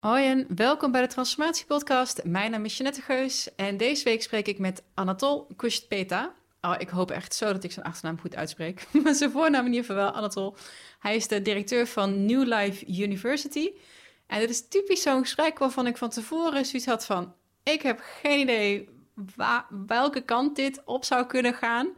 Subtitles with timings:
[0.00, 2.24] Hoi en welkom bij de Transformatie Podcast.
[2.24, 6.34] Mijn naam is Jeanette Geus en deze week spreek ik met Anatol Kushtpeta.
[6.60, 8.86] Oh, ik hoop echt zo dat ik zijn achternaam goed uitspreek.
[9.02, 10.56] Maar zijn voornaam in ieder geval wel, Anatol.
[10.98, 13.70] Hij is de directeur van New Life University.
[14.26, 17.34] En dit is typisch zo'n gesprek waarvan ik van tevoren zoiets had van...
[17.62, 18.88] ik heb geen idee
[19.86, 21.88] welke kant dit op zou kunnen gaan.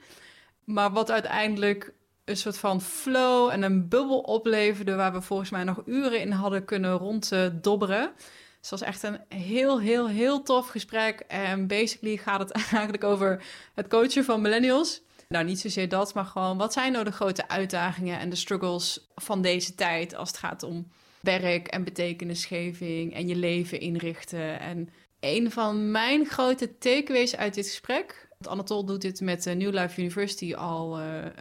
[0.64, 1.92] Maar wat uiteindelijk
[2.24, 4.94] een soort van flow en een bubbel opleverde...
[4.94, 8.12] waar we volgens mij nog uren in hadden kunnen ronddobberen.
[8.16, 11.20] Dus het was echt een heel, heel, heel tof gesprek.
[11.20, 15.02] En basically gaat het eigenlijk over het coachen van millennials.
[15.28, 19.08] Nou, niet zozeer dat, maar gewoon wat zijn nou de grote uitdagingen en de struggles
[19.14, 20.88] van deze tijd als het gaat om
[21.20, 24.60] werk en betekenisgeving en je leven inrichten.
[24.60, 24.88] En
[25.20, 30.00] een van mijn grote takeaways uit dit gesprek Anatol doet dit met uh, New Life
[30.00, 31.32] University al eh, eh,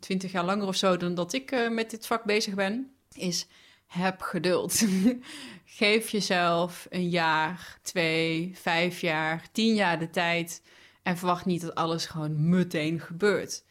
[0.00, 2.94] twintig jaar langer of zo dan dat ik met dit vak bezig ben.
[3.12, 3.46] Is
[3.86, 4.82] heb geduld.
[5.64, 10.62] Geef jezelf een jaar, twee, vijf jaar, tien jaar de tijd.
[11.02, 13.64] En verwacht niet dat alles gewoon meteen gebeurt.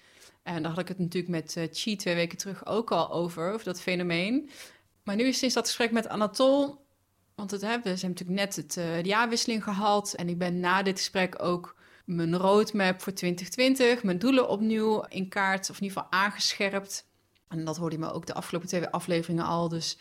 [0.44, 3.52] En daar had ik het natuurlijk met uh, Chi twee weken terug ook al over,
[3.52, 4.50] over dat fenomeen.
[5.04, 6.86] Maar nu is sinds dat gesprek met Anatol,
[7.36, 10.14] want het, hè, we zijn natuurlijk net het, uh, de jaarwisseling gehad.
[10.14, 11.76] En ik ben na dit gesprek ook
[12.16, 17.06] mijn roadmap voor 2020, mijn doelen opnieuw in kaart, of in ieder geval aangescherpt.
[17.48, 19.70] En dat hoorde je me ook de afgelopen twee afleveringen al.
[19.70, 19.98] Dus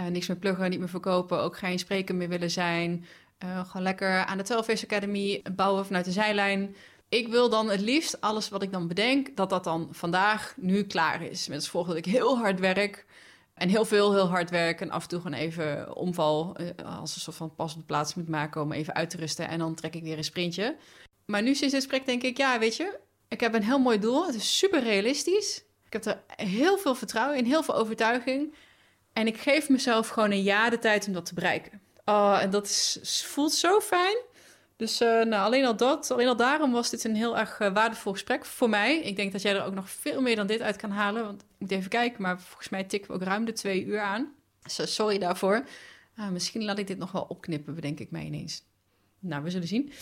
[0.00, 3.04] uh, niks meer pluggen, niet meer verkopen, ook geen spreker meer willen zijn.
[3.44, 6.76] Uh, gewoon lekker aan de 12 Academy bouwen vanuit de zijlijn.
[7.08, 10.82] Ik wil dan het liefst alles wat ik dan bedenk, dat dat dan vandaag nu
[10.82, 11.48] klaar is.
[11.48, 13.06] Met als gevolg dat ik heel hard werk.
[13.54, 14.80] En heel veel, heel hard werk.
[14.80, 16.56] En af en toe gewoon even omval.
[16.60, 19.16] Uh, als een soort van pas op de plaats moet maken om even uit te
[19.16, 19.48] rusten.
[19.48, 20.76] En dan trek ik weer een sprintje.
[21.30, 23.98] Maar nu sinds dit gesprek denk ik, ja, weet je, ik heb een heel mooi
[23.98, 24.26] doel.
[24.26, 25.64] Het is super realistisch.
[25.86, 28.54] Ik heb er heel veel vertrouwen in, heel veel overtuiging.
[29.12, 31.80] En ik geef mezelf gewoon een jaar de tijd om dat te bereiken.
[32.04, 34.16] Oh, en dat is, voelt zo fijn.
[34.76, 37.72] Dus uh, nou, alleen al dat, alleen al daarom was dit een heel erg uh,
[37.72, 38.98] waardevol gesprek voor mij.
[38.98, 41.24] Ik denk dat jij er ook nog veel meer dan dit uit kan halen.
[41.24, 44.00] Want ik moet even kijken, maar volgens mij tikken we ook ruim de twee uur
[44.00, 44.34] aan.
[44.64, 45.64] Sorry daarvoor.
[46.18, 48.62] Uh, misschien laat ik dit nog wel opknippen, bedenk ik mij ineens.
[49.18, 49.92] Nou, we zullen zien.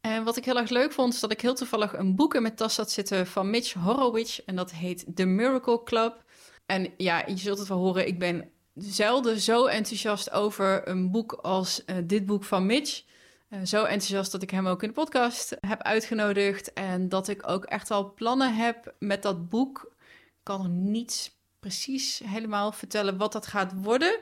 [0.00, 2.42] En wat ik heel erg leuk vond, is dat ik heel toevallig een boek in
[2.42, 4.38] mijn tas had zitten van Mitch Horowitz.
[4.38, 6.24] En dat heet The Miracle Club.
[6.66, 11.32] En ja, je zult het wel horen, ik ben zelden zo enthousiast over een boek
[11.32, 13.02] als uh, dit boek van Mitch.
[13.50, 16.72] Uh, zo enthousiast dat ik hem ook in de podcast heb uitgenodigd.
[16.72, 19.92] En dat ik ook echt wel plannen heb met dat boek.
[20.26, 24.18] Ik kan nog niet precies helemaal vertellen wat dat gaat worden.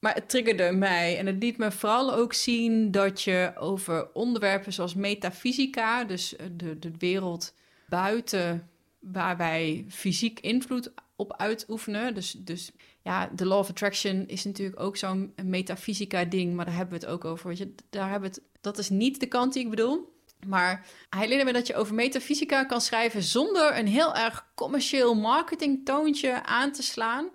[0.00, 4.72] Maar het triggerde mij en het liet me vooral ook zien dat je over onderwerpen
[4.72, 7.54] zoals metafysica, dus eh, de, de wereld
[7.88, 8.68] buiten
[8.98, 12.14] waar wij fysiek invloed op uitoefenen.
[12.14, 12.70] Dus, dus
[13.02, 17.04] ja, de law of attraction is natuurlijk ook zo'n metafysica ding, maar daar hebben we
[17.06, 17.56] het ook over.
[17.56, 20.18] Je, daar hebben het, dat is niet de kant die ik bedoel.
[20.46, 25.14] Maar hij leerde me dat je over metafysica kan schrijven zonder een heel erg commercieel
[25.14, 27.28] marketingtoontje aan te slaan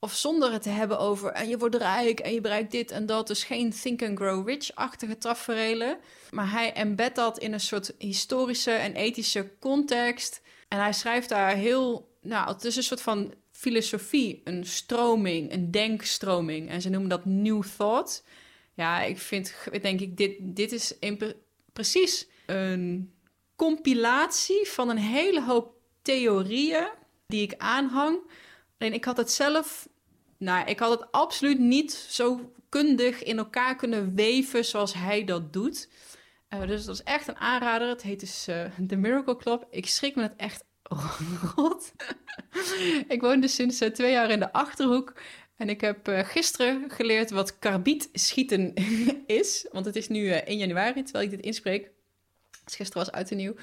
[0.00, 3.06] of zonder het te hebben over en je wordt rijk en je bereikt dit en
[3.06, 3.26] dat.
[3.26, 5.98] Dus geen think and grow rich-achtige taferelen.
[6.30, 10.42] Maar hij embed dat in een soort historische en ethische context.
[10.68, 15.70] En hij schrijft daar heel, nou, het is een soort van filosofie, een stroming, een
[15.70, 16.68] denkstroming.
[16.68, 18.24] En ze noemen dat New Thought.
[18.74, 21.34] Ja, ik vind, denk ik, dit, dit is in
[21.72, 23.12] precies een
[23.56, 25.72] compilatie van een hele hoop
[26.02, 26.88] theorieën
[27.26, 28.20] die ik aanhang
[28.78, 29.87] Alleen ik had het zelf,
[30.38, 35.52] nou, ik had het absoluut niet zo kundig in elkaar kunnen weven zoals hij dat
[35.52, 35.88] doet.
[36.54, 37.88] Uh, dus dat is echt een aanrader.
[37.88, 39.66] Het heet dus uh, The Miracle Club.
[39.70, 40.64] Ik schrik me het echt
[41.56, 41.92] rot.
[43.08, 45.20] ik woon dus sinds uh, twee jaar in de Achterhoek.
[45.56, 48.74] En ik heb gisteren geleerd wat karbiet schieten
[49.26, 49.66] is.
[49.72, 51.90] Want het is nu 1 januari, terwijl ik dit inspreek.
[52.64, 53.54] Dus gisteren was uit en nieuw.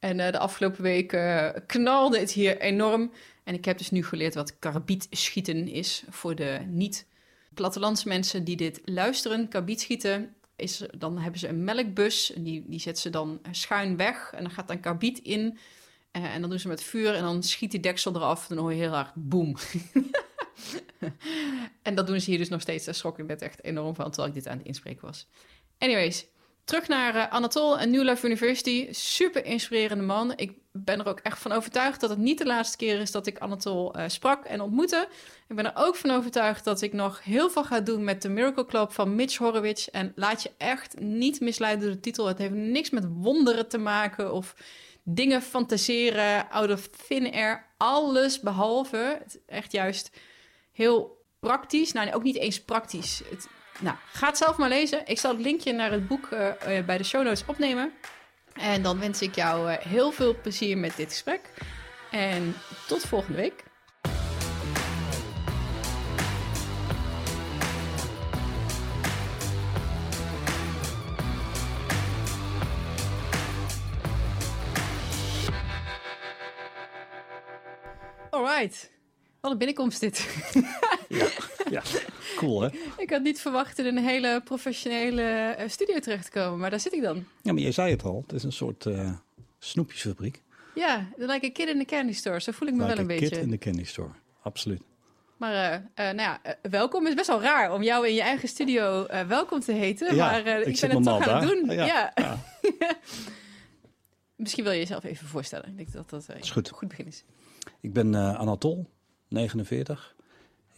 [0.00, 1.18] En de afgelopen week
[1.66, 3.12] knalde het hier enorm.
[3.44, 9.48] En ik heb dus nu geleerd wat karbietschieten is voor de niet-plattelandsmensen die dit luisteren.
[9.48, 14.32] Karbietschieten is, dan hebben ze een melkbus en die, die zetten ze dan schuin weg
[14.32, 15.58] en dan gaat dan karbiet in.
[16.12, 18.64] Uh, en dan doen ze met vuur en dan schiet die deksel eraf en dan
[18.64, 19.56] hoor je heel hard boem.
[21.82, 22.84] en dat doen ze hier dus nog steeds.
[22.84, 25.26] Daar schrok ik net echt enorm van, terwijl ik dit aan het inspreken was.
[25.78, 26.26] Anyways,
[26.70, 28.88] Terug naar uh, Anatol en New Life University.
[28.90, 30.32] Super inspirerende man.
[30.36, 33.26] Ik ben er ook echt van overtuigd dat het niet de laatste keer is dat
[33.26, 35.08] ik Anatol uh, sprak en ontmoette.
[35.48, 38.28] Ik ben er ook van overtuigd dat ik nog heel veel ga doen met de
[38.28, 39.86] Miracle Club van Mitch Horowitz.
[39.86, 42.26] En laat je echt niet misleiden door de titel.
[42.26, 44.54] Het heeft niks met wonderen te maken of
[45.02, 47.66] dingen fantaseren out of thin air.
[47.76, 49.18] Alles behalve.
[49.22, 50.10] Het echt juist
[50.72, 51.92] heel praktisch.
[51.92, 53.22] Nou, ook niet eens praktisch.
[53.30, 53.48] Het,
[53.80, 55.02] nou, ga het zelf maar lezen.
[55.06, 57.92] Ik zal het linkje naar het boek eh, eh, bij de show notes opnemen.
[58.52, 61.40] En dan wens ik jou eh, heel veel plezier met dit gesprek.
[62.10, 62.54] En
[62.86, 63.64] tot volgende week.
[78.30, 78.90] Alright.
[79.40, 80.28] Wat een binnenkomst dit.
[81.08, 81.28] Ja,
[81.76, 81.82] ja.
[82.36, 82.68] cool hè?
[82.96, 86.80] Ik had niet verwacht in een hele professionele eh, studio terecht te komen, maar daar
[86.80, 87.24] zit ik dan.
[87.42, 88.22] Ja, maar je zei het al.
[88.26, 89.12] Het is een soort eh,
[89.58, 90.42] snoepjesfabriek.
[90.74, 92.40] Ja, dan lijkt een kid in the candy store.
[92.40, 93.28] Zo voel ik me Like wel een a beetje.
[93.28, 94.10] kid in the candy store.
[94.42, 94.82] Absoluut.
[95.36, 95.74] Maar eh,
[96.08, 97.00] eh, nou ja, welkom.
[97.00, 100.14] Het is best wel raar om jou in je eigen studio welkom te heten.
[100.14, 101.70] Ja, maar ik ik, ben het toch normaal aan het doen.
[101.76, 102.12] Ja, Ja.
[102.14, 102.38] ja.
[104.36, 105.68] Misschien wil je jezelf even voorstellen.
[105.68, 106.68] Ik denk dat dat Is goed.
[106.68, 107.24] een goed begin is.
[107.80, 108.86] Ik ben Anatol,
[109.28, 110.14] 49.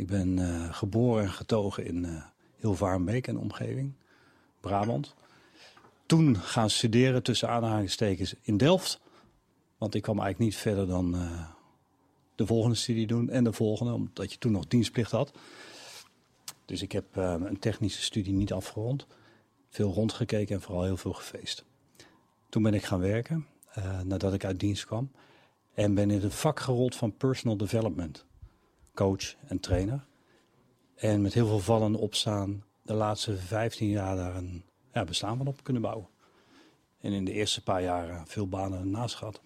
[0.02, 2.22] Ik ben eh, geboren en getogen in eh
[2.56, 3.93] Hilvarenbeek en omgeving,
[4.60, 5.14] Brabant.
[6.06, 9.00] Toen gaan studeren tussen aanhalingstekens in Delft.
[9.78, 11.49] Want ik kwam eigenlijk niet verder dan eh,
[12.34, 15.32] de volgende studie doen en de volgende, omdat je toen nog dienstplicht had.
[16.64, 19.06] Dus ik heb een technische studie niet afgerond.
[19.69, 21.64] Veel rondgekeken en vooral heel veel gefeest.
[22.48, 23.46] Toen ben ik gaan werken,
[24.05, 25.10] nadat ik uit dienst kwam.
[25.75, 28.25] En ben in het vak gerold van personal development.
[28.94, 30.05] Coach en trainer.
[30.94, 35.37] En met heel veel vallen en opstaan de laatste 15 jaar daar een ja, bestaan
[35.37, 36.09] van op kunnen bouwen.
[37.00, 39.41] En in de eerste paar jaren veel banen ernaast gehad.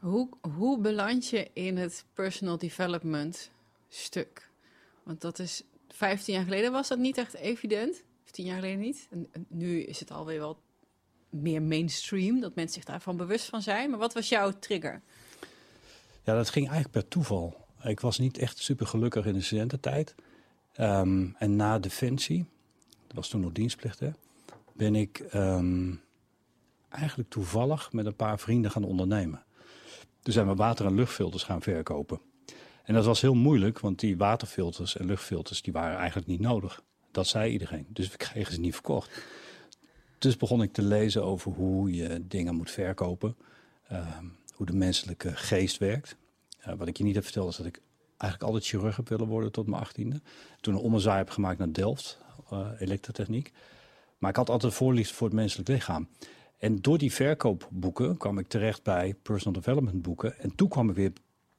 [0.00, 3.50] Hoe, hoe beland je in het personal development
[3.88, 4.50] stuk?
[5.02, 8.02] Want dat is 15 jaar geleden was dat niet echt evident.
[8.30, 9.06] 10 jaar geleden niet.
[9.10, 10.60] En, en nu is het alweer wel
[11.30, 13.90] meer mainstream, dat mensen zich daarvan bewust van zijn.
[13.90, 15.02] Maar wat was jouw trigger?
[16.24, 17.66] Ja, dat ging eigenlijk per toeval.
[17.82, 20.14] Ik was niet echt super gelukkig in de studententijd.
[20.72, 22.46] Ehm, en na Defensie,
[23.06, 24.10] dat was toen nog dienstplicht, hè,
[24.72, 25.94] ben ik ehm,
[26.88, 29.44] eigenlijk toevallig met een paar vrienden gaan ondernemen.
[30.22, 32.20] Toen zijn we water- en luchtfilters gaan verkopen.
[32.84, 36.82] En dat was heel moeilijk, want die waterfilters en luchtfilters die waren eigenlijk niet nodig.
[37.10, 37.86] Dat zei iedereen.
[37.88, 39.22] Dus we kregen ze niet verkocht.
[40.18, 43.36] Dus begon ik te lezen over hoe je dingen moet verkopen.
[43.88, 44.24] ehm,
[44.54, 46.16] hoe de menselijke geest werkt.
[46.60, 47.80] Eh, wat ik je niet heb verteld is dat ik
[48.16, 50.20] eigenlijk altijd chirurg heb willen worden tot mijn achttiende.
[50.60, 52.18] Toen een ommezaai heb gemaakt naar Delft,
[52.50, 53.52] eh, elektrotechniek.
[54.18, 56.08] Maar ik had altijd voorliefde voor het menselijk lichaam.
[56.58, 60.38] En door die verkoopboeken kwam ik terecht bij personal development boeken.
[60.38, 61.12] En toen kwam ik weer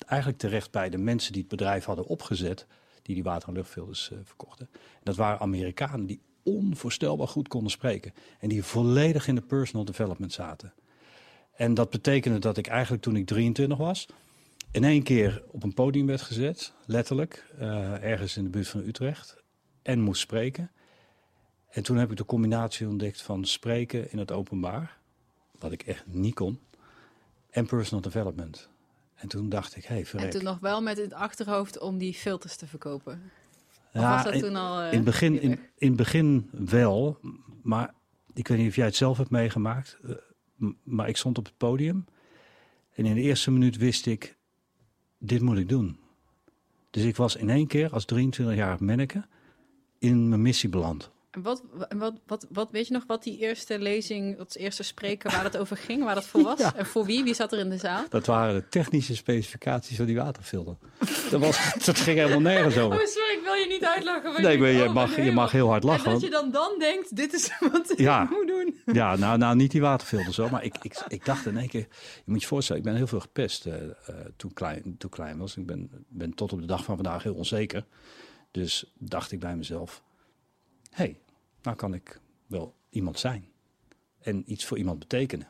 [0.05, 2.67] eigenlijk terecht bij de mensen die het bedrijf hadden opgezet,
[3.01, 4.69] die die water- en luchtfilters eh, verkochten.
[4.73, 8.13] En dat waren Amerikanen die onvoorstelbaar goed konden spreken.
[8.39, 10.73] En die volledig in de personal development zaten.
[11.55, 14.07] En dat betekende dat ik eigenlijk toen ik 23 was,
[14.71, 18.81] in één keer op een podium werd gezet, letterlijk, eh, ergens in de buurt van
[18.87, 19.35] Utrecht,
[19.81, 20.71] en moest spreken.
[21.69, 24.97] En toen heb ik de combinatie ontdekt van spreken in het openbaar,
[25.59, 26.59] wat ik echt niet kon,
[27.49, 28.69] en personal development.
[29.15, 30.31] En toen dacht ik, hé, hey, En verrek.
[30.31, 33.31] toen nog wel met het achterhoofd om die filters te verkopen.
[33.93, 34.79] Of Ja, was dat in- toen al...
[34.79, 37.17] eh, In het begin, in, in begin wel,
[37.63, 37.93] maar
[38.33, 39.97] ik weet niet of jij het zelf hebt meegemaakt.
[40.03, 40.15] eh,
[40.83, 42.05] Maar ik stond op het podium
[42.95, 44.37] en in de eerste minuut wist ik,
[45.23, 45.97] dit moet ik doen.
[46.89, 49.25] Dus ik was in één keer als 23-jarig manneke
[49.99, 51.11] in mijn missie beland.
[51.31, 54.83] En wat, en wat, wat, wat, weet je nog wat die eerste lezing, dat eerste
[54.83, 56.59] spreken, waar het over ging, waar dat voor was?
[56.59, 56.75] Ja.
[56.75, 57.23] En voor wie?
[57.23, 58.05] Wie zat er in de zaal?
[58.09, 60.75] Dat waren de technische specificaties van die waterfilter.
[61.29, 63.07] dat, was, dat ging helemaal nergens Oh, over.
[63.07, 64.41] sorry, ik wil je niet uitlachen.
[64.41, 66.03] Nee, ik je oh, mag, je mag heel hard En lachen.
[66.03, 68.23] dat want- je dan dan denkt, dit is wat Ja.
[68.23, 68.79] ik moet doen.
[68.95, 71.87] Ja, nou, nou niet die waterfilters zo, maar ik, ik, ik dacht in één keer,
[72.25, 73.89] je moet je voorstellen, ik ben heel veel gepest eh, eh,
[74.35, 75.57] toen, klein, toen klein was.
[75.57, 77.85] Ik ben, ben tot op de dag van vandaag heel onzeker.
[78.51, 80.01] Dus dacht ik bij mezelf,
[80.91, 81.19] hey,
[81.61, 83.45] nou kan ik wel iemand zijn.
[84.19, 85.47] En iets voor iemand betekenen.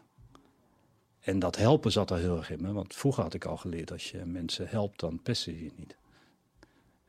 [1.20, 3.92] En dat helpen zat er heel erg in me, want vroeger had ik al geleerd,
[3.92, 5.96] als je mensen helpt, dan pesten ze je niet.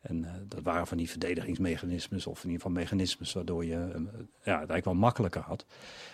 [0.03, 4.01] En eh, dat waren van die verdedigingsmechanismes of in ieder geval mechanismes waardoor je eh,
[4.45, 5.67] ja, het eigenlijk wel makkelijker had.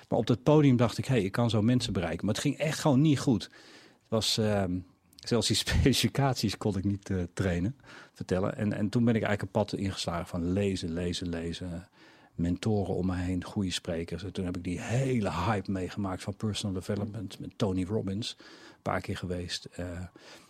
[0.09, 2.27] Maar op dat podium dacht ik, hé, hey, ik kan zo mensen bereiken.
[2.27, 3.43] Maar het ging echt gewoon niet goed.
[3.43, 4.79] Het was, ehm,
[5.33, 7.77] zelfs die specificaties kon ik niet eh, trainen,
[8.13, 8.57] vertellen.
[8.57, 11.89] En, en toen ben ik eigenlijk een pad ingeslagen van lezen, lezen, lezen.
[12.39, 14.25] Mentoren om me heen, goede sprekers.
[14.25, 18.37] En toen heb ik die hele hype meegemaakt van personal development met Tony Robbins.
[18.39, 19.65] Een paar keer geweest.
[19.65, 19.87] Eh,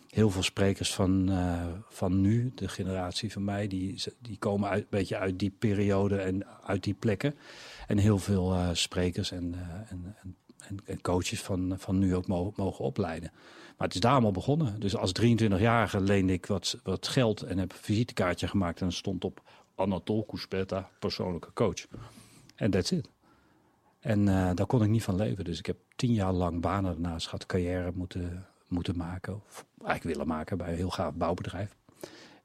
[0.09, 4.81] heel veel sprekers van, eh, van nu, de generatie van mij, die, die komen uit,
[4.81, 7.35] een beetje uit die periode en uit die plekken.
[7.87, 9.55] En heel veel eh, sprekers en,
[9.89, 10.15] en,
[10.67, 13.31] en, en, coaches van, van nu ook mogen, opleiden.
[13.77, 14.79] Maar het is daar allemaal begonnen.
[14.79, 19.23] Dus als 23-jarige leende ik wat, wat geld en heb een visitekaartje gemaakt en stond
[19.23, 19.41] op
[19.79, 21.87] Anatol Kuspeta, persoonlijke coach.
[22.55, 23.09] En that's it.
[23.99, 25.43] En uh, daar kon ik niet van leven.
[25.43, 29.35] Dus ik heb tien jaar lang banen daarnaast gehad, carrière moeten, moeten maken.
[29.35, 31.75] Of eigenlijk willen maken bij een heel gaaf bouwbedrijf.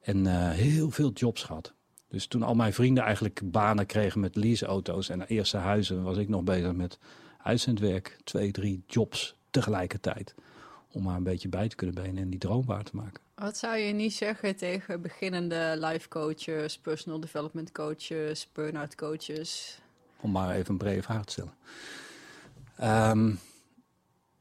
[0.00, 1.74] En uh, heel veel jobs gehad.
[2.08, 6.28] Dus toen al mijn vrienden eigenlijk banen kregen met leaseauto's en eerste huizen, was ik
[6.28, 6.98] nog bezig met
[7.42, 8.18] uitzendwerk.
[8.24, 10.34] Twee, drie jobs tegelijkertijd.
[10.90, 13.23] Om maar een beetje bij te kunnen benen en die droom waar te maken.
[13.34, 19.78] Wat zou je niet zeggen tegen beginnende life coaches, personal development coaches, burn-out coaches?
[20.20, 21.54] Om maar even een brede vraag te stellen.
[23.10, 23.38] Um,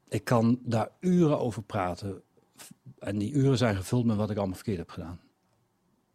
[0.10, 2.22] ik kan daar uren over praten.
[3.00, 5.20] En die uren zijn gevuld met wat ik allemaal verkeerd heb gedaan.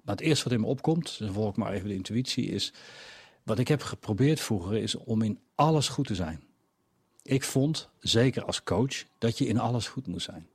[0.02, 2.72] Maar het eerste wat in me opkomt, dan volg ik maar even de intuïtie, is...
[3.42, 6.42] Wat ik heb geprobeerd vroeger is om in alles goed te zijn.
[7.22, 10.48] Ik vond, zeker als coach, dat je in alles goed moest zijn.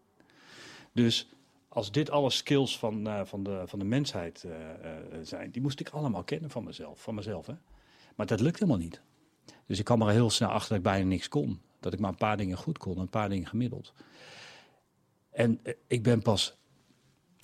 [0.92, 1.28] Dus
[1.74, 5.62] als dit alle skills van, uh, van, de, van de mensheid uh, uh, zijn, die
[5.62, 7.02] moest ik allemaal kennen van mezelf.
[7.02, 7.54] Van mezelf hè?
[8.16, 9.02] Maar dat lukt helemaal niet.
[9.66, 11.62] Dus ik kwam er heel snel achter dat ik bijna niks kon.
[11.80, 13.94] Dat ik maar een paar dingen goed kon, een paar dingen gemiddeld.
[15.30, 16.58] En ik ben pas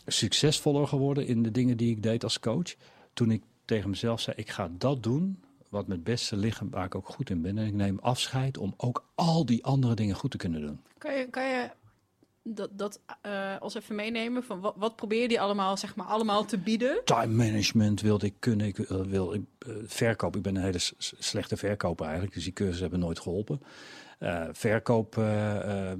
[0.05, 2.75] succesvoller geworden in de dingen die ik deed als coach.
[3.13, 6.95] Toen ik tegen mezelf zei: ik ga dat doen wat met beste liggen, waar ik
[6.95, 7.57] ook goed in ben.
[7.57, 10.79] En ik neem afscheid om ook al die andere dingen goed te kunnen doen.
[10.98, 11.69] Kan je, kan je
[12.43, 14.43] dat, dat uh, als even meenemen?
[14.43, 17.01] Van wat, probeer je allemaal, zeg maar, allemaal te bieden?
[17.05, 18.67] Time management wilde ik kunnen.
[18.67, 20.36] Ik wil ik, uh, verkoop.
[20.36, 20.79] Ik ben een hele
[21.17, 22.36] slechte verkoper eigenlijk.
[22.36, 23.62] Dus die cursussen hebben nooit geholpen.
[24.51, 25.15] Verkoop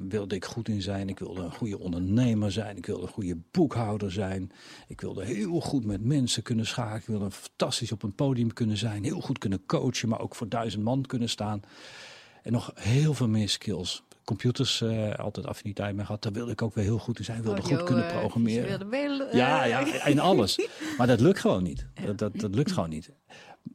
[0.10, 1.10] wilde ik goed in zijn.
[1.10, 2.78] Ik wilde een goede ondernemer zijn.
[2.78, 4.52] Ik wilde een goede boekhouder zijn.
[4.88, 7.00] Ik wilde heel goed met mensen kunnen schakelen.
[7.00, 9.04] Ik wilde fantastisch op een podium kunnen zijn.
[9.04, 11.62] Heel goed kunnen coachen, maar ook voor duizend man kunnen staan.
[12.44, 14.04] En nog heel veel meer skills.
[14.30, 16.24] Computers, uh, altijd affiniteit mee gehad.
[16.24, 17.38] Daar wilde ik ook weer heel goed in zijn.
[17.38, 18.90] Ik wilde oh, goed kunnen programmeren.
[18.90, 20.68] Wilde, ja, ja, en alles.
[20.98, 21.88] maar dat lukt gewoon niet.
[22.06, 23.12] Dat, dat, dat lukt gewoon niet.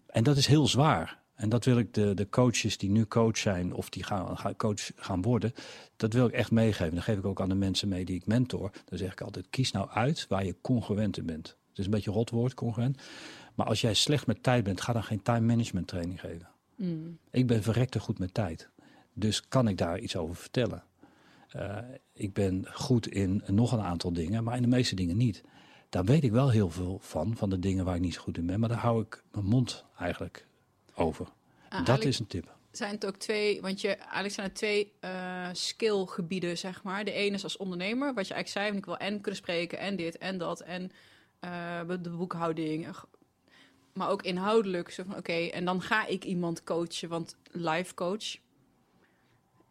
[0.06, 1.18] En dat is heel zwaar.
[1.34, 4.56] En dat wil ik de, de coaches die nu coach zijn of die gaan, gaan
[4.56, 5.52] coach gaan worden,
[5.96, 6.94] dat wil ik echt meegeven.
[6.94, 8.70] Dan geef ik ook aan de mensen mee die ik mentor.
[8.84, 11.46] Dan zeg ik altijd, kies nou uit waar je congruent in bent.
[11.68, 13.02] Het is een beetje een rot woord, congruent.
[13.54, 16.48] Maar als jij slecht met tijd bent, ga dan geen time management training geven.
[16.76, 17.18] Mm.
[17.30, 18.68] Ik ben verrekte goed met tijd.
[19.14, 20.82] Dus kan ik daar iets over vertellen.
[21.56, 21.78] Uh,
[22.12, 25.42] ik ben goed in nog een aantal dingen, maar in de meeste dingen niet.
[25.88, 28.38] Daar weet ik wel heel veel van, van de dingen waar ik niet zo goed
[28.38, 28.60] in ben.
[28.60, 30.46] Maar daar hou ik mijn mond eigenlijk
[30.94, 31.28] over.
[31.68, 32.56] Ah, dat is een tip.
[32.70, 37.04] Zijn het ook twee, want je, eigenlijk zijn het twee uh, skillgebieden, zeg maar.
[37.04, 39.96] De ene is als ondernemer, wat je eigenlijk zei, ik wil en kunnen spreken en
[39.96, 40.92] dit en dat en
[41.44, 42.86] uh, de boekhouding.
[43.92, 47.94] Maar ook inhoudelijk, zo van oké, okay, en dan ga ik iemand coachen, want life
[47.94, 48.36] coach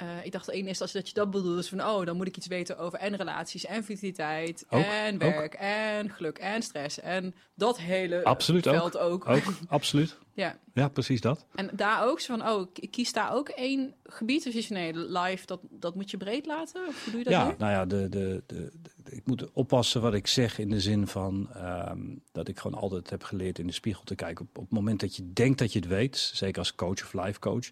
[0.04, 1.56] uh, ik dacht in eerste instantie dat je dat bedoelde.
[1.56, 5.54] Dus van, oh, dan moet ik iets weten over en relaties en vitaliteit en werk
[5.54, 7.00] en geluk en stress.
[7.00, 9.30] En dat hele absoluut veld ook.
[9.30, 9.48] ook.
[9.48, 10.18] ook absoluut.
[10.34, 10.60] ja.
[10.74, 11.46] ja, precies dat.
[11.56, 14.44] En daar ook zo van, oh, ik kies daar ook één gebied.
[14.44, 16.88] Dus is nee, live, dat, dat moet je breed laten?
[16.88, 17.54] Of hoe doe je dat Ja, nu?
[17.58, 21.08] nou ja, de, de, de, de, ik moet oppassen wat ik zeg in de zin
[21.08, 24.46] van um, dat ik gewoon altijd heb geleerd in de spiegel te kijken.
[24.46, 27.14] Op, op het moment dat je denkt dat je het weet, zeker als coach of
[27.14, 27.70] life coach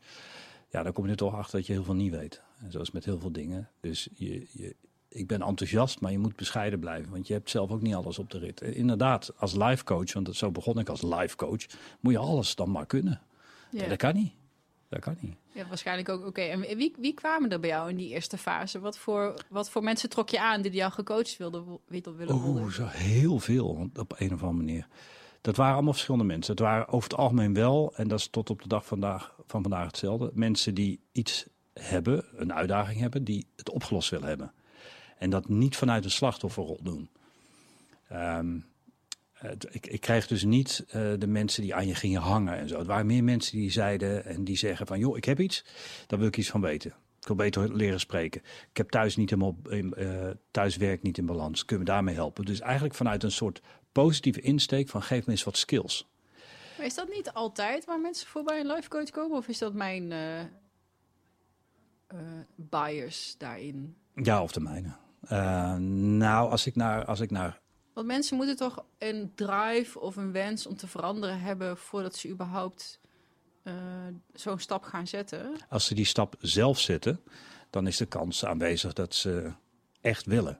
[0.71, 2.41] ja, dan kom je er toch achter dat je heel veel niet weet.
[2.59, 3.69] En zoals met heel veel dingen.
[3.79, 4.75] Dus je, je,
[5.07, 7.11] ik ben enthousiast, maar je moet bescheiden blijven.
[7.11, 8.61] Want je hebt zelf ook niet alles op de rit.
[8.61, 11.65] Inderdaad, als life coach, want zo begon ik als life coach,
[11.99, 13.21] moet je alles dan maar kunnen.
[13.71, 13.87] Ja.
[13.87, 14.33] dat kan niet.
[14.89, 15.35] Dat kan niet.
[15.53, 16.25] Ja, waarschijnlijk ook.
[16.25, 18.79] Oké, en wie, wie kwamen er bij jou in die eerste fase?
[18.79, 22.35] Wat voor, wat voor mensen trok je aan die jou gecoacht wilden, willen worden?
[22.35, 24.87] Oeh, zo heel veel op een of andere manier.
[25.41, 26.51] Dat waren allemaal verschillende mensen.
[26.51, 29.61] Het waren over het algemeen wel, en dat is tot op de dag vandaag, van
[29.61, 34.53] vandaag hetzelfde, mensen die iets hebben, een uitdaging hebben, die het opgelost willen hebben.
[35.17, 37.09] En dat niet vanuit een slachtofferrol doen.
[38.13, 38.65] Um,
[39.71, 42.77] ik, ik kreeg dus niet uh, de mensen die aan je gingen hangen en zo.
[42.77, 44.99] Het waren meer mensen die zeiden en die zeggen van...
[44.99, 45.65] joh, ik heb iets,
[46.07, 46.93] daar wil ik iets van weten.
[47.19, 48.41] Ik wil beter leren spreken.
[48.69, 49.57] Ik heb thuis niet helemaal,
[50.51, 51.65] thuis werk niet in balans.
[51.65, 52.45] Kunnen we daarmee helpen?
[52.45, 56.09] Dus eigenlijk vanuit een soort positieve insteek van geef me eens wat skills.
[56.77, 59.37] Maar is dat niet altijd waar mensen voor bij een life coach komen?
[59.37, 60.47] Of is dat mijn uh, uh,
[62.55, 63.95] bias daarin?
[64.15, 64.95] Ja, of de mijne.
[65.31, 67.61] Uh, nou, als ik naar, als ik naar
[67.93, 72.29] want mensen moeten toch een drive of een wens om te veranderen hebben voordat ze
[72.29, 72.99] überhaupt
[73.63, 73.73] uh,
[74.33, 75.55] zo'n stap gaan zetten.
[75.69, 77.19] Als ze die stap zelf zetten,
[77.69, 79.51] dan is de kans aanwezig dat ze
[80.01, 80.59] echt willen.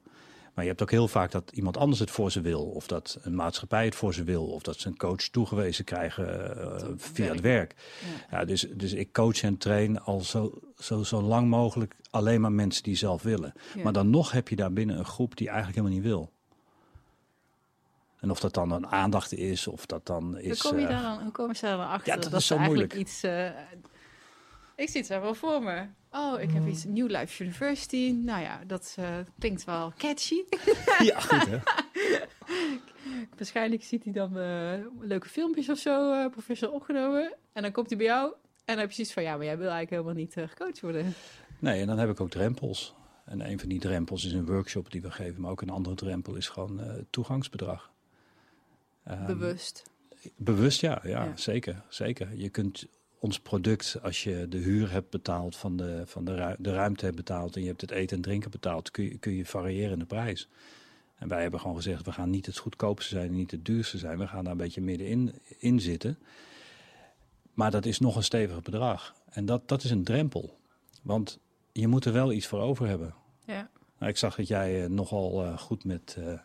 [0.62, 2.64] Maar je hebt ook heel vaak dat iemand anders het voor ze wil.
[2.66, 4.46] Of dat een maatschappij het voor ze wil.
[4.46, 7.34] Of dat ze een coach toegewezen krijgen uh, via werk.
[7.34, 7.76] het werk.
[8.30, 8.38] Ja.
[8.38, 8.46] ja.
[8.46, 12.84] dus, dus ik coach en train al zo, zo, zo lang mogelijk alleen maar mensen
[12.84, 13.54] die zelf willen.
[13.76, 13.84] Ja.
[13.84, 16.32] Maar dan nog heb je daar binnen een groep die eigenlijk helemaal niet wil.
[18.20, 20.62] En of dat dan een aandacht is, of dat dan is...
[20.62, 22.14] hoe, kom je eh, daar dan, hoe komen ze daar dan achter?
[22.14, 22.94] Ja, dat is zo moeilijk.
[22.94, 23.50] Iets, eh,
[24.76, 25.86] ik zie het zo wel voor me.
[26.12, 28.16] Oh, ik heb iets New Life University.
[28.24, 30.44] Nou ja, dat eh, klinkt wel catchy.
[31.10, 31.60] ja, goed hè?
[33.38, 37.34] Waarschijnlijk ziet hij dan eh, leuke filmpjes of zo, eh professioneel opgenomen.
[37.54, 38.34] En dan komt hij bij jou
[38.66, 39.24] en dan heb je zoiets van...
[39.24, 41.14] ja, maar jij wil eigenlijk helemaal niet gecoacht worden.
[41.60, 42.96] Nee, en dan heb ik ook drempels.
[43.26, 45.42] En een van die drempels is een workshop die we geven.
[45.42, 47.92] Maar ook een andere drempel is gewoon eh, toegangsbedrag.
[49.04, 49.84] Ehm, Bewust.
[50.36, 51.38] Bewust, ja, ja, Ja.
[51.38, 52.36] Zeker, zeker.
[52.36, 52.88] Je kunt
[53.22, 57.06] ons product, als je de huur hebt betaald, van de, van de, ru- de ruimte
[57.06, 59.92] hebt betaald en je hebt het eten en drinken betaald, kun je, kun je variëren
[59.92, 60.48] in de prijs.
[61.16, 63.98] En wij hebben gewoon gezegd, we gaan niet het goedkoopste zijn en niet het duurste
[63.98, 64.18] zijn.
[64.18, 66.18] We gaan daar een beetje middenin in zitten.
[67.54, 69.16] Maar dat is nog een stevig bedrag.
[69.30, 70.58] En dat, dat is een drempel.
[71.02, 71.40] Want
[71.72, 73.14] je moet er wel iets voor over hebben.
[73.46, 73.70] Ja.
[73.98, 76.16] Nou, ik zag dat jij eh, nogal eh, goed met...
[76.20, 76.40] eh,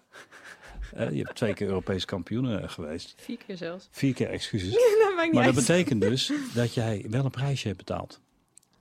[0.90, 3.14] je hebt twee keer Europees kampioen eh, geweest.
[3.16, 3.88] Vier keer zelfs.
[3.90, 4.72] Vier keer excuses.
[5.02, 5.66] dat maakt niet Maar dat uit.
[5.66, 8.20] betekent dus dat jij wel een prijsje hebt betaald.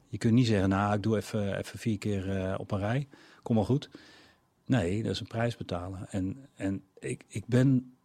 [0.07, 3.07] Je kunt niet zeggen, nou, ik doe even, even vier keer eh, op een rij.
[3.43, 3.89] Kom maar goed.
[4.65, 6.07] Nee, dat is een prijs betalen.
[6.09, 7.95] En, en ik, ik ben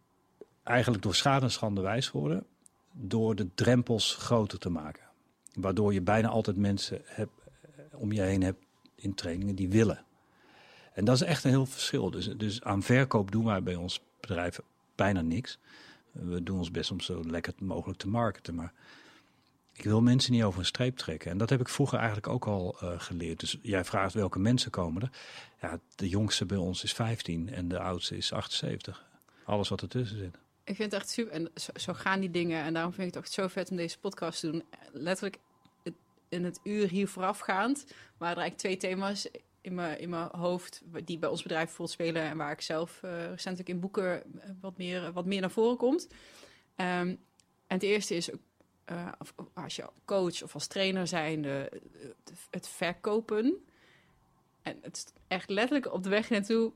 [0.63, 2.45] eigenlijk door schade en schande wijs geworden...
[2.93, 5.03] door de drempels groter te maken.
[5.53, 7.31] Waardoor je bijna altijd mensen hebt,
[7.61, 8.63] eh, om je heen hebt
[8.95, 10.05] in trainingen die willen.
[10.93, 12.11] En dat is echt een heel verschil.
[12.11, 14.59] Dus, dus aan verkoop doen wij bij ons bedrijf
[14.95, 15.57] bijna niks.
[16.11, 18.55] We doen ons best om zo lekker mogelijk te marketen.
[18.55, 18.73] Maar
[19.73, 21.31] ik wil mensen niet over een streep trekken.
[21.31, 23.39] En dat heb ik vroeger eigenlijk ook al eh, geleerd.
[23.39, 25.11] Dus jij vraagt welke mensen komen er.
[25.61, 29.05] Ja, de jongste bij ons is 15 en de oudste is 78.
[29.43, 30.37] Alles wat ertussen zit.
[30.63, 31.33] Ik vind het echt super.
[31.33, 32.63] En zo, gaan die dingen.
[32.63, 34.63] En daarom vind ik het echt zo vet om deze podcast te doen.
[34.91, 35.39] Letterlijk
[36.29, 37.85] in het uur hier voorafgaand.
[38.17, 39.27] waren er eigenlijk twee thema's
[39.61, 40.81] in mijn, in mijn hoofd.
[41.05, 42.21] die bij ons bedrijf bijvoorbeeld spelen.
[42.21, 45.77] en waar ik zelf eh, recentelijk in boeken eh, wat meer, wat meer naar voren
[45.77, 46.07] komt.
[46.75, 47.17] Ehm, en
[47.67, 48.29] het eerste is.
[48.85, 53.65] eh, of- of als je coach of als trainer zijnde, eh, het verkopen.
[54.61, 56.71] En het is echt letterlijk op de weg naartoe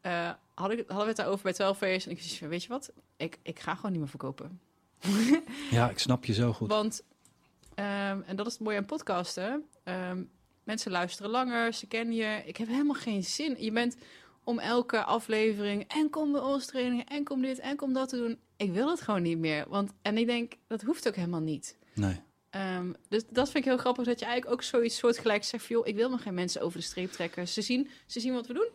[0.00, 2.06] eh, had ik, hadden we het daarover bij 12 Face.
[2.10, 2.92] En ik zei, weet je wat?
[3.16, 4.60] Ik, ik ga gewoon niet meer verkopen.
[5.70, 6.68] Ja, ik snap je zo goed.
[6.68, 7.02] Want,
[7.74, 9.64] ehm, en dat is het mooie aan podcasten.
[9.82, 10.22] ehm,
[10.66, 12.42] mensen luisteren langer, ze kennen je.
[12.44, 13.56] Ik heb helemaal geen zin.
[13.58, 13.96] Je bent
[14.44, 18.16] om elke aflevering en kom bij ons trainingen en kom dit en kom dat te
[18.16, 18.38] doen.
[18.56, 19.64] Ik wil het gewoon niet meer.
[19.68, 21.76] Want, en ik denk, dat hoeft ook helemaal niet.
[21.94, 22.20] Nee.
[22.50, 25.64] Ehm, dus dat vind ik heel grappig dat je eigenlijk ook zoiets soortgelijks zegt.
[25.66, 27.48] Van, joh, ik wil nog geen mensen over de streep trekken.
[27.48, 28.68] Ze zien, ze zien wat we doen.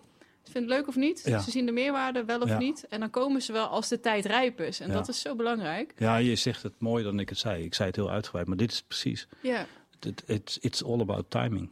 [0.43, 1.21] Ze vinden het leuk of niet.
[1.25, 1.39] Ja.
[1.39, 2.57] Ze zien de meerwaarde wel of Ja.
[2.57, 2.87] niet.
[2.87, 4.79] En dan komen ze wel als de tijd rijp is.
[4.79, 4.93] En Ja.
[4.93, 5.93] dat is zo belangrijk.
[5.97, 7.63] Ja, je zegt het mooier dan ik het zei.
[7.63, 9.27] Ik zei het heel uitgebreid, maar dit is precies.
[9.41, 9.65] Ja.
[9.99, 11.69] Het it's, it's all about timing.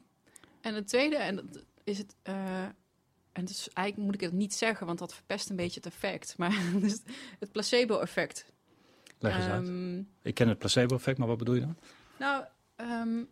[0.61, 2.15] En het tweede, en dat is het.
[2.21, 2.63] eh,
[3.31, 6.37] en dus eigenlijk moet ik het niet zeggen, want dat verpest een beetje het effect.
[6.37, 7.01] Maar dus
[7.39, 8.45] het placebo-effect.
[9.19, 9.67] Leg eens uit.
[9.67, 11.75] Ehm, Ik ken het placebo-effect, maar wat bedoel je dan?
[12.19, 12.45] Nou,
[12.75, 13.23] ehm,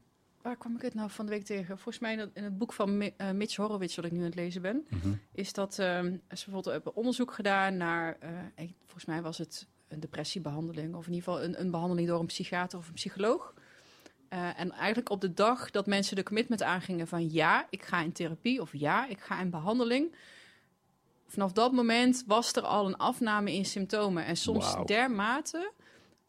[0.41, 1.75] waar kwam ik het nou van de week tegen?
[1.77, 4.35] Volgens mij in het, boek van Mi- eh, Mitch Horowitz, wat ik nu aan het
[4.35, 5.13] lezen ben, Mhm.
[5.31, 8.29] is dat ehm, ze bijvoorbeeld hebben onderzoek gedaan naar, eh,
[8.85, 12.25] volgens mij was het een depressiebehandeling, of in ieder geval een, een behandeling door een
[12.25, 13.53] psychiater of een psycholoog.
[14.29, 18.01] Eh, en eigenlijk op de dag dat mensen de commitment aangingen van ja, ik ga
[18.01, 20.15] in therapie of ja, ik ga in behandeling.
[21.27, 24.25] Vanaf dat moment was er al een afname in symptomen.
[24.25, 25.71] En soms dermate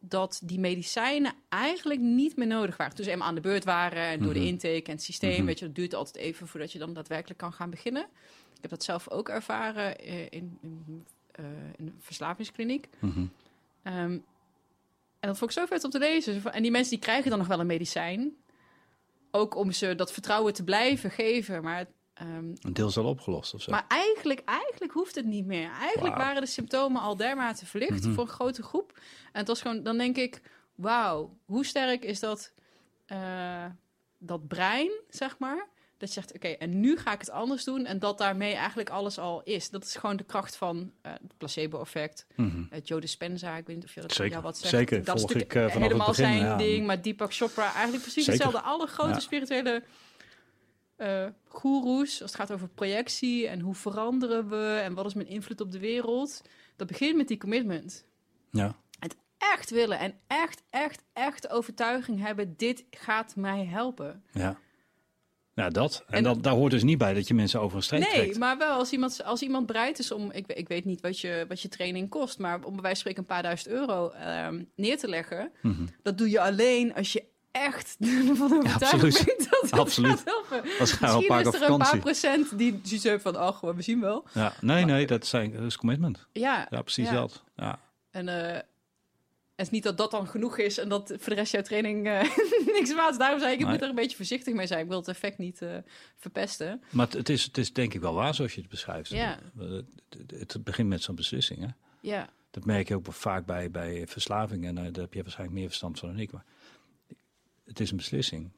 [0.01, 2.95] dat die medicijnen eigenlijk niet meer nodig waren.
[2.95, 4.49] Toen ze eenmaal aan de beurt waren en door de Mhm.
[4.49, 5.45] intake en het systeem, Mhm.
[5.45, 8.03] weet je, dat duurt altijd even voordat je dan daadwerkelijk kan gaan beginnen.
[8.55, 11.45] Ik heb dat zelf ook ervaren eh, in, in, eh,
[11.77, 12.89] in een verslavingskliniek.
[13.83, 14.19] Ehm,
[15.21, 16.53] en dat vond ik zo vet om te lezen.
[16.53, 18.37] En die mensen die krijgen dan nog wel een medicijn.
[19.31, 21.63] Ook om ze dat vertrouwen te blijven geven.
[21.63, 22.29] Maar, ehm,
[22.61, 23.71] Een deel is al opgelost of zo.
[23.71, 25.71] maar eigenlijk, eigenlijk hoeft het niet meer.
[25.71, 28.13] Eigenlijk waren de symptomen al dermate verlicht Mhm.
[28.15, 28.93] voor een grote groep.
[29.33, 30.41] En het was gewoon, dan denk ik,
[30.75, 32.53] wauw, hoe sterk is dat,
[33.07, 33.65] eh,
[34.19, 35.69] dat brein, zeg maar.
[35.99, 37.87] Dat je zegt, oké, en nu ga ik het anders doen.
[37.87, 39.71] En dat daarmee eigenlijk alles al is.
[39.71, 42.27] Dat is gewoon de kracht van eh, het placebo-effect.
[42.37, 42.59] Mhm.
[42.59, 44.75] Uh, Joe Dispenza, ik weet niet of je dat Zeker, wat zegt.
[44.75, 45.05] zeker.
[45.05, 46.57] Dat is Volg ik, eh, vanaf het helemaal begin, zijn ja.
[46.57, 46.87] ding.
[46.87, 48.33] Maar Deepak Chopra, eigenlijk precies Zeker.
[48.43, 48.69] hetzelfde.
[48.69, 49.19] Alle grote Ja.
[49.19, 49.83] spirituele
[50.97, 55.29] eh goeroes, als het gaat over projectie en hoe veranderen we en wat is mijn
[55.29, 56.43] invloed op de wereld.
[56.77, 58.05] Dat begint met die commitment.
[58.51, 58.77] Ja.
[59.39, 62.55] Echt willen en echt, echt, echt overtuiging hebben.
[62.57, 64.23] Dit gaat mij helpen.
[64.33, 64.59] Ja.
[65.59, 66.05] Ja, dat.
[66.07, 68.11] En, En- dat, daar hoort dus niet bij dat je mensen over een streep Nee,
[68.11, 68.39] trekt.
[68.39, 71.45] maar wel als iemand, als iemand bereid is om, ik, ik weet niet wat je,
[71.49, 74.63] wat je training kost, maar om bij wijze van spreken een paar duizend euro ehm,
[74.77, 75.87] neer te leggen, Mhm.
[76.03, 77.97] dat doe je alleen als je echt
[78.35, 79.25] van overtuigd absoluut.
[79.27, 80.11] ben dat dat Absoluut.
[80.11, 80.63] gaat helpen.
[80.79, 84.25] Misschien is er een paar procent die zoiets hebben van, oh, we zien wel.
[84.33, 86.27] Ja, nee, nee, dat, zijn, dat is commitment.
[86.33, 87.15] Ja, Ja, precies Ja.
[87.15, 87.43] dat.
[87.57, 87.81] Ja.
[88.11, 88.65] En eh, het
[89.67, 92.21] is niet dat dat dan genoeg is en dat voor de rest jouw training eh,
[92.77, 93.17] niks is.
[93.19, 93.73] Daarom zei ik, ik Nee.
[93.73, 94.81] moet er een beetje voorzichtig mee zijn.
[94.81, 95.77] Ik wil het effect niet eh,
[96.17, 96.83] verpesten.
[96.91, 99.11] Maar het, het is, het is denk ik wel waar zoals je het beschrijft.
[99.11, 99.39] Ja.
[99.59, 99.85] Het,
[100.27, 101.61] het, het begint met zo'n beslissing.
[101.61, 101.69] Hè?
[102.01, 104.79] Ja, Dat merk je ook vaak bij, bij verslavingen.
[104.79, 106.33] En eh, daar heb je waarschijnlijk meer verstand van dan ik.
[106.33, 106.45] Maar
[107.65, 108.51] het is een beslissing.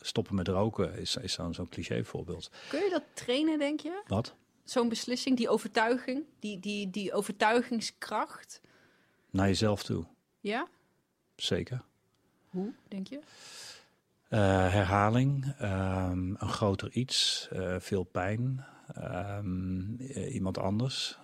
[0.00, 2.50] Stoppen met roken is, is zo'n zo'n cliché voorbeeld.
[2.68, 4.02] kun je dat trainen, denk je?
[4.06, 4.34] Wat?
[4.64, 8.60] Zo'n beslissing, die overtuiging, die, die, die overtuigingskracht.
[9.30, 10.04] Naar jezelf toe.
[10.48, 10.68] Ja?
[11.36, 11.82] Zeker.
[12.48, 13.20] Hoe, denk je?
[14.28, 14.40] Eh,
[14.72, 21.18] herhaling, ehm, een groter iets, eh, veel pijn, ehm, eh, iemand anders.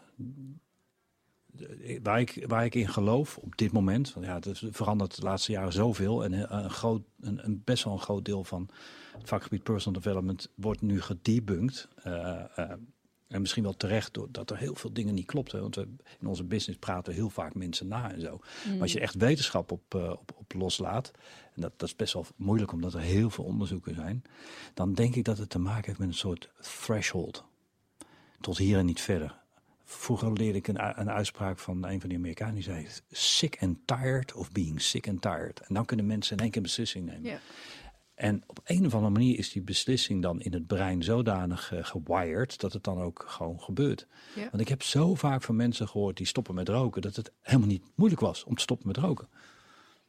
[2.03, 5.53] Waar ik, waar ik in geloof op dit moment, want ja, het verandert de laatste
[5.53, 6.25] jaren zoveel.
[6.25, 8.71] En een, groot, een, een best wel een groot deel van
[9.19, 11.89] het vakgebied personal development wordt nu gedebunked.
[12.03, 12.73] Eh,
[13.29, 15.61] en misschien wel terecht doordat er heel veel dingen niet klopten.
[15.61, 15.89] Want we,
[16.21, 18.41] in onze business praten we heel vaak mensen na en zo.
[18.69, 21.11] Maar als je echt wetenschap op, eh, op, op loslaat,
[21.55, 24.23] en dat, dat is best wel moeilijk omdat er heel veel onderzoeken zijn,
[24.75, 27.45] dan denk ik dat het te maken heeft met een soort threshold.
[28.41, 29.43] Tot hier en niet verder.
[29.85, 33.79] Vroeger leerde ik een, een uitspraak van een van die Amerikanen die zei: sick and
[33.85, 35.61] tired of being sick and tired.
[35.61, 37.31] En dan kunnen mensen in één keer een beslissing nemen.
[37.31, 37.39] Ja.
[38.15, 41.85] En op een of andere manier is die beslissing dan in het brein zodanig eh,
[41.85, 44.07] gewired dat het dan ook gewoon gebeurt.
[44.35, 44.49] Ja.
[44.51, 47.69] Want ik heb zo vaak van mensen gehoord die stoppen met roken, dat het helemaal
[47.69, 49.29] niet moeilijk was om te stoppen met roken.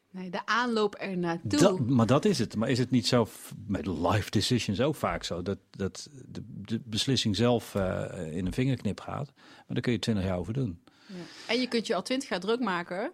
[0.10, 1.60] Nee, de aanloop er naartoe.
[1.60, 2.56] Dat, maar dat is het.
[2.56, 3.28] Maar is het niet zo
[3.68, 8.54] met life decisions ook vaak zo dat, dat de, de beslissing zelf eh, in een
[8.54, 9.32] vingerknip gaat?
[9.36, 10.84] Maar daar kun je twintig jaar over doen.
[11.08, 11.54] Ja.
[11.54, 13.12] En je kunt je al twintig jaar druk maken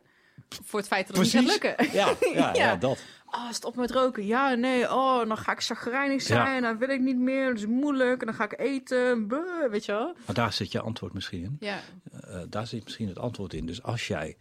[0.50, 1.92] voor het feit dat het niet gaat lukken.
[1.92, 2.54] Ja, ja, ja.
[2.54, 2.76] Ja.
[2.76, 3.00] dat.
[3.26, 4.26] Oh, stop met roken.
[4.26, 4.92] Ja, nee.
[4.92, 6.62] Oh, dan ga ik chagrijnig zijn.
[6.62, 7.48] Dan wil ik niet meer.
[7.48, 8.20] Dat is moeilijk.
[8.20, 9.28] En dan ga ik eten.
[9.28, 10.16] Buh, weet je wel?
[10.26, 11.58] Maar daar zit je antwoord misschien in.
[11.60, 11.80] Ja.
[12.12, 13.66] Eh, daar zit misschien het antwoord in.
[13.66, 14.38] Dus als jij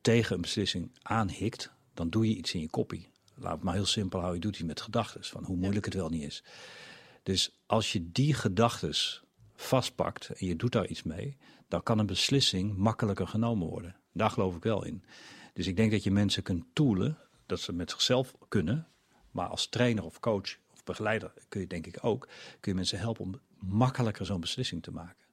[0.00, 3.08] tegen een beslissing aanhikt, dan doe je iets in je koppie.
[3.34, 4.40] Laat het maar heel simpel houden.
[4.40, 6.42] Je doet iets met gedachten van hoe moeilijk het wel niet is.
[7.22, 8.94] Dus als je die gedachten
[9.54, 11.36] vastpakt en je doet daar iets mee,
[11.68, 13.96] dan kan een beslissing makkelijker genomen worden.
[14.18, 15.02] Daar geloof ik wel in.
[15.52, 18.86] Dus ik denk dat je mensen kunt toolen, dat ze met zichzelf kunnen.
[19.30, 22.28] Maar als trainer of coach of begeleider kun je denk ik ook,
[22.60, 25.24] kun je mensen helpen om makkelijker zo'n beslissing te maken.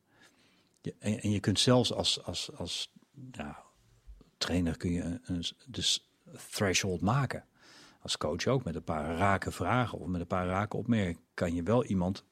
[0.82, 2.92] Je- en, en je kunt zelfs als, als, als
[4.38, 6.10] trainer kun je een, een dus
[6.50, 7.46] threshold maken.
[8.00, 11.54] Als coach ook, met een paar rake vragen of met een paar rake opmerkingen, kan
[11.56, 12.24] je wel iemand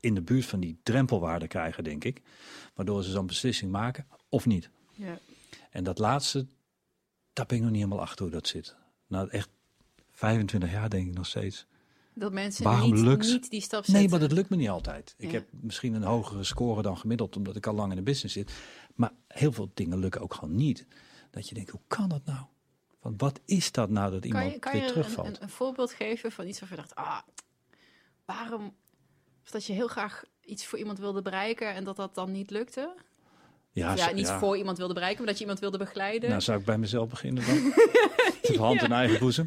[0.00, 2.22] in de buurt van die drempelwaarde krijgen, denk ik.
[2.74, 4.70] Waardoor ze zo'n beslissing maken of niet.
[4.92, 5.18] ja.
[5.72, 6.46] En dat laatste,
[7.32, 8.76] daar ben ik nog niet helemaal achter hoe dat zit.
[9.06, 9.48] Nou, echt
[10.10, 11.66] 25 jaar denk ik nog steeds.
[12.14, 13.94] Dat mensen Waarom niet, lukt- niet die stap zetten.
[14.02, 15.14] Nee, maar dat lukt me niet altijd.
[15.18, 15.32] Ik Ja.
[15.32, 18.52] heb misschien een hogere score dan gemiddeld, omdat ik al lang in de business zit.
[18.94, 20.86] Maar heel veel dingen lukken ook gewoon niet.
[21.30, 22.44] Dat je denkt, hoe kan dat nou?
[23.00, 25.26] Want wat is dat nou dat kan iemand je, kan weer je terugvalt?
[25.26, 26.94] een, een, een voorbeeld geven van iets waarvan je dacht...
[26.94, 27.18] Ah,
[28.24, 28.74] waarom...
[29.44, 32.50] Of dat je heel graag iets voor iemand wilde bereiken en dat dat dan niet
[32.50, 32.94] lukte?
[33.72, 36.28] Ja, niet voor iemand wilde bereiken, maar dat je iemand wilde begeleiden.
[36.28, 37.56] Nou, zou ik bij mezelf beginnen dan?
[38.42, 39.46] Het hand in eigen boezem.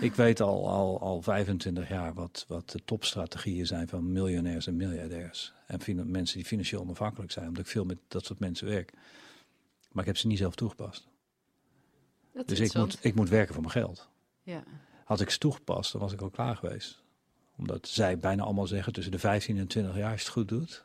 [0.00, 4.76] Ik weet al, al, al 25 jaar wat, wat de topstrategieën zijn van miljonairs en
[4.76, 5.52] miljardairs.
[5.66, 8.92] En mensen die financieel onafhankelijk zijn, omdat ik veel met dat soort mensen werk.
[9.90, 11.08] Maar ik heb ze niet zelf toegepast.
[12.32, 14.08] Dat Dus ik moet, ik moet werken voor mijn geld.
[14.42, 14.62] Ja.
[15.04, 17.02] Had ik ze toegepast, dan was ik al klaar geweest.
[17.56, 20.48] Omdat zij bijna allemaal zeggen, tussen de 15 en 20 jaar, als je het goed
[20.48, 20.84] doet,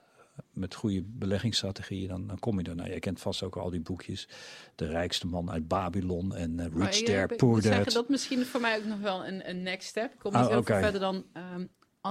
[0.53, 2.75] met goede beleggingsstrategieën, dan, dan kom je er.
[2.75, 4.27] Nou, jij kent vast ook al die boekjes.
[4.75, 6.99] De rijkste man uit Babylon en uh, Maar Rich
[7.31, 10.13] ik Poor zeggen dat misschien voor mij ook nog wel een, een next step.
[10.13, 10.71] Ik kom niet Oh, heel oké.
[10.73, 11.65] veel verder dan ehm,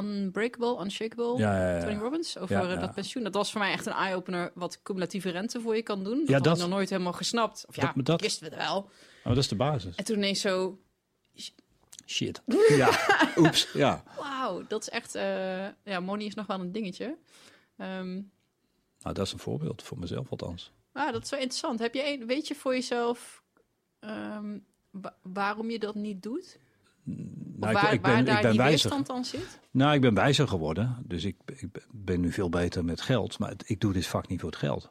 [0.04, 1.38] Unbreakable, Unshakable.
[1.38, 1.80] Ja, ja, ja.
[1.84, 2.80] Tony Robbins over Ja, eh, ja.
[2.80, 3.22] dat pensioen.
[3.24, 6.18] Dat was voor mij echt een eye-opener wat cumulatieve rente voor je kan doen.
[6.18, 7.64] Dat Ja, had dat- ik nog nooit helemaal gesnapt.
[7.68, 8.76] Of ja, Dat- maar dat- wisten we het wel.
[9.24, 9.94] Oh, dat is de basis.
[9.94, 10.78] En toen ineens zo,
[12.06, 12.42] Shit.
[12.68, 12.98] Ja,
[13.36, 13.68] oeps.
[13.72, 14.02] Ja.
[14.18, 15.14] wauw, dat is echt...
[15.14, 17.16] eh, ja, money is nog wel een dingetje.
[17.80, 18.12] Ehm,
[19.02, 20.72] Nou, dat is een voorbeeld voor mezelf althans.
[20.92, 21.78] ah, dat is wel interessant.
[21.78, 23.42] Heb je een, weet je voor jezelf
[23.98, 24.58] ehm,
[24.90, 26.58] wa- waarom je dat niet doet?
[27.04, 28.90] Nou, waar, ik, ik waar ben, daar ik ben die wijzer.
[28.90, 29.58] weerstand dan zit?
[29.70, 31.02] Nou, ik ben wijzer geworden.
[31.06, 33.38] Dus ik, ik ben nu veel beter met geld.
[33.38, 34.90] Maar het- ik doe dit vak niet voor het geld.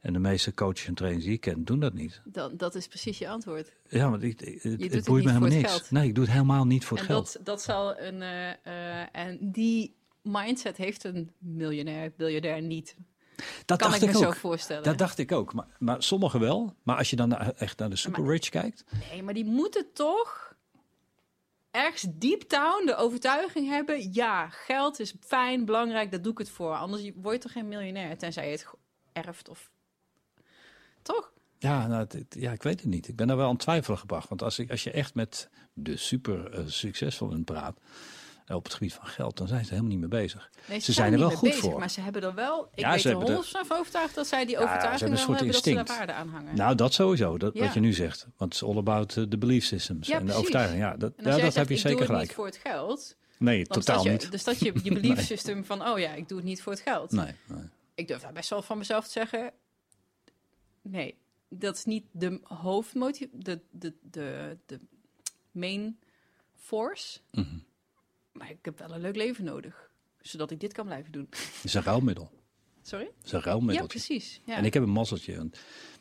[0.00, 2.20] En de meeste coaches en trainers die ik ken, doen dat niet.
[2.24, 3.72] Dan, dat is precies je antwoord.
[3.88, 5.70] Ja, want ik, het, het het boeit me helemaal niks.
[5.70, 5.90] geld.
[5.90, 7.32] Nee, ik doe het helemaal niet voor het geld.
[7.32, 8.22] dat, dat zal een.
[8.22, 8.50] eh,
[9.02, 9.96] eh, en die
[10.30, 12.96] mindset heeft een miljonair, biljardair niet.
[13.64, 14.36] dat Kan dacht ik me ik zo ook.
[14.36, 14.82] voorstellen.
[14.82, 15.52] Dat dacht ik ook.
[15.52, 16.74] Maar, maar sommigen wel.
[16.82, 18.84] Maar als je dan naar- echt naar de super rich kijkt.
[19.10, 20.54] Nee, maar die moeten toch
[21.70, 24.12] ergens deep down de overtuiging hebben...
[24.12, 26.74] ja, geld is fijn, belangrijk, daar doe ik het voor.
[26.74, 28.66] Anders word je toch geen miljonair, tenzij je het
[29.12, 29.70] erft of...
[31.02, 31.32] Toch?
[31.58, 33.08] Ja, nou, ja, ik weet het niet.
[33.08, 34.28] Ik ben daar wel aan twijfel gebracht.
[34.28, 37.78] Want als, ik, als je echt met de super uh, praat
[38.56, 40.50] op het gebied van geld, dan zijn ze helemaal niet mee bezig.
[40.68, 41.78] Nee, ze, ze, zijn er wel goed bezig, voor.
[41.78, 44.58] Maar ze hebben er wel, ik ja, weet er honderd van overtuigd dat zij die
[44.58, 46.56] overtuiging ja, hebben, hebben dat ze daar waarde aan hangen.
[46.56, 47.64] Nou, dat sowieso, dat, ja.
[47.64, 48.26] wat je nu zegt.
[48.36, 50.80] Want het is all about the belief systems en de overtuiging.
[50.80, 52.22] Ja, dat, ja, dat heb je zeker gelijk.
[52.22, 53.16] niet voor het geld.
[53.38, 54.30] Nee, totaal je, niet.
[54.30, 56.80] Dus dat je je belief system van, oh ja, ik doe het niet voor het
[56.80, 57.12] geld.
[57.12, 57.68] Nee, nee.
[57.94, 59.52] Ik durf daar best wel van mezelf te zeggen,
[60.82, 64.80] nee, dat is niet de hoofdmotief, de, de, de, de
[65.50, 65.98] main
[66.56, 67.20] force.
[67.30, 67.64] Mm -hmm.
[68.38, 71.26] Maar ik heb wel een leuk leven nodig, zodat ik dit kan blijven doen.
[71.30, 72.30] Het is een ruilmiddel.
[72.82, 73.04] Sorry?
[73.04, 73.82] Het is een ruilmiddel.
[73.82, 74.40] Ja, precies.
[74.44, 74.56] Ja.
[74.56, 75.50] En ik heb een mazzeltje.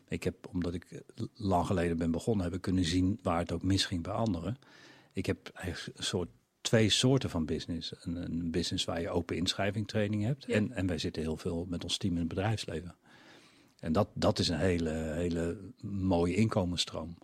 [0.07, 3.63] Ik heb, omdat ik lang geleden ben begonnen, heb ik kunnen zien waar het ook
[3.63, 4.57] misging bij anderen.
[5.13, 6.29] Ik heb eigenlijk een soort
[6.61, 7.93] twee soorten van business.
[7.99, 10.45] Een, een business waar je open inschrijving training hebt.
[10.45, 10.53] Ja.
[10.53, 12.95] En, en wij zitten heel veel met ons team in het bedrijfsleven.
[13.79, 17.17] En dat, dat is een hele, hele mooie inkomensstroom.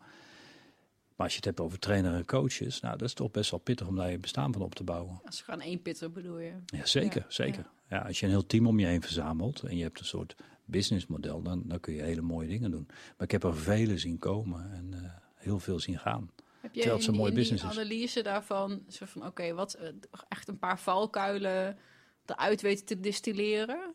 [1.23, 3.59] Maar als je het hebt over trainer en coaches, nou, dat is toch best wel
[3.59, 5.21] pittig om daar je bestaan van op te bouwen.
[5.25, 6.53] Als je gewoon één pitter bedoel je?
[6.65, 7.69] Ja, zeker, ja, zeker.
[7.89, 7.97] Ja.
[7.97, 8.03] ja.
[8.03, 11.41] als je een heel team om je heen verzamelt en je hebt een soort businessmodel,
[11.41, 12.85] dan, dan kun je hele mooie dingen doen.
[12.87, 16.31] Maar ik heb er vele zien komen en uh, heel veel zien gaan.
[16.61, 19.87] Heb je in, mooi in business analyse daarvan, zo van oké, okay, wat uh,
[20.27, 21.77] echt een paar valkuilen
[22.25, 23.93] eruit weten te distilleren?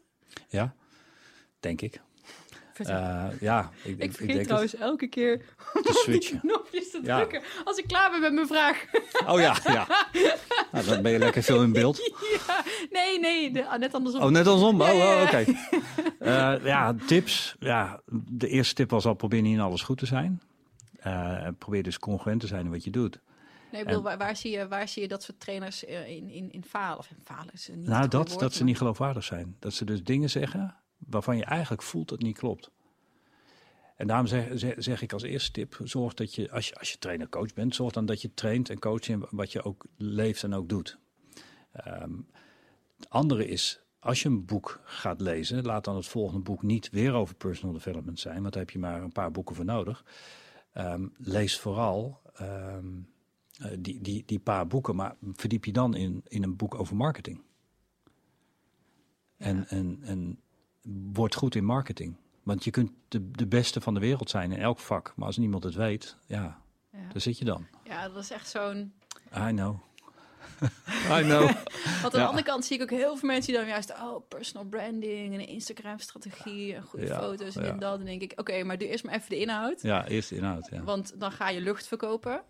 [0.49, 0.75] Ja,
[1.61, 2.01] denk ik.
[2.81, 6.41] Uh, ja, ik, ik, ik vergeet denk trouwens het, elke keer te switchen.
[6.41, 7.17] knopjes te Ja.
[7.17, 8.85] drukken als ik klaar ben met mijn vraag.
[9.27, 9.87] Oh ja, ja.
[10.73, 11.97] Nou, dan ben je lekker veel in beeld.
[12.47, 12.65] ja.
[12.91, 14.23] Nee, nee, de, ah, net andersom.
[14.23, 14.81] Oh, net andersom?
[14.83, 15.45] Ja, Oh, oh, oké.
[16.19, 17.57] Eh, ja, tips.
[17.59, 20.41] Ja, de eerste tip was al probeer niet in alles goed te zijn.
[20.99, 23.21] Eh, probeer dus congruent te zijn in wat je doet.
[23.73, 26.31] Nee, ik bedoel, waar, waar, zie je, waar zie je dat soort trainers eh, in,
[26.31, 26.99] in, in falen?
[26.99, 29.57] Of in falen is niet nou, dat, woord, dat ze niet geloofwaardig zijn.
[29.59, 32.71] Dat ze dus dingen zeggen waarvan je eigenlijk voelt dat het niet klopt.
[33.97, 36.93] En daarom zeg, zeg, zeg ik als eerste tip, zorg dat je als, je, als
[36.93, 40.43] je trainer-coach bent, zorg dan dat je traint en coacht in wat je ook leeft
[40.43, 40.99] en ook doet.
[41.73, 42.13] Ehm,
[42.97, 46.91] het andere is, als je een boek gaat lezen, laat dan het volgende boek niet
[46.91, 50.05] weer over personal development zijn, want daar heb je maar een paar boeken voor nodig.
[50.73, 52.87] Ehm, lees vooral ehm,
[53.59, 56.97] eh, die, die, die paar boeken, maar verdiep je dan in, in een boek over
[56.97, 57.43] marketing.
[59.37, 60.41] En, en, en
[61.13, 62.17] word goed in marketing.
[62.43, 65.13] Want je kunt de, de beste van de wereld zijn in elk vak.
[65.17, 66.61] Maar als niemand het weet, ja,
[66.93, 66.99] Ja.
[67.13, 67.67] daar zit je dan.
[67.85, 68.93] ja, dat is echt zo'n...
[69.37, 69.77] I know.
[71.19, 71.43] I know.
[72.03, 72.25] Want aan de Ja.
[72.25, 73.91] andere kant zie ik ook heel veel mensen die dan juist...
[73.93, 77.69] oh, personal branding en een Instagram-strategie en goede Ja, foto's en ja.
[77.71, 77.97] en dat.
[77.97, 79.83] Dan denk ik, oké, maar doe eerst maar even de inhoud.
[79.83, 80.69] Ja, eerst de inhoud.
[80.71, 80.83] Ja.
[80.83, 82.43] Want dan ga je lucht verkopen.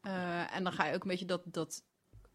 [0.00, 1.82] Eh, en dan ga je ook een beetje dat, dat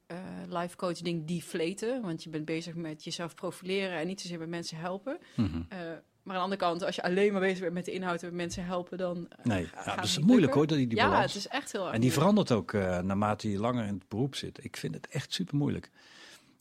[0.08, 0.18] eh,
[0.50, 2.02] life coach ding deflaten.
[2.02, 5.18] Want je bent bezig met jezelf profileren en niet zozeer met mensen helpen.
[5.36, 5.62] Mhm.
[5.70, 5.78] Eh,
[6.24, 8.36] maar aan de andere kant, als je alleen maar bezig bent met de inhoud en
[8.36, 10.58] mensen helpen, dan eh, Nee, ja, dat is moeilijk lukken.
[10.58, 11.34] hoor, die, die ja, balans.
[11.34, 12.44] het is echt heel erg en die moeilijk.
[12.44, 14.64] verandert ook naarmate je langer in het beroep zit.
[14.64, 15.92] Ik vind het echt super moeilijk.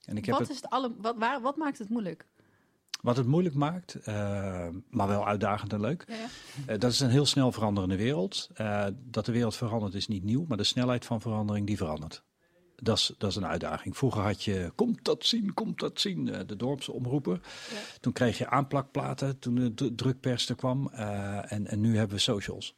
[0.05, 2.27] En ik heb Wat, het, is het alle, wat, waar, wat maakt het moeilijk?
[3.03, 4.07] wat het moeilijk maakt,
[4.91, 6.05] maar wel uitdagend en leuk.
[6.09, 6.15] Ja,
[6.67, 6.77] ja.
[6.77, 8.49] Dat is een heel snel veranderende wereld.
[8.55, 12.23] Eh, dat de wereld verandert is niet nieuw, maar de snelheid van verandering die verandert.
[12.85, 13.97] Dat is, dat is een uitdaging.
[13.97, 17.43] Vroeger had je, komt dat zien, komt dat zien, eh, de dorpse omroepen.
[17.71, 17.79] Ja.
[18.01, 20.89] Toen kreeg je aanplakplaten, toen de drukpers er kwam.
[20.89, 22.75] eh, en, en nu hebben we socials.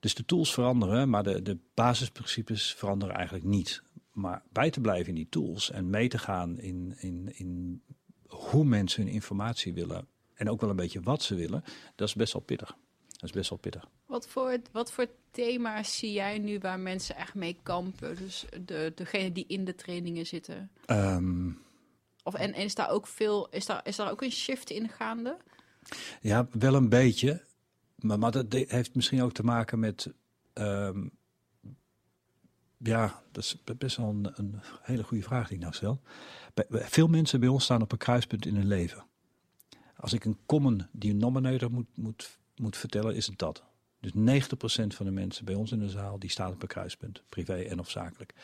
[0.00, 3.82] Dus de tools veranderen, maar de, de basisprincipes veranderen eigenlijk niet.
[4.12, 7.82] Maar bij te blijven in die tools en mee te gaan in, in, in
[8.26, 10.06] hoe mensen hun informatie willen.
[10.34, 12.76] En ook wel een beetje wat ze willen, dat is best wel pittig.
[13.08, 13.88] Dat is best wel pittig.
[14.10, 18.16] Wat voor, wat voor thema's zie jij nu waar mensen echt mee kampen?
[18.16, 20.70] Dus de, degene die in de trainingen zitten.
[20.86, 21.50] Ehm,
[22.22, 24.88] Of, en, en is daar ook veel, is daar, is daar ook een shift in
[24.88, 25.36] gaande?
[26.20, 27.44] Ja, wel een beetje.
[27.96, 30.12] Maar, maar dat heeft misschien ook te maken met.
[30.52, 31.06] ehm,
[32.78, 36.00] ja, dat is be- best wel een, een hele goede vraag die ik nou stel.
[36.54, 39.04] Bij- Veel mensen bij ons staan op een kruispunt in hun leven.
[39.96, 43.62] Als ik een common denominator moet, moet, moet vertellen, is het dat.
[44.00, 47.22] Dus 90% van de mensen bij ons in de zaal, die staan op een kruispunt.
[47.28, 48.34] Privé en of zakelijk.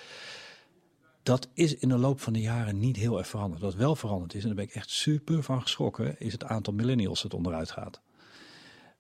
[1.23, 3.63] Dat is in de loop van de jaren niet heel erg veranderd.
[3.63, 6.73] Wat wel veranderd is, en daar ben ik echt super van geschrokken, is het aantal
[6.73, 8.01] millennials dat onderuit gaat.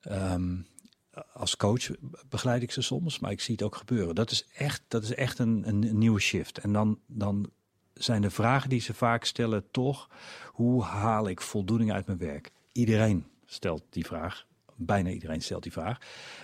[0.00, 0.56] Ehm,
[1.32, 1.90] als coach
[2.28, 4.14] begeleid ik ze soms, maar ik zie het ook gebeuren.
[4.14, 6.58] Dat is echt, dat is echt een, een nieuwe shift.
[6.58, 7.50] En dan, dan
[7.94, 10.10] zijn de vragen die ze vaak stellen toch,
[10.52, 12.52] hoe haal ik voldoening uit mijn werk?
[12.72, 14.46] Iedereen stelt die vraag.
[14.76, 15.98] Bijna iedereen stelt die vraag.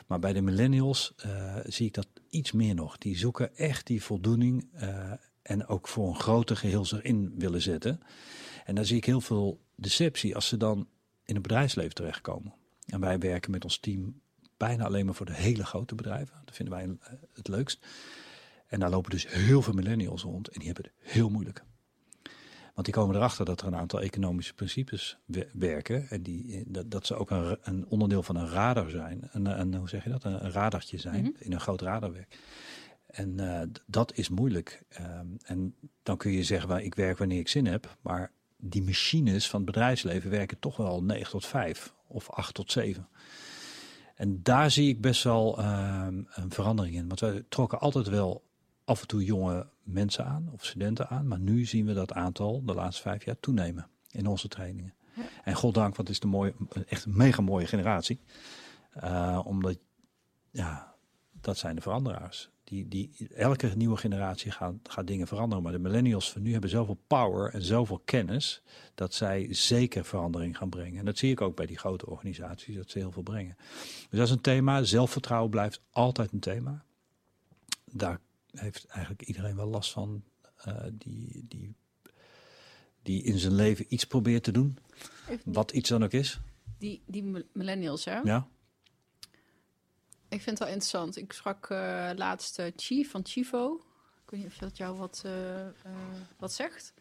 [0.07, 2.99] Maar bij de millennials eh, zie ik dat iets meer nog.
[2.99, 8.01] Die zoeken echt die voldoening eh, en ook voor een groter geheel erin willen zetten.
[8.65, 10.89] En daar zie ik heel veel deceptie als ze dan
[11.25, 12.55] in het bedrijfsleven terechtkomen.
[12.87, 14.21] En wij werken met ons team
[14.57, 16.37] bijna alleen maar voor de hele grote bedrijven.
[16.45, 17.87] Dat vinden wij eh, het leukst.
[18.67, 21.65] En daar lopen dus heel veel millennials rond en die hebben het heel moeilijk.
[22.75, 25.19] Want die komen erachter dat er een aantal economische principes
[25.53, 26.09] werken.
[26.09, 29.29] En die, eh, dat, dat ze ook een, een, onderdeel van een radar zijn.
[29.33, 30.25] Een, een, hoe zeg je dat?
[30.25, 31.33] Een, een radartje zijn mhm.
[31.39, 32.39] in een groot radarwerk.
[33.07, 34.83] En uh, dat is moeilijk.
[35.01, 37.97] Um, en dan kun je zeggen, well, ik werk wanneer ik zin heb.
[38.01, 42.73] Maar die machines van het bedrijfsleven werken toch wel 9 tot 5 of 8 tot
[42.73, 43.09] 7.
[44.15, 47.09] En daar zie ik best wel uh, een verandering in.
[47.09, 48.43] Want wij trokken altijd wel
[48.93, 51.29] af en toe jonge mensen aan of studenten aan.
[51.29, 54.95] Maar nu zien we dat aantal de laatste vijf jaar toenemen in onze trainingen.
[55.15, 55.23] Ja.
[55.45, 56.55] En goddank, want het is de mooie,
[56.87, 58.21] echt een mega mooie generatie.
[59.05, 59.79] Uh, omdat,
[60.51, 60.95] ja,
[61.41, 62.51] dat zijn de veranderaars.
[62.65, 65.63] Die, die, elke nieuwe generatie gaat, gaat dingen veranderen.
[65.63, 68.63] Maar de millennials van nu hebben zoveel power en zoveel kennis.
[68.95, 70.99] dat zij zeker verandering gaan brengen.
[70.99, 73.57] En dat zie ik ook bij die grote organisaties, dat ze heel veel brengen.
[74.09, 74.83] Dus dat is een thema.
[74.83, 76.85] Zelfvertrouwen blijft altijd een thema.
[77.85, 78.21] Daar
[78.53, 80.25] heeft eigenlijk iedereen wel last van.
[80.67, 81.77] Uh, die, die,
[83.03, 84.79] die in zijn leven iets probeert te doen.
[85.45, 86.41] Wat iets dan ook is.
[86.79, 88.19] Die, die millennials, hè?
[88.19, 88.49] Ja.
[90.29, 91.17] Ik vind het wel interessant.
[91.17, 93.85] Ik sprak uh, laatst uh, Chief van Chivo.
[94.25, 95.25] Ik weet niet of dat jou wat,
[96.39, 96.95] wat zegt.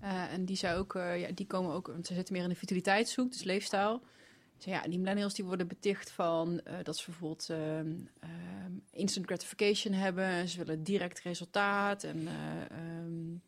[0.00, 3.32] en die zei ook, ja, die komen ook, want ze zitten meer in de vitaliteitszoek,
[3.32, 4.02] dus leefstijl.
[4.62, 9.94] Ze, ja, die millennials die worden beticht van dat ze bijvoorbeeld ehm, ehm, instant gratification
[9.94, 10.48] hebben.
[10.48, 12.28] Ze willen direct resultaat en
[12.72, 13.42] um,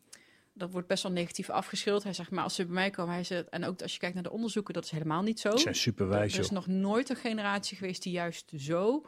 [0.53, 2.03] dat wordt best wel negatief afgeschilderd.
[2.03, 4.13] Hij zegt, maar als ze bij mij komen, hij zegt, en ook als je kijkt
[4.13, 5.57] naar de onderzoeken, dat is helemaal niet zo.
[5.57, 6.33] zijn superwijs.
[6.33, 9.05] Er is nog nooit een generatie geweest die juist zo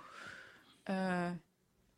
[0.90, 1.30] uh,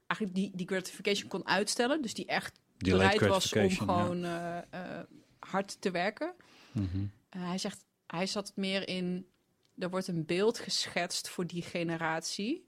[0.07, 2.01] eigenlijk die, die gratification kon uitstellen.
[2.01, 4.65] Dus die echt bereid was om gewoon ja.
[4.73, 4.99] uh, uh,
[5.39, 6.33] hard te werken.
[6.71, 7.11] Mm -hmm.
[7.29, 9.27] hij zegt, hij zat meer in,
[9.77, 12.65] er wordt een beeld geschetst voor die generatie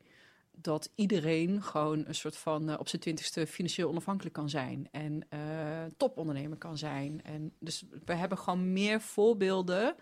[0.62, 4.88] dat iedereen gewoon een soort van uh, op zijn twintigste financieel onafhankelijk kan zijn.
[4.92, 5.40] En uh,
[5.98, 7.24] topondernemer kan zijn.
[7.24, 9.96] En dus we hebben gewoon meer voorbeelden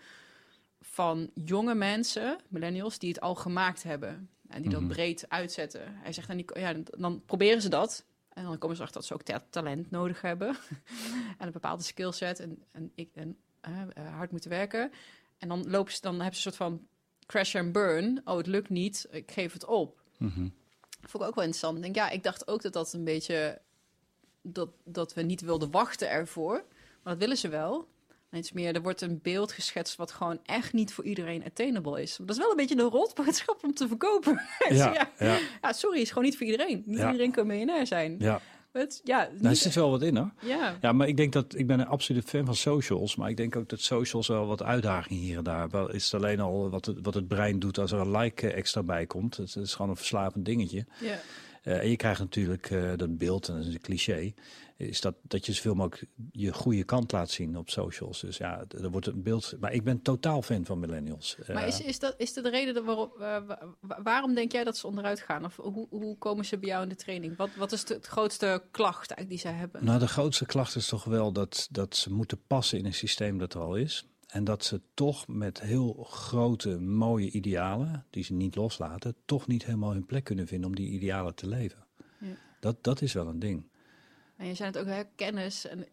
[0.80, 4.30] van jonge mensen, millennials, die het al gemaakt hebben.
[4.48, 4.90] En die dat mhm.
[4.90, 5.82] breed uitzetten.
[5.94, 8.04] Hij zegt, dan, die, ja, dan proberen ze dat.
[8.28, 10.48] En dan komen ze achter dat ze ook talent nodig hebben.
[11.38, 13.36] en een bepaalde skillset en, en, ik, en
[13.68, 14.90] uh, hard moeten werken.
[15.38, 16.86] En dan, lopen ze, dan hebben ze een soort van
[17.28, 18.20] crash and burn.
[18.24, 20.00] Oh, het lukt niet, ik geef het op.
[20.16, 20.56] Mm
[21.00, 21.76] Vond ik ook wel interessant.
[21.76, 23.60] Ik denk, ja, ik dacht ook dat dat een beetje...
[24.42, 26.64] Dat, dat we niet wilden wachten ervoor.
[27.02, 27.88] Maar dat willen ze wel.
[28.30, 32.02] En iets meer, er wordt een beeld geschetst wat gewoon echt niet voor iedereen attainable
[32.02, 32.16] is.
[32.16, 34.40] Dat is wel een beetje de rotboodschap om te verkopen.
[34.68, 35.38] Ja, ja, ja.
[35.62, 36.82] ja, sorry, is gewoon niet voor iedereen.
[36.86, 38.16] Niet iedereen kan miljonair zijn.
[38.18, 38.40] Ja.
[38.72, 40.32] Het, ja, nou, er zit wel wat in hoor.
[40.40, 40.78] Ja.
[40.80, 43.16] ja, maar ik denk dat ik ben een absoluut fan van socials.
[43.16, 45.68] Maar ik denk ook dat socials wel wat uitdagingen hier en daar.
[45.68, 48.52] Wel is het alleen al wat het, wat het brein doet als er een like
[48.52, 49.36] extra bij komt.
[49.36, 50.86] Het, is gewoon een verslavend dingetje.
[51.00, 51.18] Ja.
[51.64, 54.32] Uh, en je krijgt natuurlijk uh, dat beeld, en dat is een cliché
[54.78, 58.20] is dat, dat je zoveel mogelijk je goede kant laat zien op socials.
[58.20, 59.54] Dus ja, er wordt een beeld.
[59.60, 61.36] Maar ik ben totaal fan van millennials.
[61.52, 63.36] Maar is, is, dat, is dat de reden waarop, uh,
[64.02, 65.44] waarom denk jij dat ze onderuit gaan?
[65.44, 67.36] Of hoe, hoe komen ze bij jou in de training?
[67.36, 69.84] Wat, wat is de, het grootste klacht eigenlijk die zij hebben?
[69.84, 73.38] Nou, de grootste klacht is toch wel dat, dat ze moeten passen in een systeem
[73.38, 74.06] dat er al is.
[74.26, 79.64] En dat ze toch met heel grote, mooie idealen, die ze niet loslaten, toch niet
[79.64, 81.86] helemaal hun plek kunnen vinden om die idealen te leven.
[82.18, 82.36] Ja.
[82.60, 83.66] Dat, dat is wel een ding.
[84.38, 85.66] En je zei het ook, hè, kennis.
[85.66, 85.86] En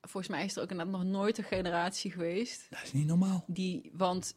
[0.00, 2.66] volgens mij is er ook inderdaad nog nooit een generatie geweest.
[2.70, 3.44] Dat is niet normaal.
[3.46, 4.36] Die, want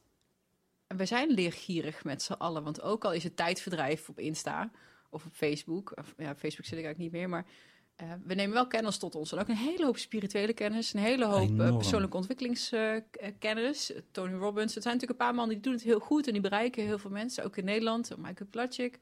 [0.88, 2.64] we zijn leergierig met z'n allen.
[2.64, 4.72] Want ook al is het tijdverdrijf op Insta
[5.10, 5.98] of op Facebook.
[5.98, 7.46] Of, ja, Facebook zit ik eigenlijk niet meer, maar...
[8.02, 9.32] Uh, we nemen wel kennis tot ons.
[9.32, 10.94] En ook een hele hoop spirituele kennis.
[10.94, 13.92] Een hele hoop uh, persoonlijke ontwikkelingskennis.
[13.92, 14.74] Uh, Tony Robbins.
[14.74, 16.28] Het zijn natuurlijk een paar mannen die doen het heel goed.
[16.28, 17.44] En die bereiken heel veel mensen.
[17.44, 18.18] Ook in Nederland.
[18.18, 19.00] Michael Platschik.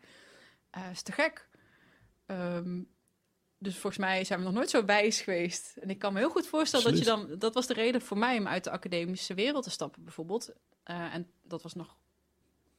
[0.92, 1.50] is te gek.
[2.26, 2.88] Um,
[3.62, 5.78] dus volgens mij zijn we nog nooit zo wijs geweest.
[5.78, 7.36] En ik kan me heel goed voorstellen dat je dan...
[7.38, 10.50] Dat was de reden voor mij om uit de academische wereld te stappen, bijvoorbeeld.
[10.90, 11.98] Uh, en dat was nog...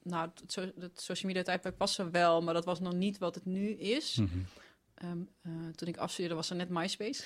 [0.03, 3.35] Nou, het, het social media tijdperk was er wel, maar dat was nog niet wat
[3.35, 4.17] het nu is.
[4.17, 4.47] Mm -hmm.
[5.11, 7.23] um, uh, toen ik afstudeerde was er net MySpace.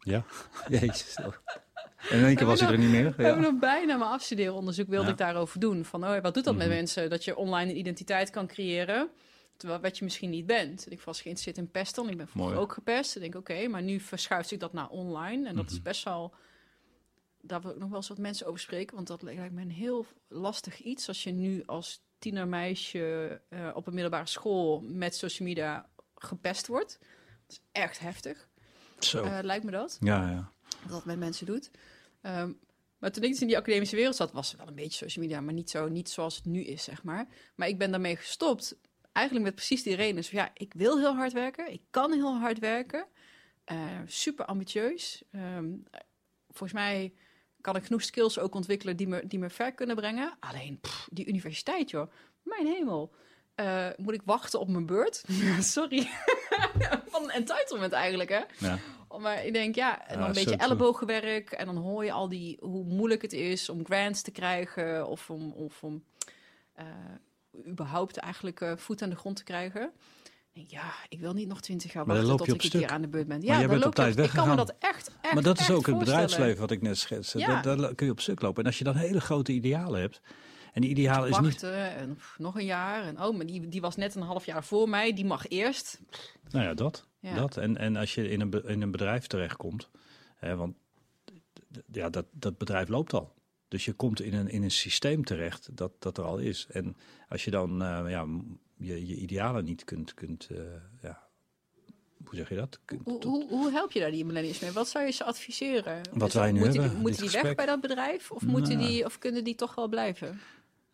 [0.00, 0.24] Ja,
[0.68, 1.14] jezus.
[1.14, 3.14] En in één keer was hij er niet meer.
[3.22, 3.34] Ja.
[3.34, 5.12] Nog bijna mijn afstudeeronderzoek wilde ja.
[5.12, 5.84] ik daarover doen.
[5.84, 6.68] Van, oh, wat doet dat mm -hmm.
[6.68, 7.10] met mensen?
[7.10, 9.10] Dat je online een identiteit kan creëren
[9.58, 10.92] Terwijl wat je misschien niet bent.
[10.92, 12.08] Ik was geïnteresseerd in pesten.
[12.08, 13.14] Ik ben vroeger ook gepest.
[13.16, 15.48] Ik denk, oké, maar nu verschuift zich dat naar online.
[15.48, 15.82] En dat is mhm.
[15.82, 16.34] best wel...
[17.40, 18.94] Daar wil ik nog wel eens wat mensen over spreken.
[18.94, 21.08] Want dat lijkt me een heel lastig iets.
[21.08, 26.98] Als je nu als tienermeisje uh, op een middelbare school met social media gepest wordt.
[27.46, 28.48] Dat is echt heftig,
[28.98, 29.22] Zo.
[29.22, 29.96] eh, lijkt me dat.
[30.00, 30.52] ja, ja.
[30.82, 31.70] Dat dat met mensen doet.
[32.20, 32.52] Ehm,
[32.98, 35.24] maar toen ik dus in die academische wereld zat, was het wel een beetje social
[35.24, 37.28] media, maar niet, zo, niet zoals het nu is, zeg maar.
[37.54, 38.76] Maar ik ben daarmee gestopt,
[39.18, 40.16] eigenlijk met precies die reden.
[40.16, 43.06] Dus ja, ik wil heel hard werken, ik kan heel hard werken,
[43.64, 45.22] eh, super ambitieus.
[45.30, 45.68] Ehm,
[46.48, 47.12] volgens mij
[47.60, 50.36] kan ik genoeg skills ook ontwikkelen die me, die me ver kunnen brengen.
[50.40, 52.10] Alleen pff, die universiteit, joh,
[52.42, 53.14] mijn hemel.
[53.54, 55.24] Eh, moet ik wachten op mijn beurt?
[55.60, 56.08] Sorry.
[57.12, 58.42] Van een entitlement eigenlijk, hè?
[58.58, 58.78] ja.
[59.18, 61.50] Maar ik denk, ja, en dan Ja, een beetje ellebogenwerk.
[61.50, 65.06] En dan hoor je al die, hoe moeilijk het is om grants te krijgen.
[65.06, 66.04] Of om, of om
[66.72, 66.86] eh,
[67.66, 69.92] überhaupt eigenlijk eh, voet aan de grond te krijgen.
[70.66, 72.90] Ja, ik wil niet nog twintig jaar Maar wachten tot ik stuk.
[72.90, 73.38] aan de beurt ben.
[73.38, 75.42] Maar Ja, jij dan bent loop op tijd Ik kan me dat echt, echt Maar
[75.42, 77.38] dat is ook het bedrijfsleven wat ik net schetste.
[77.38, 77.62] Ja.
[77.62, 78.62] Daar, daar kun je op stuk lopen.
[78.62, 80.20] En als je dan hele grote idealen hebt.
[80.72, 81.62] En die idealen is niet.
[81.62, 83.04] En pff, nog een jaar.
[83.04, 85.12] En oh, maar die, die was net een half jaar voor mij.
[85.12, 86.00] Die mag eerst.
[86.50, 87.06] Nou ja, dat.
[87.20, 87.34] Ja.
[87.34, 87.56] dat.
[87.56, 89.88] En, en als je in een, in een bedrijf terechtkomt.
[90.36, 90.76] Hè, want
[91.92, 93.34] ja, dat, dat bedrijf loopt al.
[93.68, 96.66] Dus je komt in een, in een systeem terecht dat, dat er al is.
[96.70, 96.96] En
[97.28, 98.26] als je dan eh, ja,
[98.76, 100.14] je, je idealen niet kunt.
[100.14, 100.58] kunt eh,
[101.02, 101.26] ja,
[102.24, 102.80] hoe zeg je dat?
[102.84, 104.70] Kunt- Hoe, hoe, hoe help je daar die millennials mee?
[104.72, 106.00] Wat zou je ze adviseren?
[106.12, 108.30] Wat wij nu moeten hebben, Die, moeten dit die weg bij dat bedrijf?
[108.30, 108.88] Of, moeten Nou.
[108.88, 110.40] die, of kunnen die toch wel blijven?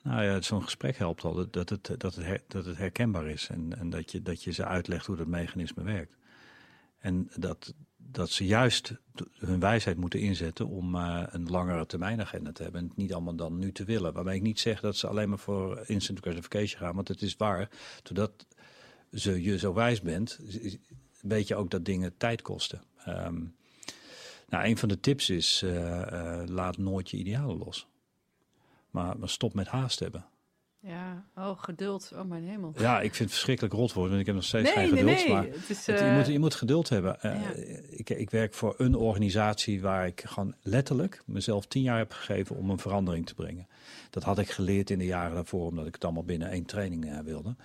[0.02, 3.26] Nou ja, zo'n gesprek helpt al dat, dat, het, dat, het her- dat het herkenbaar
[3.28, 6.16] is en, en dat, je, dat je ze uitlegt hoe dat mechanisme werkt.
[6.98, 7.74] En dat,
[8.14, 8.92] dat ze juist
[9.38, 12.80] hun wijsheid moeten inzetten om eh, een langere termijn agenda te hebben.
[12.80, 14.12] En het niet allemaal dan nu te willen.
[14.12, 16.94] Waarbij ik niet zeg dat ze alleen maar voor instant gratification gaan.
[16.94, 17.70] Want het is waar,
[18.02, 18.46] doordat
[19.12, 20.38] ze, je zo wijs bent,
[21.20, 22.82] weet je ook dat dingen tijd kosten.
[23.04, 23.42] Ehm,
[24.48, 27.86] nou, een van de tips is, eh, eh, laat nooit je idealen los.
[28.90, 30.26] Maar, maar stop met haast hebben.
[30.86, 32.12] Ja, oh, geduld.
[32.14, 32.72] Oh, mijn hemel.
[32.78, 35.14] Ja, ik vind het verschrikkelijk rot worden, want ik heb nog steeds Nee, geen nee,
[35.16, 35.18] geduld.
[35.26, 35.34] nee.
[35.34, 37.20] Maar Het is, het- je, eh, moet, je moet geduld hebben.
[37.20, 42.12] Eh, ik, ik werk voor een organisatie waar ik gewoon letterlijk mezelf tien jaar heb
[42.12, 43.66] gegeven om een verandering te brengen.
[44.10, 47.10] Dat had ik geleerd in de jaren daarvoor, omdat ik het allemaal binnen één training
[47.12, 47.56] eh, wilde.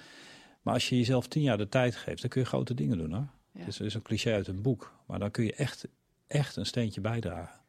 [0.62, 3.12] Maar als je jezelf tien jaar de tijd geeft, dan kun je grote dingen doen
[3.14, 3.28] hoor.
[3.52, 3.60] Ja.
[3.66, 5.88] Het is, een cliché uit een boek, maar dan kun je echt,
[6.28, 7.60] echt een steentje bijdragen.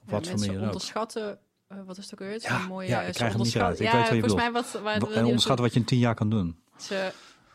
[0.00, 0.72] Op ja, wat voor mensen manier dan ook.
[0.72, 1.38] onderschatten...
[1.70, 2.42] eh, wat is het ook weer?
[2.42, 3.80] Ja, Zo'n mooie, ja, ik krijg hem niet eruit.
[3.80, 4.80] Ik ja, weet wat je volgens mij wat...
[4.82, 6.58] Waar, En onderschatten wat je in tien jaar kan doen.
[6.76, 7.12] Ze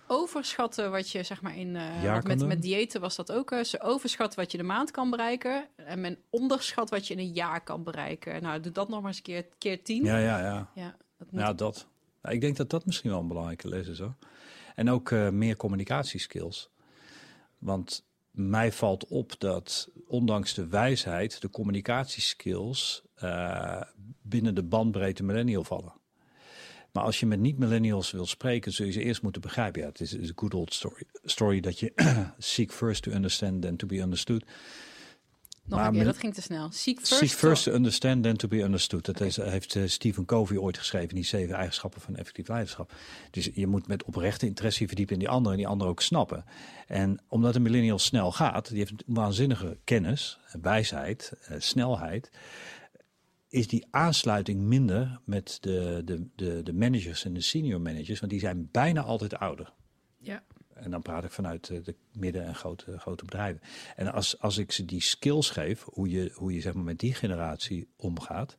[0.07, 1.77] overschatten wat je, zeg maar, in...
[2.03, 2.47] kan met, doen?
[2.47, 3.55] met diëten was dat ook.
[3.63, 5.67] ze overschatten wat je de maand kan bereiken.
[5.75, 8.41] En men onderschat wat je in een jaar kan bereiken.
[8.41, 10.03] Nou, doe dat nog maar eens een keer, keer tien.
[10.03, 10.69] Ja, ja, ja.
[10.75, 11.87] Ja, dat moet Ja, dat.
[12.21, 14.15] Ik denk dat dat misschien wel een belangrijke les is hoor.
[14.75, 16.69] En ook eh, meer communicatieskills.
[17.57, 18.05] Want
[18.35, 23.81] mij valt op dat ondanks de wijsheid de communicatieskills eh,
[24.21, 25.93] binnen de bandbreedte millennial vallen.
[26.91, 29.81] Maar als je met niet-millennials wil spreken, zul je ze eerst moeten begrijpen.
[29.81, 31.03] Ja, het is, is een good old story.
[31.23, 31.93] Story dat je
[32.37, 34.43] seek first to understand then to be understood.
[35.65, 36.71] Nog Maar een keer, dat ging te snel.
[36.71, 37.13] Seek first.
[37.13, 39.05] Seek first to understand, then to be understood.
[39.05, 42.93] Dat is, heeft eh, Stephen Covey ooit geschreven, die zeven eigenschappen van effectief leiderschap.
[43.31, 46.45] Dus je moet met oprechte interesse verdiepen in die andere en die andere ook snappen.
[46.87, 52.31] En omdat een millennial snel gaat, die heeft een waanzinnige kennis, wijsheid, eh, snelheid,
[53.49, 58.31] is die aansluiting minder met de, de, de, de managers en de senior managers, want
[58.31, 59.73] die zijn bijna altijd ouder.
[60.17, 60.43] Ja.
[60.75, 63.61] En dan praat ik vanuit eh, de midden- en grote, grote bedrijven.
[63.95, 66.99] En als, als ik ze die skills geef, hoe je, hoe je zeg maar met
[66.99, 68.57] die generatie omgaat,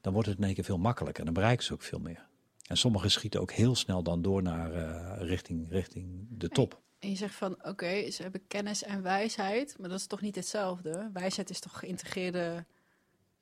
[0.00, 1.18] dan wordt het in één keer veel makkelijker.
[1.20, 2.26] En dan bereiken ze ook veel meer.
[2.66, 6.80] En sommigen schieten ook heel snel dan door naar eh, richting, richting de top.
[6.98, 10.34] En je zegt van, oké, ze hebben kennis en wijsheid, maar dat is toch niet
[10.34, 11.10] hetzelfde?
[11.12, 12.64] Wijsheid is toch geïntegreerde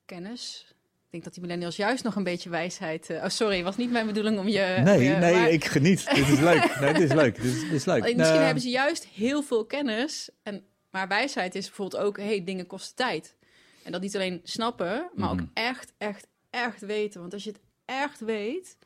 [0.04, 0.73] kennis?
[1.14, 3.10] Ik denk dat die millennials juist nog een beetje wijsheid...
[3.10, 4.76] eh, oh, sorry, was niet mijn bedoeling om je...
[4.78, 6.06] om je- maar- ik geniet.
[6.14, 6.80] dit is leuk.
[6.80, 7.36] Nee, dit is leuk.
[7.36, 8.00] Dit is, dit is leuk.
[8.02, 10.30] Misschien Nou, hebben ze juist heel veel kennis.
[10.42, 13.36] En, maar wijsheid is bijvoorbeeld ook, hey, dingen kosten tijd.
[13.84, 15.46] En dat niet alleen snappen, maar ook Mhm.
[15.54, 17.20] echt, echt, echt weten.
[17.20, 18.76] Want als je het echt weet,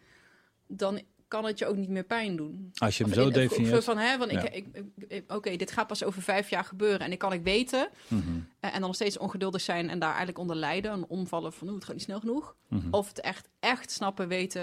[0.66, 2.70] dan kan het je ook niet meer pijn doen.
[2.74, 3.85] Als je hem Of zo in- definieert.
[3.85, 4.51] Van, hè, van Ja.
[4.51, 7.01] ik, ik, ik- Oké, dit gaat pas over vijf jaar gebeuren.
[7.01, 7.89] En ik kan ik weten.
[8.09, 8.20] Mhm,
[8.61, 10.91] eh, En dan nog steeds ongeduldig zijn en daar eigenlijk onder lijden.
[10.93, 12.57] En omvallen van, oeh, het gaat niet snel genoeg.
[12.68, 12.89] mhm.
[12.91, 14.62] Of het echt, echt snappen, weten,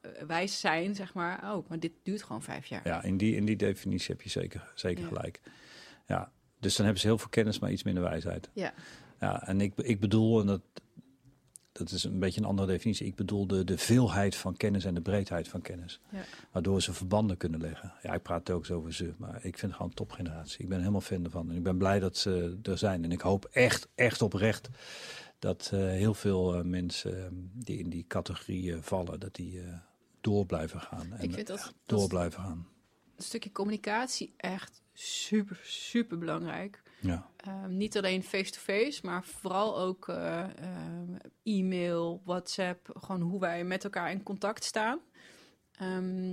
[0.00, 1.54] eh, wijs zijn, zeg maar.
[1.54, 2.80] Oh, maar dit duurt gewoon vijf jaar.
[2.84, 5.08] Ja, in die, in die definitie heb je zeker, zeker Ja.
[5.08, 5.40] gelijk.
[6.06, 8.48] Ja, dus dan hebben ze heel veel kennis, maar iets minder wijsheid.
[8.52, 8.72] Ja.
[9.20, 10.60] Ja, en ik, ik bedoel, en dat,
[11.78, 13.06] dat is een beetje een andere definitie.
[13.06, 16.00] Ik bedoel de, de veelheid van kennis en de breedheid van kennis.
[16.10, 16.24] Ja.
[16.52, 17.92] Waardoor ze verbanden kunnen leggen.
[18.02, 20.62] Ja, ik praat ook over ze, maar ik vind het gewoon een topgeneratie.
[20.62, 21.50] Ik ben helemaal fan ervan.
[21.50, 23.04] En ik ben blij dat ze er zijn.
[23.04, 24.68] En ik hoop echt, echt oprecht
[25.38, 29.60] dat eh, heel veel eh, mensen eh, die in die categorie eh, vallen, dat die
[29.60, 29.74] eh,
[30.20, 31.12] door blijven gaan.
[31.12, 32.66] En Ik vind dat, door dat, blijven gaan.
[33.16, 36.82] stukje communicatie echt super, super belangrijk.
[37.00, 37.30] Ja.
[37.36, 43.84] Ehm, niet alleen face-to-face, maar vooral ook eh, ehm, e-mail, WhatsApp, gewoon hoe wij met
[43.84, 44.98] elkaar in contact staan.
[45.72, 46.28] Ehm,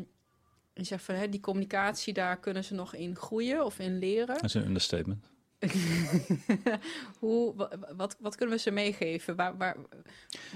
[0.74, 4.28] je zegt van hè, die communicatie, daar kunnen ze nog in groeien of in leren.
[4.36, 5.32] Dat is een understatement.
[7.20, 9.36] hoe, wa- wat, wat kunnen we ze meegeven?
[9.36, 9.76] Waar, waar,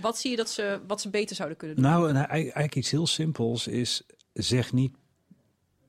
[0.01, 1.85] wat zie je dat ze, wat ze beter zouden kunnen doen?
[1.85, 4.03] Nou, en ei- eigenlijk iets heel simpels is:
[4.33, 4.95] zeg niet.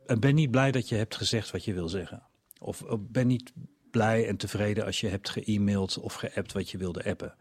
[0.06, 2.22] en Ben niet blij dat je hebt gezegd wat je wil zeggen.
[2.58, 3.52] Of of ben niet
[3.90, 7.34] blij en tevreden als je hebt ge-mailed of geappt wat je wilde appen.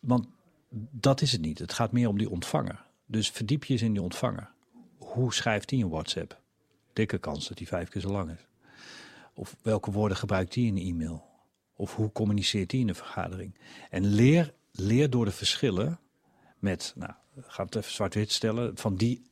[0.00, 0.26] Want
[0.90, 1.58] dat is het niet.
[1.58, 2.84] Het gaat meer om die ontvanger.
[3.06, 4.50] Dus verdiep je eens in die ontvanger.
[4.98, 6.40] Hoe schrijft hij een WhatsApp?
[6.92, 8.46] Dikke kans dat hij vijf keer zo lang is.
[9.34, 11.24] Of welke woorden gebruikt hij in een e-mail?
[11.76, 13.58] Of hoe communiceert hij in een vergadering?
[13.90, 16.00] En leer, leer door de verschillen
[16.58, 19.22] met, nou, ga het even zwart-wit stellen, van die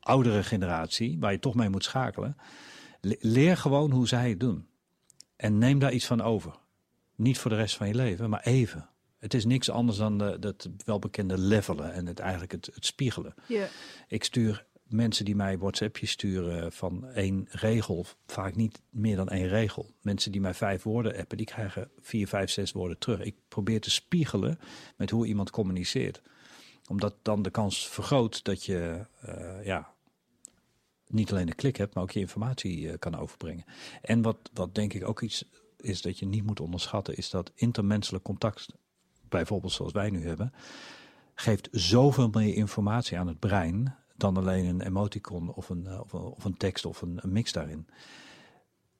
[0.00, 2.36] oudere generatie, waar je toch mee moet schakelen.
[3.00, 4.66] Le- Leer gewoon hoe zij het doen.
[5.38, 6.54] En neem daar iets van over.
[7.14, 8.88] Niet voor de rest van je leven, maar even.
[9.18, 13.34] Het is niks anders dan de, dat welbekende levelen en het eigenlijk het, het spiegelen.
[13.46, 13.66] Ja.
[14.08, 19.48] Ik stuur mensen die mij WhatsAppjes sturen van één regel, vaak niet meer dan één
[19.48, 19.90] regel.
[20.00, 23.20] Mensen die mij vijf woorden appen, die krijgen vier, vijf, zes woorden terug.
[23.20, 24.58] Ik probeer te spiegelen
[24.96, 26.22] met hoe iemand communiceert.
[26.88, 29.94] Omdat dan de kans vergroot dat je eh, ja,
[31.08, 33.64] niet alleen een klik hebt, maar ook je informatie eh, kan overbrengen.
[34.02, 35.44] En wat, wat denk ik ook iets
[35.76, 38.66] is dat je niet moet onderschatten, is dat intermenselijk contact,
[39.28, 40.52] bijvoorbeeld zoals wij nu hebben,
[41.34, 46.44] geeft zoveel meer informatie aan het brein dan alleen een emoticon of een, eh, of
[46.44, 47.86] een, tekst of een mix daarin.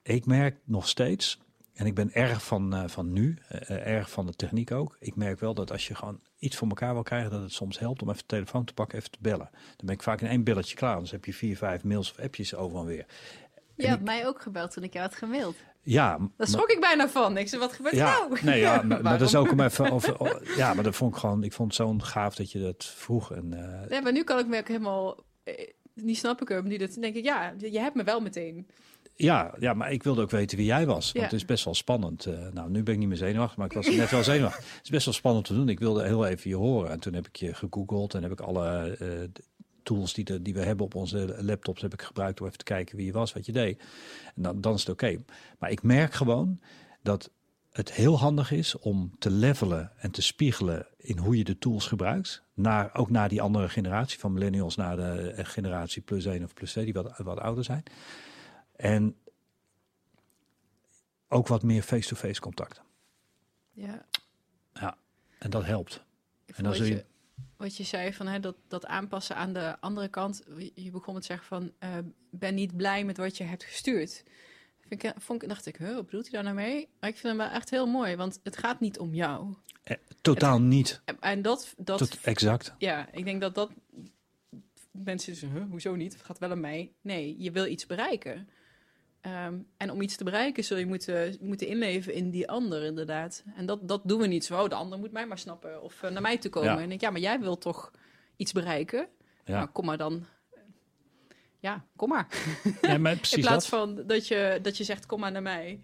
[0.02, 1.38] Ik merk nog steeds,
[1.78, 4.96] en ik ben erg van, eh, van nu, eh, eh, erg van de techniek ook.
[5.00, 7.78] Ik merk wel dat als je gewoon iets voor elkaar wil krijgen, dat het soms
[7.78, 9.48] helpt om even de telefoon te pakken, even te bellen.
[9.52, 10.92] Dan ben ik vaak in één belletje klaar.
[10.94, 13.06] Anders heb je vier, vijf mails of appjes over en weer.
[13.76, 15.56] Je had mij ook gebeld toen ik jou had gemaild.
[15.82, 17.36] Ja, Daar maar- schrok ik bijna van.
[17.36, 18.38] Ik zei, wat gebeurt er ja, nou?
[18.42, 19.90] nee, ja, maar, maar dat is ook om even.
[19.92, 21.42] Of, of- ja, maar dat vond ik gewoon.
[21.44, 23.32] Ik vond het zo'n gaaf dat je dat vroeg.
[23.32, 23.48] En,
[23.88, 25.24] Nee, maar nu kan ik me ook helemaal...
[25.94, 26.68] Die snap ik hem.
[26.68, 28.68] Die dat, denk ik, ja, je hebt me wel meteen.
[29.20, 31.04] Ja, ja, maar ik wilde ook weten wie jij was.
[31.04, 31.22] Want Ja.
[31.22, 32.26] het is best wel spannend.
[32.26, 34.64] Eh, nou, nu ben ik niet meer zenuwachtig, maar ik was net wel zenuwachtig.
[34.76, 35.68] Het is best wel spannend te doen.
[35.68, 36.90] Ik wilde heel even je horen.
[36.90, 39.08] En toen heb ik je gegoogeld en heb ik alle eh,
[39.82, 42.64] tools die, de, die we hebben op onze laptops heb ik gebruikt om even te
[42.64, 43.80] kijken wie je was, wat je deed.
[44.34, 45.16] En dan, dan is het oké.
[45.58, 46.60] Maar ik merk gewoon
[47.02, 47.30] dat
[47.72, 51.86] het heel handig is om te levelen en te spiegelen in hoe je de tools
[51.86, 52.42] gebruikt.
[52.54, 56.54] Naar, ook naar die andere generatie, van millennials naar de eh, generatie plus 1 of
[56.54, 57.82] plus 2, die wat, wat ouder zijn.
[58.78, 59.16] En
[61.28, 62.82] ook wat meer face-to-face contacten.
[63.72, 64.06] Ja.
[64.74, 64.98] Ja,
[65.38, 66.02] en dat helpt.
[66.46, 67.04] En dan zul wat, je-
[67.56, 70.42] wat je zei van hè, dat, dat aanpassen aan de andere kant.
[70.74, 71.96] Je- begon met zeggen van eh,
[72.30, 74.24] ben niet blij met wat je hebt gestuurd.
[74.88, 76.88] Vind ik, vond ik, dacht ik, huh, wat bedoelt hij daar nou mee?
[77.00, 79.54] Maar ik vind hem wel echt heel mooi, want het gaat niet om jou.
[79.82, 81.00] Eh, totaal niet.
[81.04, 82.74] En, en dat, dat Tot, exact.
[82.78, 83.70] ja, ik denk dat dat
[84.90, 86.12] mensen zeggen, huh, hoezo niet?
[86.12, 86.92] Het gaat wel om mij.
[87.00, 88.48] Nee, je wil iets bereiken.
[89.28, 93.42] Ehm, en om iets te bereiken zul je moeten, moeten inleven in die ander, inderdaad.
[93.56, 94.62] En dat, dat doen we niet zo.
[94.62, 96.70] Oh, de ander moet mij maar snappen of eh, naar mij toe komen.
[96.70, 96.76] Ja.
[96.76, 97.90] En ik denk, ja, maar jij wil toch
[98.36, 99.08] iets bereiken?
[99.44, 100.24] Ja, Nou, kom maar dan.
[101.58, 102.26] Ja, kom maar.
[102.80, 103.80] ja maar In plaats dat.
[103.80, 105.80] van dat je, dat je zegt, kom maar naar mij.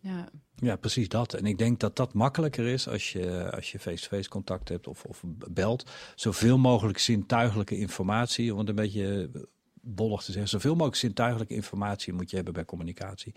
[0.00, 1.34] Ja, Ja, precies dat.
[1.34, 5.04] En ik denk dat dat makkelijker is als je als je face-to-face contact hebt of,
[5.04, 5.90] of belt.
[6.14, 9.30] Zoveel mogelijk zintuigelijke informatie, het een beetje
[9.94, 10.50] bollig te zeggen.
[10.50, 13.34] Zoveel mogelijk zintuigelijke informatie moet je hebben bij communicatie.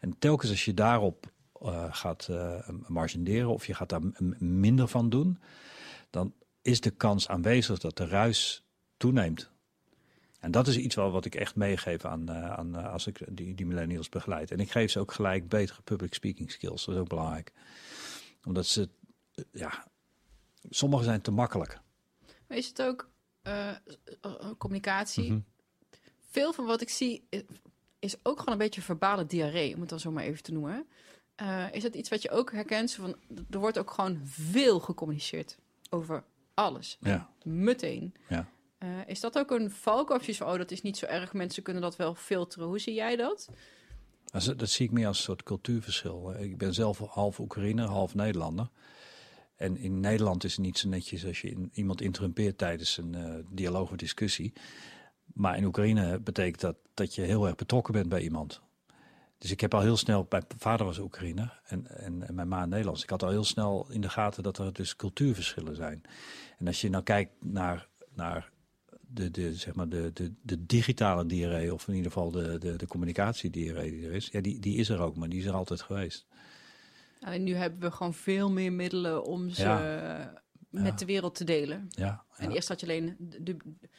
[0.00, 4.02] En telkens als je daarop eh, gaat eh margenderen of je gaat daar
[4.38, 5.38] minder van doen,
[6.10, 8.64] dan is de kans aanwezig dat de ruis
[8.96, 9.52] toeneemt.
[10.40, 13.54] En dat is iets wel wat ik echt meegeef aan, eh, aan als ik die,
[13.54, 14.50] die millennials begeleid.
[14.50, 16.84] En ik geef ze ook gelijk betere public speaking skills.
[16.84, 17.52] Dat is ook belangrijk.
[18.44, 18.88] Omdat ze,
[19.52, 19.86] ja,
[20.70, 21.80] sommigen zijn te makkelijk.
[22.48, 23.10] Maar is het ook
[24.58, 25.30] communicatie?
[25.30, 25.40] Mhm.
[26.34, 27.28] Veel van wat ik zie
[27.98, 30.86] is ook gewoon een beetje verbale diarree, om het dan zo maar even te noemen.
[31.34, 32.92] Eh, is dat iets wat je ook herkent?
[32.92, 33.16] Van,
[33.50, 35.58] er wordt ook gewoon veel gecommuniceerd
[35.90, 36.24] over
[36.54, 36.96] alles.
[37.00, 38.14] Ja, Meteen.
[38.28, 38.48] ja.
[38.78, 40.20] Eh, is dat ook een valkuil?
[40.20, 42.66] Of oh, dat is niet zo erg, mensen kunnen dat wel filteren.
[42.66, 43.48] Hoe zie jij dat?
[44.24, 46.34] Dat, dat zie ik meer als een soort cultuurverschil.
[46.40, 48.68] Ik ben zelf half Oekraïner, half Nederlander.
[49.56, 53.14] En in Nederland is het niet zo netjes als je in- iemand interrumpeert tijdens een
[53.14, 54.52] eh, dialoog of discussie.
[55.24, 58.62] Maar in Oekraïne betekent dat dat je heel erg betrokken bent bij iemand.
[59.38, 62.66] Dus ik heb al heel snel, mijn vader was Oekraïner en, en, en mijn ma
[62.66, 63.02] Nederlands.
[63.02, 66.02] Ik had al heel snel in de gaten dat er dus cultuurverschillen zijn.
[66.58, 68.50] En als je nou kijkt naar, naar
[69.00, 72.76] de, de, zeg maar de, de, de digitale diarree, of in ieder geval de, de,
[72.76, 75.54] de communicatiediarree die er is, ja, die, die is er ook, maar die is er
[75.54, 76.26] altijd geweest.
[77.20, 80.42] Alleen nu hebben we gewoon veel meer middelen om ze
[80.82, 80.90] Ja.
[80.90, 81.86] de wereld te delen.
[81.90, 83.56] Ja, En eerst had je alleen de, de-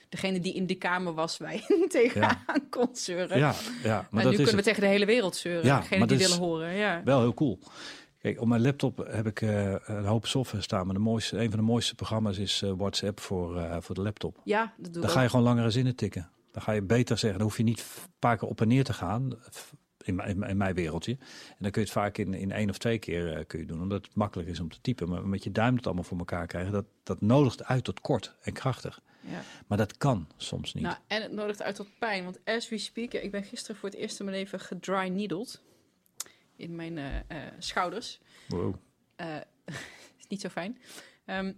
[0.09, 3.37] degene die in de kamer was je tegenaan kon zeuren.
[3.37, 3.53] ja,
[3.83, 5.65] ja, maar Maar dat nu kunnen we tegen de hele wereld zeuren.
[5.65, 6.73] Ja, Degene die willen horen.
[6.73, 7.01] Ja.
[7.03, 7.59] wel heel cool.
[8.17, 11.49] Kijk, op mijn laptop heb ik eh, een hoop software staan, maar de mooiste, een
[11.49, 14.41] van de mooiste programma's is eh, WhatsApp voor, eh, voor de laptop.
[14.43, 16.29] ja, dat doe Dan ga je gewoon langere zinnen tikken.
[16.51, 17.39] Dan ga je beter zeggen.
[17.39, 19.29] Dan hoef je niet een paar keer op en neer te gaan.
[20.05, 21.11] In mijn, in mijn- in mijn wereldje.
[21.11, 23.65] En dan kun je het vaak in, in één of twee keer eh, kun je
[23.65, 23.81] doen.
[23.81, 25.09] Omdat het makkelijk is om te typen.
[25.09, 26.71] Maar met je duim het allemaal voor elkaar krijgen.
[26.71, 29.01] Dat, dat nodigt uit tot kort en krachtig.
[29.21, 29.41] Ja.
[29.67, 30.83] Maar dat kan soms niet.
[30.83, 32.23] Nou, en het nodigt uit tot pijn.
[32.23, 35.61] Want as we speak, ik ben gisteren voor het eerst in mijn leven gedry needled.
[36.55, 38.19] In mijn eh, eh, schouders.
[38.47, 38.75] Wow.
[40.19, 40.77] Is niet zo fijn.
[41.25, 41.53] Ehm,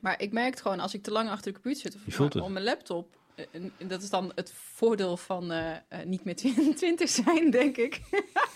[0.00, 2.42] maar ik merk het gewoon als ik te lang achter de computer zit of het.
[2.42, 3.16] op mijn laptop.
[3.38, 7.50] Eh, En en dat is dan het voordeel van eh, eh, niet meer 22 zijn,
[7.50, 8.00] denk ik.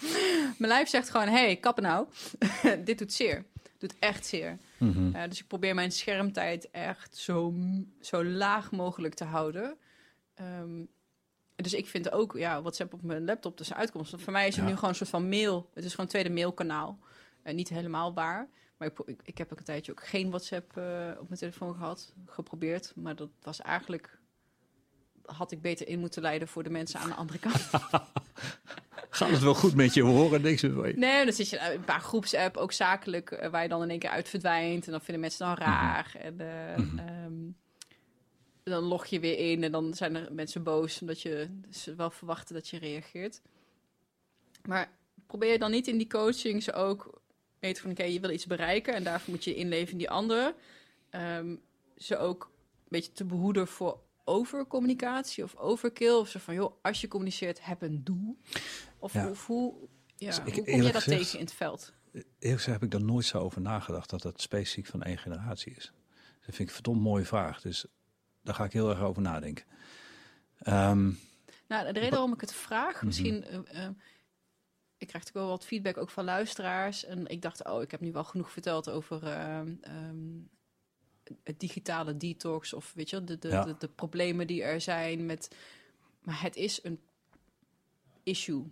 [0.58, 2.06] mijn lijf zegt gewoon: hey, kappen nou.
[2.84, 3.44] Dit doet zeer.
[3.78, 4.58] Doet echt zeer.
[4.78, 5.14] Mhm.
[5.14, 7.54] Eh, dus ik probeer mijn schermtijd echt zo,
[8.00, 9.76] zo laag mogelijk te houden.
[10.34, 10.84] Ehm,
[11.56, 14.10] dus ik vind ook ja, WhatsApp op mijn laptop dus uitkomst.
[14.10, 14.70] Want voor mij is het Ja.
[14.70, 15.70] nu gewoon een soort van mail.
[15.74, 16.98] Het is gewoon een tweede mailkanaal.
[17.42, 18.48] Eh, niet helemaal waar.
[18.76, 21.74] Maar ik, ik, ik heb ook een tijdje ook geen WhatsApp eh, op mijn telefoon
[21.74, 22.12] gehad.
[22.26, 22.92] Geprobeerd.
[22.96, 24.18] Maar dat was eigenlijk...
[25.24, 27.60] Had ik beter in moeten leiden voor de mensen aan de andere kant.
[29.10, 30.02] Gaat het wel goed met je?
[30.04, 30.96] We horen niks meer van je.
[30.96, 33.90] Nee, dan zit je in een paar groepsapp, ook zakelijk, eh, waar je dan in
[33.90, 34.84] één keer uit verdwijnt.
[34.86, 36.14] En dan vinden mensen dan raar.
[36.18, 36.98] En eh, Mhm.
[36.98, 37.32] ehm,
[38.62, 42.10] dan log je weer in en dan zijn er mensen boos, omdat je ze wel
[42.10, 43.40] verwachten dat je reageert.
[44.68, 44.90] Maar
[45.26, 47.20] probeer dan niet in die coachings ook
[47.58, 50.54] weten van, oké, je wil iets bereiken en daarvoor moet je inleven in die anderen.
[51.10, 51.54] Ehm,
[51.96, 52.44] ze ook
[52.78, 56.14] een beetje te behoeden voor overcommunicatie of overkill.
[56.14, 58.38] Of zo van, joh, als je communiceert, heb een doel.
[58.98, 59.28] Of, Ja.
[59.30, 59.74] of hoe,
[60.16, 61.92] ja, Dus ik- hoe kom je dat gezegd- tegen in het veld?
[62.12, 65.74] Eerlijk gezegd heb ik daar nooit zo over nagedacht dat het specifiek van één generatie
[65.76, 65.92] is.
[66.14, 67.60] Dat vind ik een verdomd mooie vraag.
[67.60, 67.86] Dus
[68.42, 69.64] daar ga ik heel erg over nadenken.
[70.58, 71.10] Ehm,
[71.68, 73.06] Nou, de reden waarom ik het vraag, Mhm.
[73.06, 73.44] misschien...
[73.44, 73.90] eh, eh,
[74.96, 77.04] ik krijg natuurlijk wel wat feedback ook van luisteraars.
[77.04, 80.38] En ik dacht, oh, ik heb nu wel genoeg verteld over ehm, ehm,
[81.44, 82.72] het digitale detox.
[82.72, 83.64] Of weet je, de, de, Ja.
[83.64, 85.56] de, de problemen die er zijn met...
[86.22, 87.00] Maar het is een
[88.22, 88.64] issue.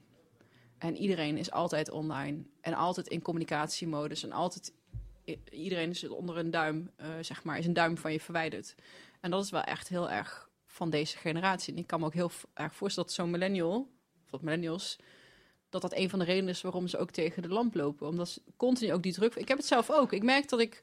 [0.79, 2.43] En iedereen is altijd online.
[2.61, 4.23] En altijd in communicatiemodus.
[4.23, 4.73] En altijd...
[5.51, 8.75] Iedereen is onder een duim, eh, zeg maar, is een duim van je verwijderd.
[9.21, 11.73] En dat is wel echt heel erg van deze generatie.
[11.73, 13.89] En ik kan me ook heel erg voorstellen dat zo'n millennial,
[14.25, 14.99] of dat millennials,
[15.69, 18.07] dat dat een van de redenen is waarom ze ook tegen de lamp lopen.
[18.09, 19.35] Omdat ze continu ook die druk...
[19.35, 20.13] Ik heb het zelf ook.
[20.13, 20.83] Ik merk dat ik...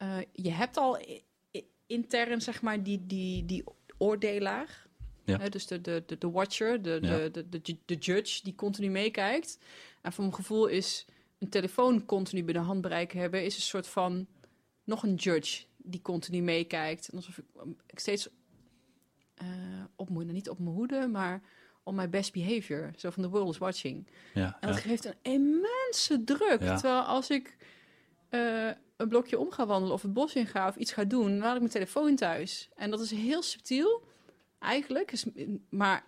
[0.00, 0.98] eh, je hebt al
[1.86, 3.64] intern, zeg maar, die, die, die
[3.98, 4.86] oordelaar.
[5.24, 5.38] Ja.
[5.38, 7.16] Hè, dus de, de, de, de watcher, de, Ja.
[7.18, 9.58] de, de, de, ju- de judge die continu meekijkt.
[10.02, 11.06] En voor mijn gevoel is
[11.38, 13.44] een telefoon continu bij de handbereik hebben...
[13.44, 14.26] is een soort van
[14.84, 17.08] nog een judge die continu meekijkt.
[17.08, 17.44] En alsof ik,
[17.86, 18.28] ik steeds
[19.34, 19.46] eh
[19.96, 21.42] op moet, nou, niet op mijn hoede, maar
[21.82, 22.90] op mijn best behavior.
[22.96, 24.06] Zo van the world is watching.
[24.34, 24.74] ja, En ja.
[24.74, 26.60] dat geeft een immense druk.
[26.60, 26.74] Ja.
[26.76, 27.56] Terwijl als ik
[28.28, 28.70] eh,
[29.00, 31.38] een blokje om ga wandelen of het bos in ga of iets ga doen, dan
[31.38, 32.68] laat ik mijn telefoon thuis.
[32.76, 34.02] En dat is heel subtiel,
[34.58, 35.24] eigenlijk, is,
[35.68, 36.04] maar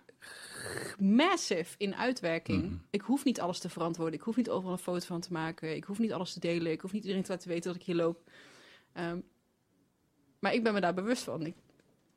[0.99, 2.63] massive in uitwerking.
[2.63, 2.73] Mhm.
[2.89, 4.13] Ik hoef niet alles te verantwoorden.
[4.19, 5.75] Ik hoef niet overal een foto van te maken.
[5.75, 6.71] Ik hoef niet alles te delen.
[6.71, 8.29] Ik hoef niet iedereen te laten weten dat ik hier loop.
[8.93, 9.17] Ehm,
[10.39, 11.45] maar ik ben me daar bewust van.
[11.45, 11.55] Ik,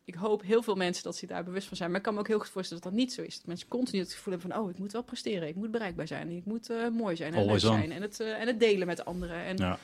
[0.05, 1.89] ik hoop heel veel mensen dat ze daar bewust van zijn.
[1.89, 3.37] Maar ik kan me ook heel goed voorstellen dat dat niet zo is.
[3.37, 4.61] Dat mensen continu het gevoel hebben van...
[4.61, 5.49] oh, ik moet wel presteren.
[5.49, 6.31] Ik moet bereikbaar zijn.
[6.31, 7.61] Ik moet eh, mooi zijn en leuk on.
[7.61, 7.93] zijn.
[7.93, 9.45] En het, eh, en het delen met anderen.
[9.45, 9.79] En Ja.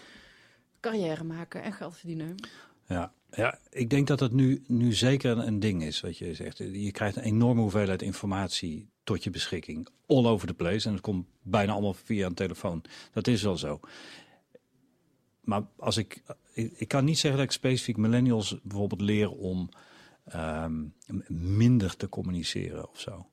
[0.82, 2.34] Carrière maken en geld verdienen.
[2.86, 6.58] Ja, ja, ik denk dat het nu, nu zeker een, ding is, wat je zegt.
[6.58, 9.88] Je krijgt een enorme hoeveelheid informatie tot je beschikking.
[10.06, 10.86] All over the place.
[10.86, 12.82] En het komt bijna allemaal via een telefoon.
[13.12, 13.80] Dat is wel zo.
[15.40, 16.22] Maar als ik,
[16.54, 19.68] ik, kan niet zeggen dat ik specifiek millennials bijvoorbeeld leer om
[20.24, 20.84] ehm,
[21.28, 23.28] minder te communiceren of zo.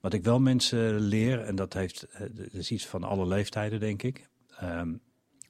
[0.00, 3.80] Wat ik wel mensen leer, en dat, heeft, eh, dat is iets van alle leeftijden,
[3.80, 4.28] denk ik.
[4.58, 4.94] Ehm,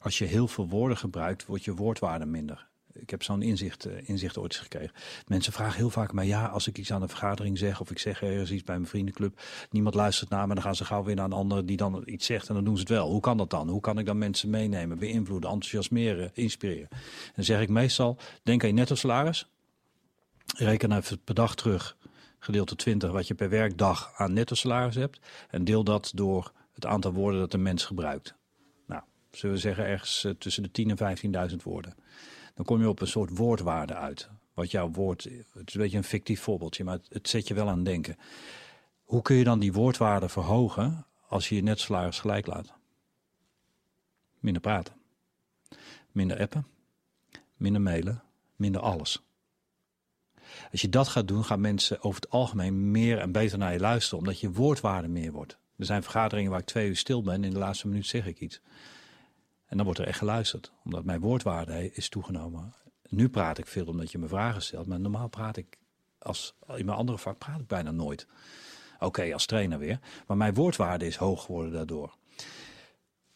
[0.04, 2.66] als je heel veel woorden gebruikt, wordt je woordwaarde minder.
[2.92, 4.94] Ik heb zo'n inzicht, eh, inzicht ooit gekregen.
[5.26, 7.98] Mensen vragen heel vaak maar ja, als ik iets aan een vergadering zeg of ik
[7.98, 9.40] zeg ergens iets bij mijn vriendenclub,
[9.70, 12.26] niemand luistert naar me, dan gaan ze gauw weer naar een ander die dan iets
[12.26, 13.10] zegt en dan doen ze het wel.
[13.10, 13.68] Hoe kan dat dan?
[13.68, 16.88] Hoe kan ik dan mensen meenemen, beïnvloeden, enthousiasmeren, inspireren?
[16.90, 19.46] En dan zeg ik meestal, denk aan je netto salaris,
[20.56, 21.96] reken even per dag terug,
[22.38, 25.18] gedeelte 20, wat je per werkdag aan netto salaris hebt
[25.50, 28.34] en deel dat door het aantal woorden dat een mens gebruikt.
[29.34, 31.94] Zullen we zeggen ergens eh, tussen de 10.000 en 15.000 woorden
[32.54, 34.28] dan kom je op een soort woordwaarde uit.
[34.54, 37.68] wat jouw woord, het is een beetje een fictief voorbeeldje, maar het, zet je wel
[37.68, 38.16] aan denken.
[39.04, 42.72] Hoe kun je dan die woordwaarde verhogen als je je net salaris gelijk laat?
[44.38, 44.94] Minder praten,
[46.12, 46.66] minder appen,
[47.56, 48.22] minder mailen,
[48.56, 49.22] minder alles.
[50.70, 53.80] Als je dat gaat doen, gaan mensen over het algemeen meer en beter naar je
[53.80, 55.58] luisteren, omdat je woordwaarde meer wordt.
[55.76, 58.26] Er zijn vergaderingen waar ik twee uur stil ben en in de laatste minuut zeg
[58.26, 58.60] ik iets.
[59.74, 62.74] En dan wordt er echt geluisterd, omdat mijn woordwaarde is toegenomen.
[63.08, 65.78] Nu praat ik veel omdat je me vragen stelt, maar normaal praat ik
[66.18, 68.26] als in mijn andere vak praat ik bijna nooit.
[68.98, 72.16] Oké, als trainer weer, maar mijn woordwaarde is hoog geworden daardoor.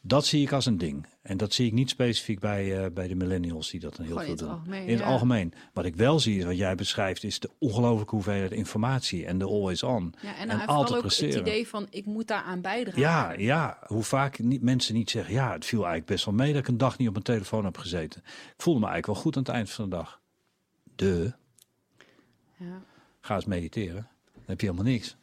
[0.08, 1.06] Dat zie ik als een ding.
[1.22, 4.18] En dat zie ik niet specifiek bij, uh, bij de millennials die dat dan heel
[4.20, 4.48] veel doen.
[4.48, 5.06] algemeen, in het ja.
[5.06, 5.54] algemeen.
[5.72, 9.44] Wat ik wel zie, is wat jij beschrijft, is de ongelooflijke hoeveelheid informatie en de
[9.44, 10.14] always on.
[10.22, 11.34] Ja, en, En altijd ook presteren.
[11.38, 13.00] het idee van ik moet daaraan bijdragen.
[13.00, 13.78] Ja, ja.
[13.86, 16.68] Hoe vaak niet, mensen niet zeggen, ja, het viel eigenlijk best wel mee dat ik
[16.68, 18.22] een dag niet op mijn telefoon heb gezeten.
[18.26, 20.20] Ik voelde me eigenlijk wel goed aan het eind van de dag.
[20.96, 21.32] De,
[22.56, 22.82] Ja.
[23.20, 24.08] ga eens mediteren.
[24.34, 25.16] Dan heb je helemaal niks.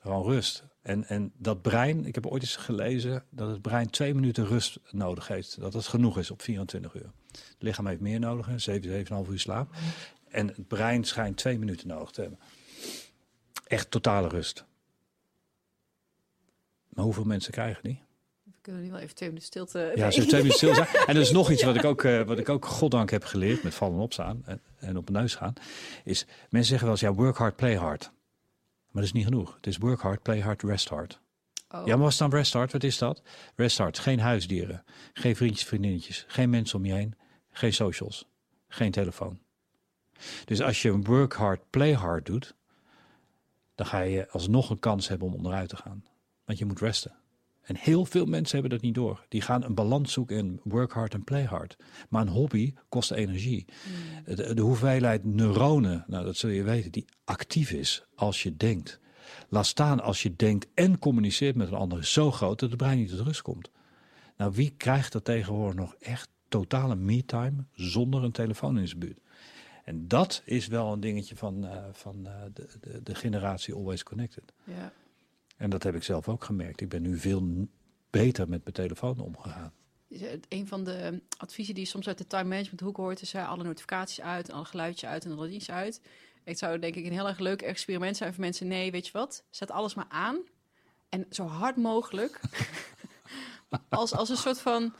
[0.00, 0.64] Gewoon rust.
[0.82, 4.78] En, en dat brein, ik heb ooit eens gelezen dat het brein twee minuten rust
[4.90, 5.60] nodig heeft.
[5.60, 7.10] Dat het genoeg is op 24 uur.
[7.30, 8.90] Het lichaam heeft meer nodig, hè, 7,
[9.24, 9.74] 7,5 uur slaap.
[10.28, 12.38] En het brein schijnt twee minuten nodig te hebben.
[13.66, 14.64] Echt totale rust.
[16.88, 18.02] Maar hoeveel mensen krijgen die?
[18.44, 19.78] We kunnen nu wel even twee minuten stilte.
[19.78, 20.88] Ja, ze hebben twee minuten stil zijn.
[21.06, 23.62] En er is nog iets wat ik ook, eh, wat ik ook goddank heb geleerd
[23.62, 25.52] met vallen en opstaan en, en op mijn neus gaan.
[26.04, 28.12] Is mensen zeggen wel eens, ja, work hard, play hard.
[28.92, 29.54] Maar dat is niet genoeg.
[29.54, 31.20] Het is work hard, play hard, rest hard.
[31.68, 31.86] Oh.
[31.86, 32.72] Ja, maar wat is dan rest hard?
[32.72, 33.22] Wat is dat?
[33.56, 37.14] Rest hard, geen huisdieren, geen vriendjes, vriendinnetjes, geen mensen om je heen,
[37.50, 38.28] geen socials,
[38.68, 39.40] geen telefoon.
[40.44, 42.54] Dus als je work hard, play hard doet,
[43.74, 46.04] dan ga je alsnog een kans hebben om onderuit te gaan.
[46.44, 47.21] Want je moet resten.
[47.72, 49.24] En heel veel mensen hebben dat niet door.
[49.28, 51.76] Die gaan een balans zoeken in work hard en play hard.
[52.08, 53.64] Maar een hobby kost energie.
[54.24, 59.00] De, de hoeveelheid neuronen, nou dat zul je weten, die actief is als je denkt.
[59.48, 62.78] Laat staan als je denkt en communiceert met een ander is zo groot dat het
[62.78, 63.70] brein niet tot rust komt.
[64.36, 69.20] Nou, wie krijgt er tegenwoordig nog echt totale me-time zonder een telefoon in zijn buurt?
[69.84, 74.02] En dat is wel een dingetje van, eh, van eh, de, de, de generatie Always
[74.02, 74.52] Connected.
[74.64, 74.92] Ja.
[75.62, 76.80] En dat heb ik zelf ook gemerkt.
[76.80, 77.68] Ik ben nu veel
[78.10, 79.72] beter met mijn telefoon omgegaan.
[80.48, 83.48] Een van de adviezen die je soms uit de time management hoek hoort, is eh,
[83.48, 86.00] alle notificaties uit, en alle geluidjes uit en alle dienst uit.
[86.44, 88.68] Het zou denk ik een heel erg leuk experiment zijn voor mensen.
[88.68, 89.44] Nee, weet je wat?
[89.50, 90.38] Zet alles maar aan.
[91.08, 92.40] En zo hard mogelijk.
[93.88, 94.92] als, als een soort van.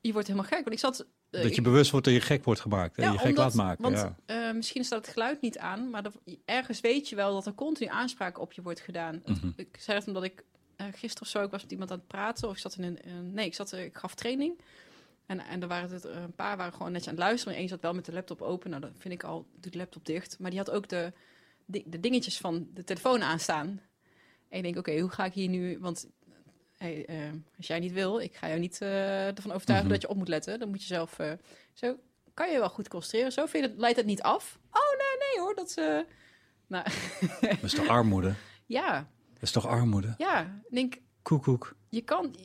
[0.00, 0.64] Je wordt helemaal gek.
[0.64, 1.06] Want ik zat.
[1.30, 2.96] Eh, dat je ik- bewust wordt dat je gek wordt gemaakt.
[2.96, 3.82] En Ja, je gek omdat- laat maken.
[3.82, 4.16] Want ja.
[4.48, 7.54] eh, misschien staat het geluid niet aan, maar dat- ergens weet je wel dat er
[7.54, 9.22] continu aanspraak op je wordt gedaan.
[9.26, 9.50] Mhm.
[9.56, 10.44] Ik zei het omdat ik
[10.76, 12.84] eh, gisteren of zo, ik was met iemand aan het praten, of ik zat in
[12.84, 14.60] een, nee, ik zat, ik gaf training.
[15.26, 17.54] En, en er waren het, een paar waren gewoon netjes aan het luisteren.
[17.54, 18.70] En één zat wel met de laptop open.
[18.70, 20.36] Nou, dan vind ik al, doe de laptop dicht.
[20.38, 21.12] Maar die had ook de,
[21.64, 23.66] de, de dingetjes van de telefoon aanstaan.
[24.48, 25.78] En ik denk, oké, hoe ga ik hier nu...
[25.78, 26.06] Want
[26.78, 27.16] hey, eh,
[27.56, 29.94] als jij niet wil, ik ga jou niet eh, ervan overtuigen Mhm.
[29.94, 30.58] dat je op moet letten.
[30.58, 31.18] Dan moet je zelf...
[31.18, 31.32] eh,
[31.72, 31.98] zo
[32.34, 33.32] kan je wel goed concentreren.
[33.32, 34.58] Zo vind je het, leidt het niet af.
[34.70, 35.76] Oh, nee, nee hoor, dat is...
[35.76, 35.98] eh,
[36.66, 36.84] nou,
[37.40, 38.34] Dat is toch armoede?
[38.66, 40.14] ja, Dat is toch armoede?
[40.18, 40.60] ja.
[40.70, 41.76] Denk, Koekoek.
[41.88, 42.36] je kan...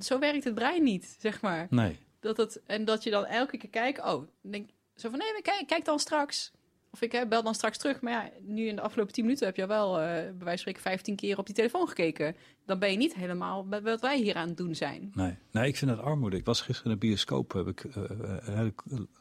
[0.00, 1.66] Zo werkt het brein niet, zeg maar.
[1.70, 1.98] Nee.
[2.20, 5.42] Dat het, en dat je dan elke keer kijkt, oh, denk zo van nee, maar
[5.42, 6.52] kijk, kijk dan straks.
[6.98, 8.00] Of ik hè, bel dan straks terug.
[8.00, 10.58] Maar ja, nu in de afgelopen 10 minuten heb je wel, eh, bij wijze van
[10.58, 12.36] spreken, 15 keer op die telefoon gekeken.
[12.66, 15.10] Dan ben je niet helemaal bij wat wij hier aan het doen zijn.
[15.14, 15.36] Nee.
[15.50, 16.36] nee, ik vind dat armoede.
[16.36, 18.02] Ik was gisteren in de bioscoop, heb ik eh,
[18.40, 18.74] een hele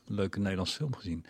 [0.05, 1.25] leuke Nederlandse film gezien.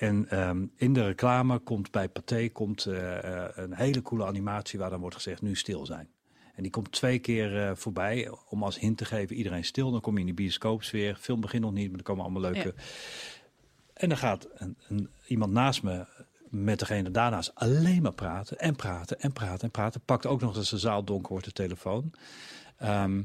[0.00, 4.78] En ehm, in de reclame komt bij Pathé komt, eh, eh, een hele coole animatie
[4.78, 6.08] waar dan wordt gezegd nu stil zijn.
[6.54, 9.90] En die komt twee keer eh, voorbij om als hint te geven iedereen stil.
[9.90, 11.14] Dan kom je in die bioscoopsfeer.
[11.14, 12.74] Film begint nog niet, maar er komen allemaal leuke...
[14.00, 16.06] En dan gaat een, iemand naast me
[16.48, 20.00] met degene daarnaast alleen maar praten en praten en praten en praten.
[20.00, 22.12] Pakt ook nog eens de zaal donker wordt de telefoon.
[22.76, 23.22] Ehm,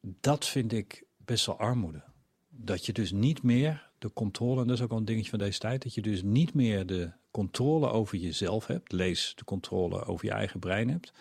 [0.00, 2.02] dat vind ik best wel armoede.
[2.48, 5.38] Dat je dus niet meer de controle, en dat is ook wel een dingetje van
[5.38, 10.04] deze tijd, dat je dus niet meer de controle over jezelf hebt, lees de controle
[10.04, 11.12] over je eigen brein hebt,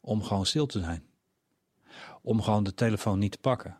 [0.00, 1.06] om gewoon stil te zijn.
[2.22, 3.76] Om gewoon de telefoon niet te pakken.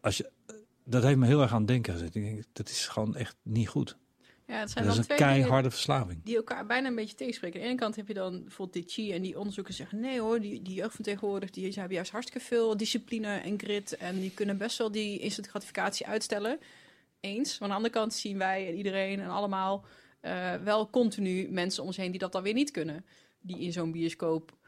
[0.00, 0.30] Als je,
[0.90, 2.14] dat heeft me heel erg aan het denken gezet.
[2.14, 3.96] Ik denk, dat is gewoon echt niet goed.
[4.46, 6.20] Ja, het zijn Dat is een twee keiharde verslaving.
[6.24, 7.60] die elkaar bijna een beetje tegenspreken.
[7.60, 10.00] Aan de ene kant heb je dan bijvoorbeeld dit Chi en die onderzoekers zeggen...
[10.00, 13.96] nee hoor, die, die jeugd van tegenwoordig die hebben juist hartstikke veel discipline en grit...
[13.96, 16.58] en die kunnen best wel die instant gratificatie uitstellen.
[17.20, 17.58] Eens.
[17.58, 19.84] Maar aan de andere kant zien wij en iedereen en allemaal...
[20.20, 23.04] eh, wel continu mensen om ons heen die dat dan weer niet kunnen.
[23.40, 24.58] Die in zo'n bioscoop...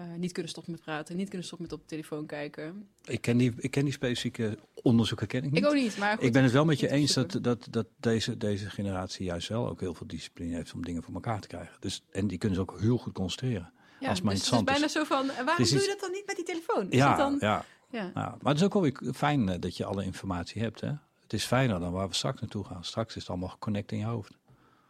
[0.00, 2.88] eh, niet kunnen stoppen met praten, niet kunnen stoppen met op de telefoon kijken.
[3.04, 5.60] Ik ken die, ik ken die specifieke onderzoeken ken ik niet.
[5.62, 7.86] Ik ook niet, maar goed, ik ben het wel met je eens dat, dat, dat
[7.96, 11.48] deze, deze generatie juist wel ook heel veel discipline heeft om dingen voor elkaar te
[11.48, 11.76] krijgen.
[11.80, 13.72] Dus, en die kunnen ze ook heel goed concentreren.
[14.00, 14.92] Ja, als maar dus het is bijna is.
[14.92, 16.90] zo van, eh, waarom is doe je dat dan niet met die telefoon?
[16.90, 17.36] Is Ja, dan...
[17.40, 18.10] ja, ja.
[18.14, 20.80] ja, maar het is ook wel weer fijn eh, dat je alle informatie hebt.
[20.80, 20.92] Hè?
[21.22, 22.84] Het is fijner dan waar we straks naartoe gaan.
[22.84, 24.38] Straks is het allemaal geconnect in je hoofd.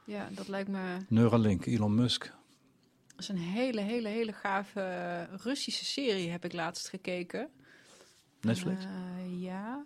[0.04, 0.96] ja, dat lijkt me...
[1.08, 2.32] Neuralink, Elon Musk.
[3.20, 7.50] Dat is een hele, hele, hele gave Russische serie, heb ik laatst gekeken.
[8.40, 8.84] Netflix.
[8.84, 9.84] Eh, ja.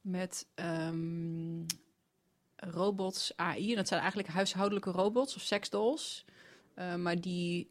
[0.00, 1.64] Met ehm,
[2.56, 3.70] robots, AI.
[3.70, 6.24] En dat zijn eigenlijk huishoudelijke robots of seksdolls.
[6.74, 7.70] Eh, maar die...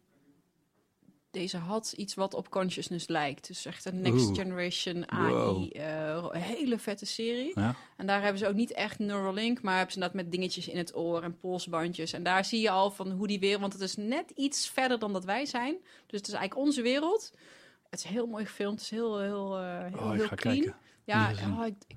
[1.31, 3.47] Deze had iets wat op consciousness lijkt.
[3.47, 4.35] Dus echt een next Oeh.
[4.37, 5.31] generation AI.
[5.31, 5.69] Wow.
[5.75, 7.51] eh, een hele vette serie.
[7.55, 7.75] Ja?
[7.97, 10.77] En daar hebben ze ook niet echt Neuralink, maar hebben ze dat met dingetjes in
[10.77, 12.13] het oor en polsbandjes.
[12.13, 14.99] En daar zie je al van hoe die wereld, want het is net iets verder
[14.99, 15.75] dan dat wij zijn.
[16.07, 17.31] Dus het is eigenlijk onze wereld.
[17.89, 20.35] Het is heel mooi gefilmd, het is heel, heel, eh, heel, Oh, ik heel ga
[20.35, 20.55] clean.
[20.57, 20.75] kijken.
[21.03, 21.95] Ja, oh, ik, ik,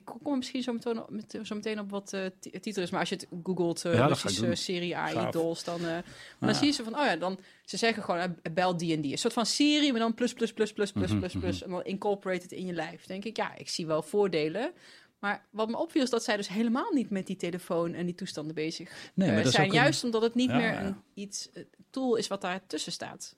[0.00, 2.90] ik, kom misschien zo meteen op, met, zo meteen op wat de titel is.
[2.90, 5.32] Maar als je het googelt, uh, Ja, Russische serie AI Gaaf.
[5.32, 6.02] dolls, dan, Ja.
[6.40, 9.12] dan zie je ze van, oh ja, dan, ze zeggen gewoon, bel die en die.
[9.12, 11.62] Een soort van Siri, maar dan plus, plus, plus, plus, plus, Mhm, plus, plus.
[11.62, 13.06] En dan incorporated in je lijf.
[13.06, 14.72] denk ik, ja, ik zie wel voordelen.
[15.18, 18.14] Maar wat me opviel is dat zij dus helemaal niet met die telefoon en die
[18.14, 19.68] toestanden bezig Nee, maar zijn.
[19.68, 21.48] een- Juist omdat het niet Ja, meer een iets,
[21.90, 23.36] tool is wat daar tussen staat.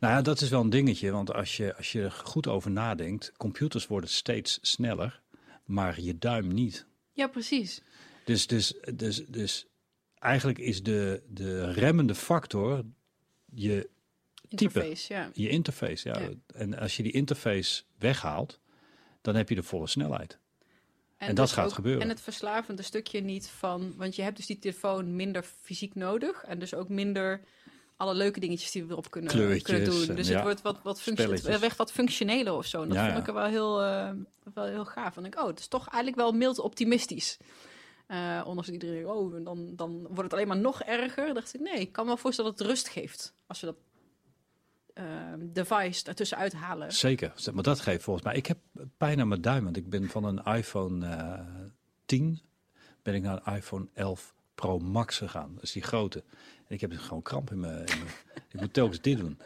[0.00, 1.10] Nou ja, dat is wel een dingetje.
[1.10, 5.20] Want als je, als je er goed over nadenkt, computers worden steeds sneller,
[5.64, 6.86] maar je duim niet.
[7.12, 7.82] Ja, precies.
[8.24, 9.66] Dus, dus, dus, dus
[10.18, 12.84] eigenlijk is de, de remmende factor
[13.54, 13.90] je,
[14.48, 15.30] Interface, ja.
[15.32, 16.08] je interface.
[16.08, 16.18] Ja.
[16.18, 16.30] Ja.
[16.46, 18.60] En als je die interface weghaalt,
[19.20, 20.38] dan heb je de volle snelheid.
[21.16, 22.02] En dat dus gaat gebeuren.
[22.02, 23.94] En het verslavende stukje niet van...
[23.96, 26.44] Want je hebt dus die telefoon minder fysiek nodig.
[26.44, 27.40] En dus ook minder
[27.96, 30.08] alle leuke dingetjes die we erop kunnen, Kleurtjes kunnen doen.
[30.08, 32.82] en Dus ja, het wordt wat, wat functie- werd wat functioneler of zo.
[32.82, 34.10] En dat Ja, vond ik er wel heel, eh,
[34.54, 35.14] wel heel gaaf.
[35.14, 37.36] Want ik, oh, het is toch eigenlijk wel mild optimistisch.
[38.06, 41.34] Eh ondanks dat iedereen, oh, dan, dan wordt het alleen maar nog erger.
[41.34, 43.34] dacht ik, nee, ik kan me wel voorstellen dat het rust geeft.
[43.46, 43.76] Als we dat
[44.94, 45.04] eh,
[45.40, 46.92] device ertussen uithalen.
[46.92, 47.32] Zeker.
[47.52, 48.34] Maar dat geeft volgens mij.
[48.36, 48.58] Ik heb
[48.96, 51.38] pijn aan mijn duim, want ik ben van een iPhone eh
[52.06, 52.40] 10
[53.02, 55.54] ben ik naar een iPhone 11 Pro Max gegaan.
[55.54, 56.22] Dat is die grote.
[56.66, 57.82] En ik heb dus gewoon kramp in mijn.
[58.52, 59.38] ik moet telkens dit doen.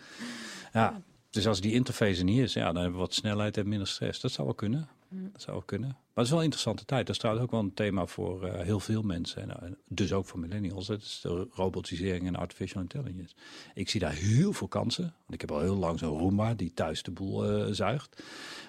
[0.72, 1.02] Ja.
[1.30, 3.88] Dus als die interface er niet is, ja, dan hebben we wat snelheid en minder
[3.88, 4.20] stress.
[4.20, 4.88] Dat zou wel kunnen.
[5.10, 5.88] Dat zou wel kunnen.
[5.88, 7.06] Maar het is wel een interessante tijd.
[7.06, 9.42] Dat is trouwens ook wel een thema voor eh, heel veel mensen.
[9.42, 10.86] En, eh, dus ook voor millennials.
[10.86, 13.34] Dat is de robotisering en artificial intelligence.
[13.74, 15.02] Ik zie daar heel veel kansen.
[15.02, 18.22] Want ik heb al heel lang zo'n Roomba die thuis de boel eh, zuigt.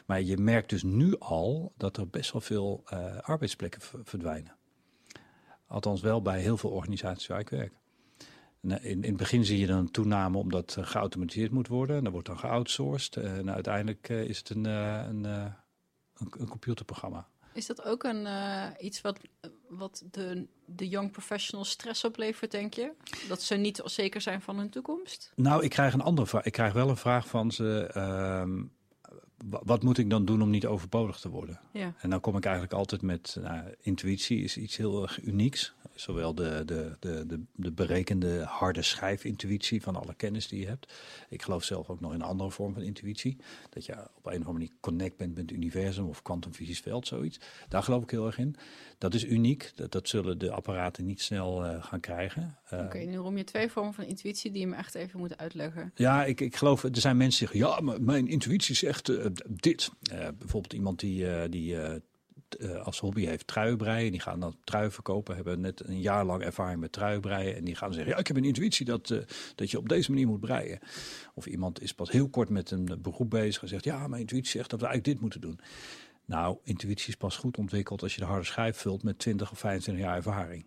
[0.05, 2.83] Maar je merkt dus nu al dat er best wel veel
[3.21, 4.58] arbeidsplekken verdwijnen.
[5.69, 7.73] Althans wel bij heel veel organisaties waar ik werk.
[8.61, 11.97] Eh, In, in het begin zie je dan een toename omdat er geautomatiseerd moet worden.
[11.97, 13.15] En dat wordt dan geoutsourced.
[13.17, 15.45] En uiteindelijk eh, is het een, eh, een, eh,
[16.17, 17.27] een, een computerprogramma.
[17.53, 19.19] Is dat ook een, eh, iets wat,
[19.69, 22.91] wat de, de young professionals stress oplevert, denk je?
[23.27, 25.31] Dat ze niet zeker zijn van hun toekomst?
[25.35, 26.43] Nou, ik krijg een andere vraag.
[26.43, 27.89] Ik krijg wel een vraag van ze.
[27.93, 28.63] ehm,
[29.45, 31.59] wat moet ik dan doen om niet overbodig te worden?
[31.71, 31.93] Ja.
[31.99, 35.73] En dan kom ik eigenlijk altijd met nou, intuïtie is iets heel erg unieks.
[35.95, 40.93] Zowel de, de, de, de, de berekende harde schijfintuïtie van alle kennis die je hebt.
[41.29, 43.37] Ik geloof zelf ook nog in een andere vorm van intuïtie.
[43.69, 47.07] Dat je op een of andere manier connect bent met het universum of kwantumfysisch veld,
[47.07, 47.39] zoiets.
[47.67, 48.55] Daar geloof ik heel erg in.
[48.97, 49.71] Dat is uniek.
[49.75, 52.57] Dat, dat zullen de apparaten niet snel eh, gaan krijgen.
[52.69, 55.37] Eh, Oké, nu noem je twee vormen van intuïtie die je me echt even moet
[55.37, 55.91] uitleggen.
[55.95, 59.25] ja, ik, ik geloof, er zijn mensen die zeggen, ja, maar mijn intuïtie zegt eh,
[59.47, 59.91] dit.
[60.11, 61.77] Eh, bijvoorbeeld iemand die, die
[62.83, 64.11] als hobby heeft truien breien.
[64.11, 67.55] Die gaan dan truien verkopen, hebben net een jaar lang ervaring met truien breien.
[67.55, 69.07] En die gaan zeggen, ja, ik heb een intuïtie dat,
[69.55, 70.79] dat je op deze manier moet breien.
[71.33, 74.51] Of iemand is pas heel kort met een beroep bezig en zegt, ja, mijn intuïtie
[74.51, 75.59] zegt dat we eigenlijk dit moeten doen.
[76.25, 79.59] Nou, intuïtie is pas goed ontwikkeld als je de harde schijf vult met 20 of
[79.59, 80.65] 25 jaar ervaring.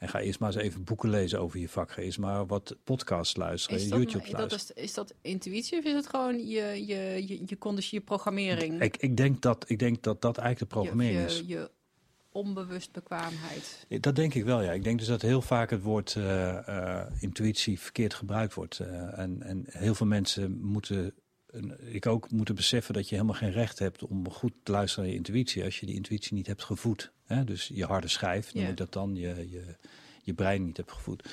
[0.00, 1.92] En ga eerst maar eens even boeken lezen over je vak.
[1.92, 4.76] Ga eerst maar wat podcasts luisteren, Is dat, YouTube dat luisteren.
[4.76, 8.80] is, is dat intuïtie of is het gewoon je, je, je, je, conditie, je programmering?
[8.80, 11.42] Ik, ik, denk dat, ik denk dat dat eigenlijk de je, programmering je, is.
[11.46, 11.70] je
[12.32, 13.86] onbewust bekwaamheid.
[13.88, 14.72] Dat denk ik wel, ja.
[14.72, 18.78] Ik denk dus dat heel vaak het woord eh, eh, intuïtie verkeerd gebruikt wordt.
[18.78, 21.14] Eh, en, en heel veel mensen moeten,
[21.50, 25.04] en ik ook, moeten beseffen dat je helemaal geen recht hebt om goed te luisteren
[25.04, 25.64] naar je intuïtie.
[25.64, 27.12] Als je die intuïtie niet hebt gevoed.
[27.34, 27.44] Hè?
[27.44, 29.62] Dus je harde schijf, noem ik dat dan, je, je,
[30.22, 31.28] je brein niet hebt gevoed.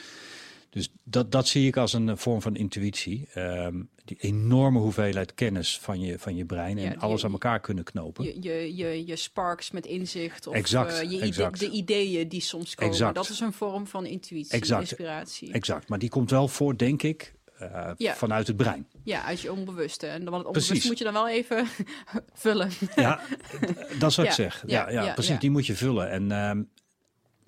[0.69, 3.27] Dus dat, dat zie ik als een vorm van intuïtie.
[3.33, 7.31] Ehm, die enorme hoeveelheid kennis van je, van je brein Ja, en die- alles aan
[7.31, 8.25] elkaar kunnen knopen.
[8.25, 11.59] Je, je, je, je sparks met inzicht of Exact, eh, je ide- exact.
[11.59, 12.93] de ideeën die soms komen.
[12.93, 13.15] Exact.
[13.15, 14.81] Dat is een vorm van intuïtie, Exact.
[14.81, 15.51] inspiratie.
[15.51, 18.13] Exact, maar die komt wel voor, denk ik, eh, Ja.
[18.15, 18.87] vanuit het brein.
[19.03, 20.07] Ja, uit je onbewuste.
[20.07, 20.67] En dan het Precies.
[20.69, 21.67] onbewuste moet je dan wel even
[22.43, 22.69] vullen.
[22.95, 23.19] Ja,
[23.99, 24.63] dat is wat Ja, ik zeg.
[24.67, 25.39] Ja, ja, ja, ja, precies.
[25.39, 26.09] Die moet je vullen.
[26.09, 26.63] En, ehm,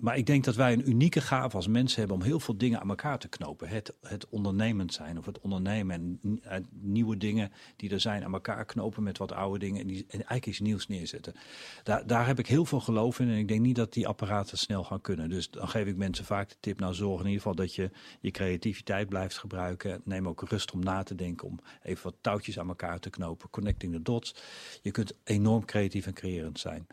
[0.00, 2.80] maar ik denk dat wij een unieke gave als mensen hebben om heel veel dingen
[2.80, 3.68] aan elkaar te knopen.
[3.68, 8.64] Het, het ondernemend zijn of het ondernemen en nieuwe dingen die er zijn aan elkaar
[8.64, 11.34] knopen met wat oude dingen en, die, en eigenlijk iets nieuws neerzetten.
[11.82, 14.58] Daar, daar heb ik heel veel geloof in en ik denk niet dat die apparaten
[14.58, 15.28] snel gaan kunnen.
[15.28, 17.90] Dus dan geef ik mensen vaak de tip, nou zorg in ieder geval dat je
[18.20, 20.00] je creativiteit blijft gebruiken.
[20.04, 23.50] Neem ook rust om na te denken, om even wat touwtjes aan elkaar te knopen.
[23.50, 24.34] Connecting the dots.
[24.82, 26.86] Je kunt enorm creatief en creërend zijn.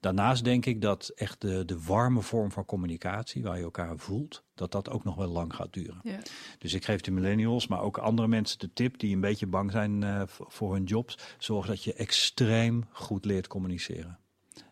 [0.00, 4.42] Daarnaast denk ik dat echt de, de warme vorm van communicatie, waar je elkaar voelt,
[4.54, 6.00] dat dat ook nog wel lang gaat duren.
[6.02, 6.18] Ja.
[6.58, 9.70] Dus ik geef de millennials, maar ook andere mensen de tip die een beetje bang
[9.70, 11.18] zijn eh, voor- hun jobs.
[11.38, 14.18] Zorg dat je extreem goed leert communiceren.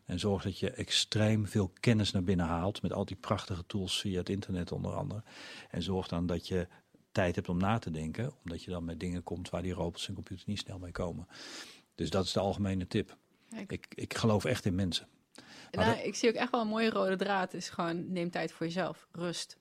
[0.04, 4.00] En zorg dat je extreem veel kennis naar binnen haalt met al die prachtige tools
[4.00, 5.22] via het internet onder andere.
[5.70, 6.68] En zorg dan dat je
[7.12, 10.08] tijd hebt om na te denken, omdat je dan met dingen komt waar die robots
[10.08, 11.26] en computers niet snel mee komen.
[11.94, 13.16] Dus dat is de algemene tip.
[13.50, 13.72] Kijk.
[13.72, 15.06] Ik, ik geloof echt in mensen.
[15.76, 17.54] Nou, ik zie ook echt wel een mooie rode draad.
[17.54, 19.06] Is gewoon neem tijd voor jezelf.
[19.12, 19.56] Rust.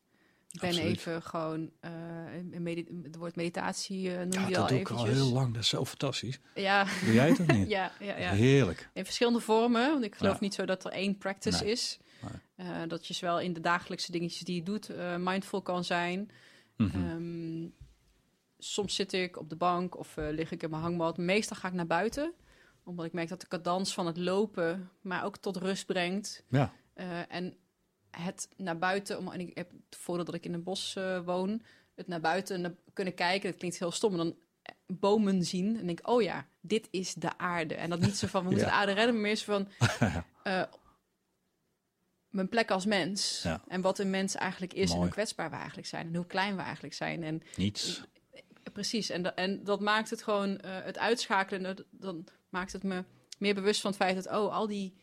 [0.60, 0.98] Ben Absoluut.
[0.98, 1.72] even gewoon.
[2.52, 5.18] medi- het woord meditatie eh, noem Ja, je al dat doe ik al eventjes.
[5.26, 5.54] heel lang.
[5.54, 6.40] Dat is zo fantastisch.
[6.54, 7.68] Ja, Doe jij het niet?
[7.78, 8.32] ja, ja, ja.
[8.32, 8.90] Heerlijk.
[8.94, 9.92] In verschillende vormen.
[9.92, 10.40] Want ik geloof Ja.
[10.42, 11.72] niet zo dat er één practice Nee.
[11.72, 11.98] is.
[12.56, 16.32] Eh, dat je zowel in de dagelijkse dingetjes die je doet mindful kan zijn.
[16.78, 16.96] Mhm.
[17.06, 17.68] Ehm,
[18.58, 21.18] soms zit ik op de bank of lig ik in mijn hangmat.
[21.18, 22.34] Meestal ga ik naar buiten.
[22.86, 26.44] Omdat ik merk dat de cadans van het lopen mij ook tot rust brengt.
[26.50, 27.58] Ja, Eh, en
[28.12, 31.20] het naar buiten, om, en ik heb het voordeel dat ik in een bos eh,
[31.26, 31.62] woon,
[31.96, 35.86] het naar buiten kunnen kijken, dat klinkt heel stom, maar dan eh, bomen zien en
[35.86, 37.76] denk oh ja, dit is de aarde.
[37.76, 38.72] En dat niet zo van, we moeten Ja.
[38.74, 39.68] de aarde redden, maar meer zo van,
[42.30, 43.42] mijn plek als mens.
[43.44, 43.64] Ja.
[43.68, 46.56] En wat een mens eigenlijk is en hoe kwetsbaar we eigenlijk zijn en hoe klein
[46.56, 47.24] we eigenlijk zijn.
[47.24, 48.04] En niets.
[48.74, 53.04] Precies, en, en dat maakt het gewoon, het uitschakelen, dan maakt het me
[53.38, 54.94] meer bewust van het feit dat, oh, al die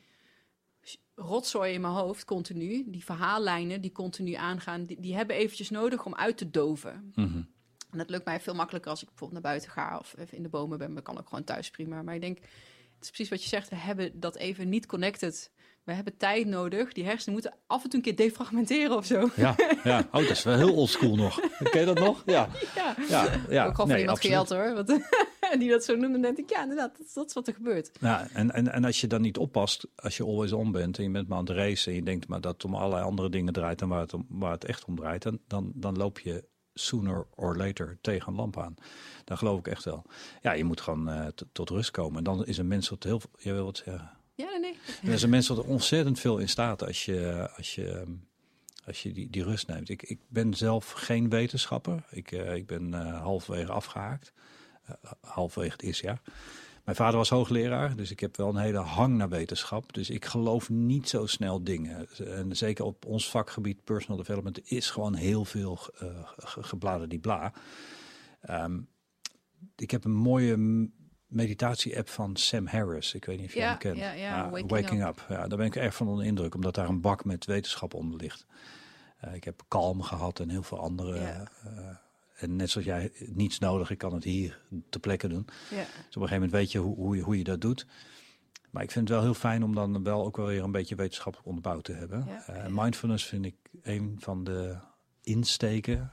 [1.14, 6.04] rotzooi in mijn hoofd continu, die verhaallijnen die continu aangaan, die, die hebben eventjes nodig
[6.04, 7.12] om uit te doven.
[7.14, 7.42] Mhm.
[7.90, 10.42] En dat lukt mij veel makkelijker als ik bijvoorbeeld naar buiten ga of even in
[10.42, 12.02] de bomen ben, maar kan ook gewoon thuis prima.
[12.02, 15.50] Maar ik denk, het is precies wat je zegt, we hebben dat even niet connected.
[15.84, 19.30] We hebben tijd nodig, die hersenen moeten af en toe een keer defragmenteren of zo.
[19.36, 19.98] Ja, ja.
[19.98, 21.40] Oh, dat is wel heel oldschool nog.
[21.70, 22.22] Ken je dat nog?
[22.26, 22.48] Ja.
[22.74, 23.64] Ja, Ja, ja.
[23.64, 24.74] ook al van Nee, iemand gejat hoor.
[24.74, 24.88] Want,
[25.52, 27.46] en die dat zo noemde, dan denk ik, ja, inderdaad, dat, is- dat is wat
[27.48, 27.90] er gebeurt.
[28.00, 31.04] Ja, en, en, en als je dan niet oppast, als je always on bent en
[31.04, 33.28] je bent maar aan het racen en je denkt maar dat het om allerlei andere
[33.30, 36.18] dingen draait dan waar het, om, waar het echt om draait, dan, dan, dan loop
[36.18, 36.44] je
[36.74, 38.74] sooner or later tegen een lamp aan.
[39.24, 40.04] Dat geloof ik echt wel.
[40.40, 42.18] Ja, je moet gewoon eh, tot rust komen.
[42.18, 44.10] En dan is een mens tot heel veel, je wil wat zeggen.
[44.34, 44.76] Ja, nee, nee.
[45.02, 48.10] Er is een mens tot ontzettend veel in staat als je, als je, ehm,
[48.86, 49.88] als je die, die rust neemt.
[49.88, 52.04] Ik, ik ben zelf geen wetenschapper.
[52.10, 54.32] Ik, eh, ik ben eh, halverwege afgehaakt.
[54.84, 56.20] Eh, halverwege het eerste jaar.
[56.84, 59.92] Mijn vader was hoogleraar, dus ik heb wel een hele hang naar wetenschap.
[59.92, 62.08] Dus ik geloof niet zo snel dingen.
[62.26, 66.06] En zeker op ons vakgebied personal development is gewoon heel veel eh
[66.60, 67.52] gebladen die bla.
[69.76, 70.88] Ik heb een mooie
[71.26, 73.14] meditatie-app van Sam Harris.
[73.14, 73.98] Ik weet niet of je Ja, hem kent.
[73.98, 75.26] ja, ja, Waking Waking Up.
[75.28, 77.94] Ja, daar ben ik erg van onder de indruk, omdat daar een bak met wetenschap
[77.94, 78.46] onder ligt.
[79.18, 81.20] Eh, ik heb Kalm gehad en heel veel andere.
[81.20, 81.50] Ja.
[82.42, 85.46] En net zoals jij, niets nodig, ik kan het hier ter plekke doen.
[85.70, 85.76] Ja.
[85.76, 87.86] Dus op een gegeven moment weet je hoe, hoe, je, hoe je dat doet.
[88.70, 90.94] Maar ik vind het wel heel fijn om dan wel ook wel weer een beetje
[90.94, 92.24] wetenschappelijk onderbouwd te hebben.
[92.26, 92.66] Ja, Eh.
[92.70, 94.76] Mindfulness vind ik een van de
[95.22, 96.12] insteken,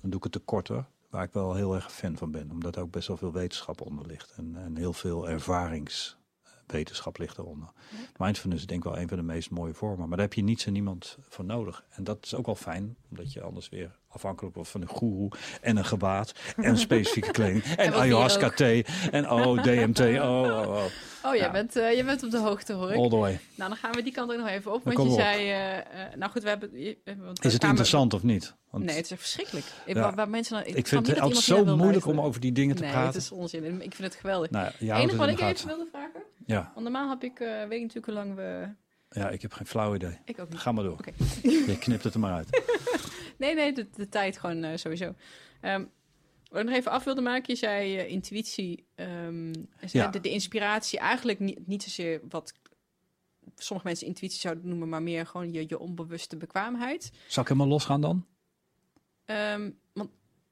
[0.00, 2.50] dan doe ik het te korter, waar ik wel heel erg fan van ben.
[2.50, 4.32] Omdat er ook best wel veel wetenschap onder ligt.
[4.36, 5.28] En, en heel veel
[6.66, 7.68] ervaringswetenschap ligt eronder.
[8.16, 10.08] Mindfulness is denk ik wel een van de meest mooie vormen.
[10.08, 11.84] Maar daar heb je niets en niemand voor nodig.
[11.90, 15.30] En dat is ook wel fijn, omdat je anders weer afhankelijk wordt van een goeroe
[15.60, 17.62] en een gewaad en specifieke kleding.
[17.64, 20.84] En ayahuasca thee en oh, DMT, oh, oh, oh.
[21.24, 21.50] Oh, jij, Ja.
[21.50, 22.96] bent, eh, jij bent op de hoogte, hoor ik.
[22.96, 23.38] All the way.
[23.54, 24.84] Nou, dan gaan we die kant ook nog even op.
[24.84, 25.20] Dan Want je op.
[25.20, 25.48] zei...
[25.48, 25.84] eh, eh,
[26.16, 26.70] nou goed, we hebben...
[26.80, 28.54] je- want Is het interessant of niet?
[28.70, 29.66] Want Nee, het is echt verschrikkelijk.
[29.86, 30.00] Ik, Ja.
[30.02, 32.76] waar, waar mensen dan, ik snap vind het altijd zo moeilijk om over die dingen
[32.76, 33.08] te Nee, praten.
[33.12, 33.64] het is onzin.
[33.82, 34.50] Ik vind het geweldig.
[34.50, 36.22] Nou, je Het houdt enige het wat ik even wilde vragen...
[36.46, 37.40] Ja, Want normaal heb ik...
[37.40, 38.68] eh, weet ik natuurlijk hoe lang we...
[39.08, 40.18] ja, ik heb geen flauw idee.
[40.24, 40.58] Ik ook niet.
[40.58, 40.92] Ga maar door.
[40.98, 41.12] Oké.
[41.42, 42.48] Je knipt het er maar uit.
[43.38, 45.14] Nee, nee, de, de tijd gewoon eh, sowieso.
[45.60, 45.84] Ehm,
[46.48, 49.52] wat ik nog even af wilde maken, je zei eh, intuïtie, ehm,
[49.86, 50.08] Ja.
[50.08, 52.52] de, de inspiratie, eigenlijk niet, niet zozeer wat
[53.56, 57.12] sommige mensen intuïtie zouden noemen, maar meer gewoon je, je onbewuste bekwaamheid.
[57.26, 58.26] Zal ik helemaal losgaan dan?
[59.24, 60.10] Ehm, want,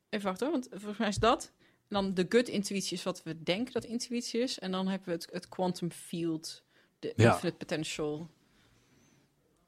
[0.09, 1.53] even wachten hoor, want volgens mij is dat.
[1.91, 4.59] Dan de gut intuïtie is wat we denken dat intuïtie is.
[4.59, 6.63] En dan hebben we het, het quantum field,
[6.99, 7.33] de Ja.
[7.33, 8.29] infinite potential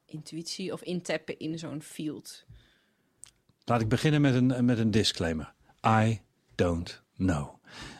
[0.05, 2.45] intuïtie of intappen in zo'n field.
[3.65, 5.53] Laat ik beginnen met een, met een disclaimer.
[5.87, 6.21] I
[6.55, 7.49] don't know.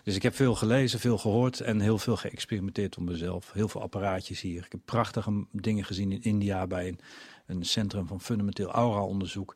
[0.03, 3.51] Dus ik heb veel gelezen, veel gehoord en heel veel geëxperimenteerd op mezelf.
[3.51, 4.65] Heel veel apparaatjes hier.
[4.65, 6.99] Ik heb prachtige dingen gezien in India bij een,
[7.45, 9.55] een centrum van fundamenteel aura-onderzoek.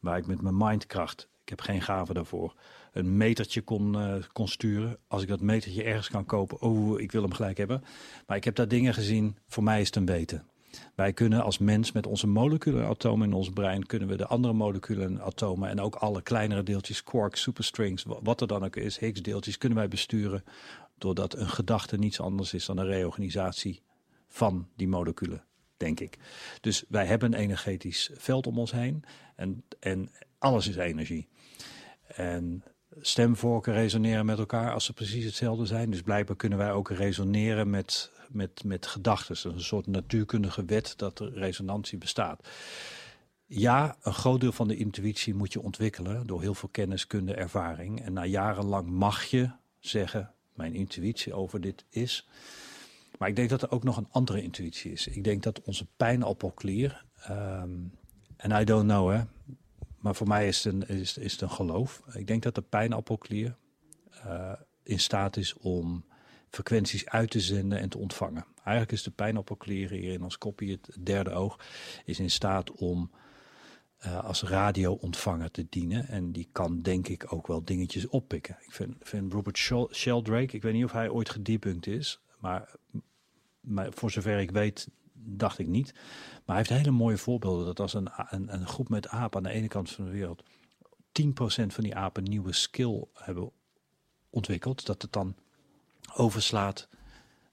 [0.00, 2.54] Waar ik met mijn mindkracht, ik heb geen gave daarvoor,
[2.98, 4.98] een metertje kon, uh, kon sturen.
[5.06, 7.84] Als ik dat metertje ergens kan kopen, oh, ik wil hem gelijk hebben.
[8.26, 10.46] Maar ik heb daar dingen gezien, voor mij is het een weten.
[10.94, 13.86] Wij kunnen als mens met onze moleculen en atomen in ons brein...
[13.86, 15.68] kunnen we de andere moleculen en atomen...
[15.68, 18.04] en ook alle kleinere deeltjes, quarks, superstrings...
[18.06, 20.44] wat er dan ook is, Higgs-deeltjes, kunnen wij besturen...
[20.98, 23.82] doordat een gedachte niets anders is dan een reorganisatie
[24.28, 25.44] van die moleculen,
[25.76, 26.18] denk ik.
[26.60, 29.04] Dus wij hebben een energetisch veld om ons heen
[29.36, 31.28] en, en alles is energie.
[32.06, 32.62] En
[33.00, 35.90] stemvorken resoneren met elkaar als ze precies hetzelfde zijn.
[35.90, 39.50] Dus blijkbaar kunnen wij ook resoneren met met, met gedachten.
[39.52, 42.48] Een soort natuurkundige wet dat er resonantie bestaat.
[43.46, 47.34] Ja, een groot deel van de intuïtie moet je ontwikkelen door heel veel kennis, kunde,
[47.34, 48.02] ervaring.
[48.02, 52.28] En na jarenlang mag je zeggen, mijn intuïtie over dit is.
[53.18, 55.06] Maar ik denk dat er ook nog een andere intuïtie is.
[55.06, 57.92] Ik denk dat onze pijnappelklier, um,
[58.36, 59.22] en I don't know hè,
[59.98, 62.02] maar voor mij is het een, is, is het een geloof.
[62.12, 63.56] Ik denk dat de pijnappelklier
[64.26, 66.04] uh, in staat is om
[66.50, 68.44] frequenties uit te zenden en te ontvangen.
[68.56, 71.58] Eigenlijk is de pijnappelklier hier in ons kopje, het derde oog,
[72.04, 73.10] is in staat om
[74.06, 76.08] uh, als radio-ontvanger te dienen.
[76.08, 78.56] En die kan denk ik ook wel dingetjes oppikken.
[78.60, 79.58] Ik vind, vind Robert
[79.92, 82.74] Sheldrake, ik weet niet of hij ooit gedebunked is, maar,
[83.60, 84.88] maar voor zover ik weet
[85.36, 85.92] dacht ik niet.
[86.44, 87.66] Maar hij heeft hele mooie voorbeelden.
[87.66, 90.42] Dat als een, een, een groep met apen aan de ene kant van de wereld
[91.22, 91.30] 10%
[91.66, 93.50] van die apen nieuwe skill hebben
[94.30, 95.36] ontwikkeld, dat het dan
[96.14, 96.88] overslaat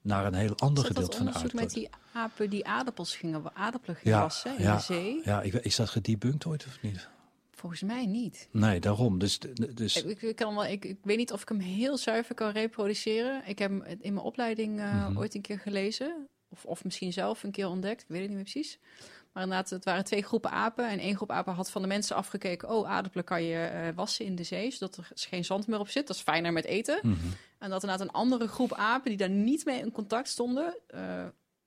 [0.01, 1.49] naar een heel ander gedeelte van de aarde.
[1.53, 5.21] met die apen die aardappels gingen, aardappelen gingen wassen in ja, de zee?
[5.23, 7.09] Ja, is dat gedebunked ooit of niet?
[7.51, 8.47] Volgens mij niet.
[8.51, 9.19] Nee, daarom.
[9.19, 9.39] Dus,
[9.73, 10.03] dus...
[10.03, 13.41] Ik, ik, kan wel, ik, ik weet niet of ik hem heel zuiver kan reproduceren.
[13.45, 16.27] Ik heb hem in mijn opleiding uh, ooit een keer gelezen.
[16.55, 18.01] Of, of misschien zelf een keer ontdekt.
[18.01, 18.79] Ik weet het niet meer precies.
[19.33, 20.89] Maar inderdaad, het waren twee groepen apen.
[20.89, 22.69] En één groep apen had van de mensen afgekeken...
[22.69, 24.71] oh, aardappelen kan je uh, wassen in de zee...
[24.71, 26.07] zodat er geen zand meer op zit.
[26.07, 26.99] Dat is fijner met eten.
[27.01, 27.31] Mm -hmm.
[27.57, 29.09] En dat inderdaad een andere groep apen...
[29.09, 30.77] die daar niet mee in contact stonden...
[30.95, 31.25] Uh,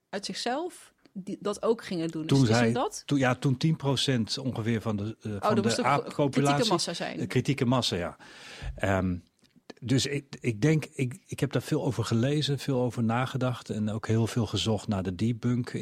[0.08, 2.26] uit zichzelf die, dat ook gingen doen.
[2.26, 3.02] Toen dus zij, dat?
[3.06, 6.30] Toen, ja, toen 10% ongeveer van de, uh, oh, van de apenpopulatie...
[6.30, 7.18] kritieke massa zijn.
[7.18, 8.16] De kritieke massa, ja.
[8.98, 9.22] Um,
[9.80, 13.90] dus ik, ik denk, ik, ik heb daar veel over gelezen, veel over nagedacht en
[13.90, 15.72] ook heel veel gezocht naar de debunk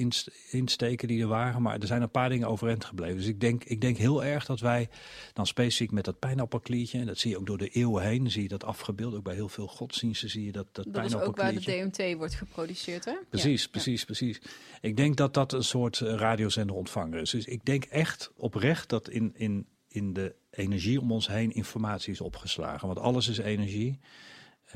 [0.51, 1.63] insteken die er waren.
[1.63, 3.17] Maar er zijn een paar dingen overeind gebleven.
[3.17, 4.89] Dus ik denk, ik denk heel erg dat wij
[5.33, 8.43] dan specifiek met dat pijnappelkliertje, en dat zie je ook door de eeuwen heen, zie
[8.43, 9.15] je dat afgebeeld.
[9.15, 11.43] Ook bij heel veel godsdiensten zie je dat, dat, dat pijnappelkliertje.
[11.43, 13.15] Dat is ook waar de DMT wordt geproduceerd, hè?
[13.29, 13.69] Precies, ja.
[13.71, 14.07] precies, ja.
[14.07, 14.41] precies.
[14.81, 17.31] Ik denk dat dat een soort radiozender ontvanger is.
[17.31, 22.13] Dus ik denk echt oprecht dat in, in, in de energie om ons heen informatie
[22.13, 22.87] is opgeslagen.
[22.87, 24.01] Want alles is energie.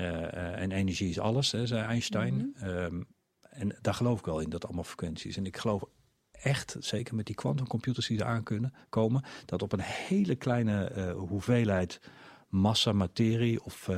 [0.01, 2.35] Uh, uh, en energie is alles, hè, zei Einstein.
[2.35, 2.69] Mm -hmm.
[2.69, 3.07] um,
[3.41, 5.37] en daar geloof ik wel in, dat allemaal frequenties.
[5.37, 5.83] En ik geloof
[6.31, 11.13] echt, zeker met die quantumcomputers die eraan kunnen komen, dat op een hele kleine uh,
[11.13, 12.01] hoeveelheid
[12.49, 13.89] massa, materie of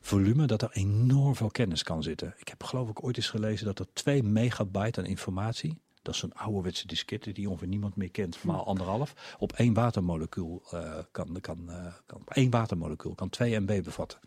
[0.00, 2.34] volume, dat er enorm veel kennis kan zitten.
[2.36, 6.20] Ik heb geloof ik ooit eens gelezen dat er 2 megabyte aan informatie dat is
[6.20, 9.36] zo'n ouderwetse diskette die ongeveer niemand meer kent, maar anderhalf.
[9.38, 14.18] Op één watermolecuul uh, kan, kan, uh, kan één watermolecuul kan 2 MB bevatten.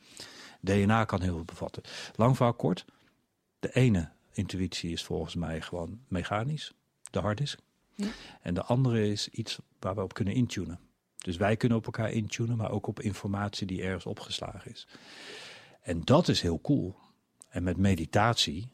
[0.62, 1.84] DNA kan heel veel bevatten.
[2.16, 2.86] Lang verhaal kort.
[3.60, 6.74] De ene intuïtie is volgens mij gewoon mechanisch,
[7.12, 7.60] de harddisk.
[7.96, 8.08] Ja.
[8.42, 10.80] En de andere is iets waar we op kunnen intunen.
[11.18, 14.88] Dus wij kunnen op elkaar intunen, maar ook op informatie die ergens opgeslagen is.
[15.82, 16.96] En dat is heel cool.
[17.50, 18.72] En met meditatie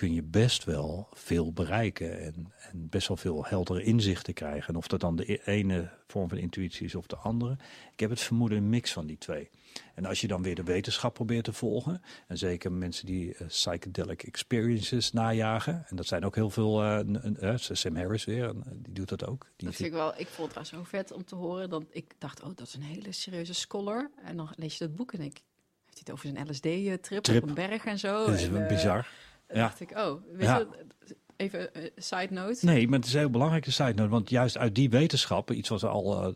[0.00, 4.68] kun je best wel veel bereiken en, en best wel veel heldere inzichten krijgen.
[4.68, 7.56] En of dat dan de ene vorm van intuïtie is of de andere.
[7.92, 9.50] Ik heb het vermoeden een mix van die twee.
[9.94, 13.46] En als je dan weer de wetenschap probeert te volgen, en zeker mensen die uh,
[13.46, 17.00] psychedelic experiences najagen, en dat zijn ook heel veel, uh,
[17.40, 19.46] uh, Sam Harris weer, die doet dat ook.
[19.56, 22.14] Die dat vind ik wel, ik vond het zo vet om te horen, dat ik
[22.18, 24.10] dacht, oh, dat is een hele serieuze scholar.
[24.24, 25.40] En dan lees je dat boek en ik,
[25.84, 28.26] heeft hij het over zijn LSD-trip op een berg en zo.
[28.26, 29.06] Dat is en, bizar.
[29.52, 29.60] Ja.
[29.60, 30.58] dacht ik, oh, weet ja.
[30.58, 30.68] je,
[31.36, 32.64] even uh, side note.
[32.64, 34.08] Nee, maar het is een heel belangrijke side note.
[34.08, 36.26] Want juist uit die wetenschappen, iets wat al...
[36.26, 36.34] Uh,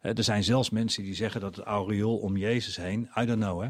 [0.00, 3.10] er zijn zelfs mensen die zeggen dat het aureool om Jezus heen...
[3.16, 3.68] I don't know, hè.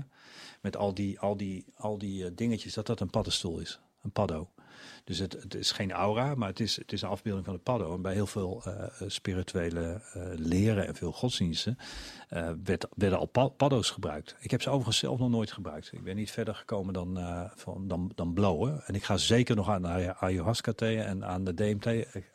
[0.60, 3.80] Met al die, al die, al die uh, dingetjes, dat dat een paddenstoel is.
[4.02, 4.48] Een paddo.
[5.06, 7.60] Dus het, het is geen aura, maar het is, het is een afbeelding van de
[7.60, 7.94] paddo.
[7.94, 8.72] En bij heel veel uh,
[9.06, 11.78] spirituele uh, leren en veel godsdiensten
[12.32, 14.36] uh, werd, werden al paddo's gebruikt.
[14.40, 15.92] Ik heb ze overigens zelf nog nooit gebruikt.
[15.92, 17.18] Ik ben niet verder gekomen dan,
[17.54, 18.82] van, dan, dan blowen.
[18.86, 21.86] En ik ga zeker nog aan de ayahuasca thee en aan de DMT.
[21.86, 22.30] Ik,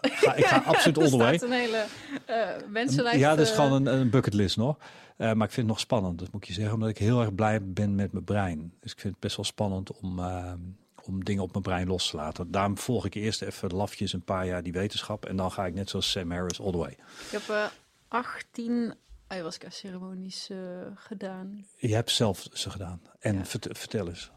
[0.00, 1.42] ga, ik ga absoluut onderweg.
[1.42, 1.84] een hele
[2.72, 3.18] wensenlijst.
[3.18, 4.76] Ja, dat is gewoon een, een bucketlist nog.
[5.16, 7.34] Maar ik vind het nog spannend, dat moet ik je zeggen, omdat ik heel erg
[7.34, 8.72] blij ben met mijn brein.
[8.80, 10.52] Dus ik vind het best wel spannend om, uh,
[11.08, 12.50] om dingen op mijn brein los te laten.
[12.50, 15.26] Daarom volg ik eerst even lafjes een paar jaar die wetenschap.
[15.26, 16.90] En dan ga ik net zoals Sam Harris all the way.
[16.90, 17.66] Ik heb uh,
[18.08, 18.94] 18
[19.26, 20.50] ayahuasca-ceremonies
[20.94, 21.66] gedaan.
[21.76, 23.00] Je hebt zelf ze gedaan.
[23.18, 23.44] En ja.
[23.44, 24.30] vert, vertel eens.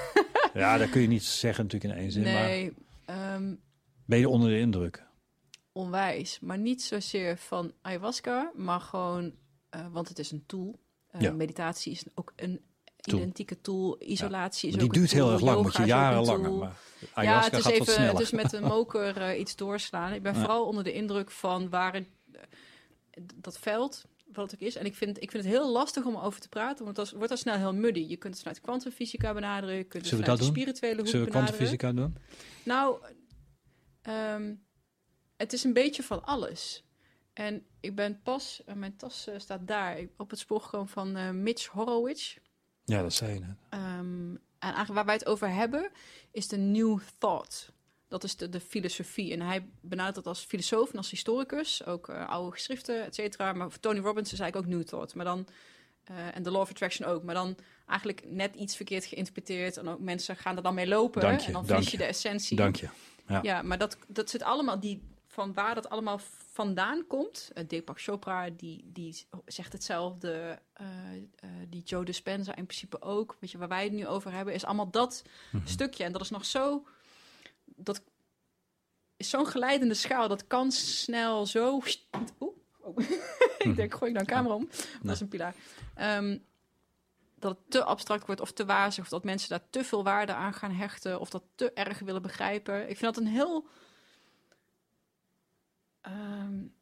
[0.54, 2.22] ja, dat kun je niet zeggen natuurlijk in één zin.
[2.22, 2.72] Nee.
[3.06, 3.60] Maar um,
[4.04, 5.06] ben je onder de indruk?
[5.72, 6.40] Onwijs.
[6.40, 9.32] Maar niet zozeer van ayahuasca, maar gewoon
[9.76, 10.80] uh, want het is een tool.
[11.14, 11.32] Uh, ja.
[11.32, 12.60] Meditatie is ook een.
[13.16, 13.96] Identieke tool.
[14.02, 14.74] Isolatie ja.
[14.74, 16.58] is die ook duurt heel erg lang, moet je jarenlang.
[16.58, 20.12] Maar ja, het is even het is met een moker uh, iets doorslaan.
[20.12, 20.38] Ik ben ja.
[20.38, 22.06] vooral onder de indruk van waar het,
[23.34, 24.76] dat veld wat het ook is.
[24.76, 27.30] En ik vind, ik vind het heel lastig om over te praten, want het wordt
[27.30, 28.06] al snel heel muddy.
[28.08, 31.24] Je kunt het vanuit kwantumfysica benaderen, je kunt het Zullen vanuit de spirituele hoek Zullen
[31.24, 32.16] we kwantumfysica doen?
[32.64, 32.98] Nou,
[34.34, 34.66] um,
[35.36, 36.84] het is een beetje van alles.
[37.32, 41.16] En ik ben pas, uh, mijn tas uh, staat daar, op het spoor gekomen van
[41.16, 42.36] uh, Mitch Horowitz.
[42.88, 43.56] Ja, dat zei je net.
[43.70, 45.90] Um, en eigenlijk waar wij het over hebben,
[46.30, 47.72] is de New Thought.
[48.08, 49.32] Dat is de, de filosofie.
[49.32, 51.84] En hij benadert dat als filosoof en als historicus.
[51.84, 53.52] Ook oude geschriften, et cetera.
[53.52, 55.14] Maar voor Tony Robbins is eigenlijk ook New Thought.
[55.14, 55.46] Maar dan,
[56.34, 57.22] en de Law of Attraction ook.
[57.22, 57.56] Maar dan
[57.86, 59.76] eigenlijk net iets verkeerd geïnterpreteerd.
[59.76, 61.32] En ook mensen gaan er dan mee lopen.
[61.32, 62.56] Je, en dan verlies je de essentie.
[62.56, 62.88] Dank je.
[63.26, 66.20] Ja, ja maar dat, dat zit allemaal, die, van waar dat allemaal
[66.58, 67.50] vandaan komt.
[67.54, 70.58] Uh, Deepak Chopra, die, die zegt hetzelfde.
[70.80, 73.36] Uh, uh, die Joe Dispenza in principe ook.
[73.40, 75.68] Weet je, waar wij het nu over hebben, is allemaal dat mm -hmm.
[75.68, 76.04] stukje.
[76.04, 76.86] En dat is nog zo...
[77.64, 78.02] Dat
[79.16, 80.28] is zo'n geleidende schaal.
[80.28, 81.74] Dat kan snel zo...
[82.40, 82.98] Oeh, oh.
[83.68, 84.68] ik denk, gooi ik nou een camera om.
[84.70, 85.02] Nee.
[85.02, 85.54] Dat is een pilaar.
[86.00, 86.44] Um,
[87.38, 89.04] dat het te abstract wordt of te wazig.
[89.04, 91.20] Of dat mensen daar te veel waarde aan gaan hechten.
[91.20, 92.80] Of dat te erg willen begrijpen.
[92.80, 93.66] Ik vind dat een heel
[96.08, 96.76] um,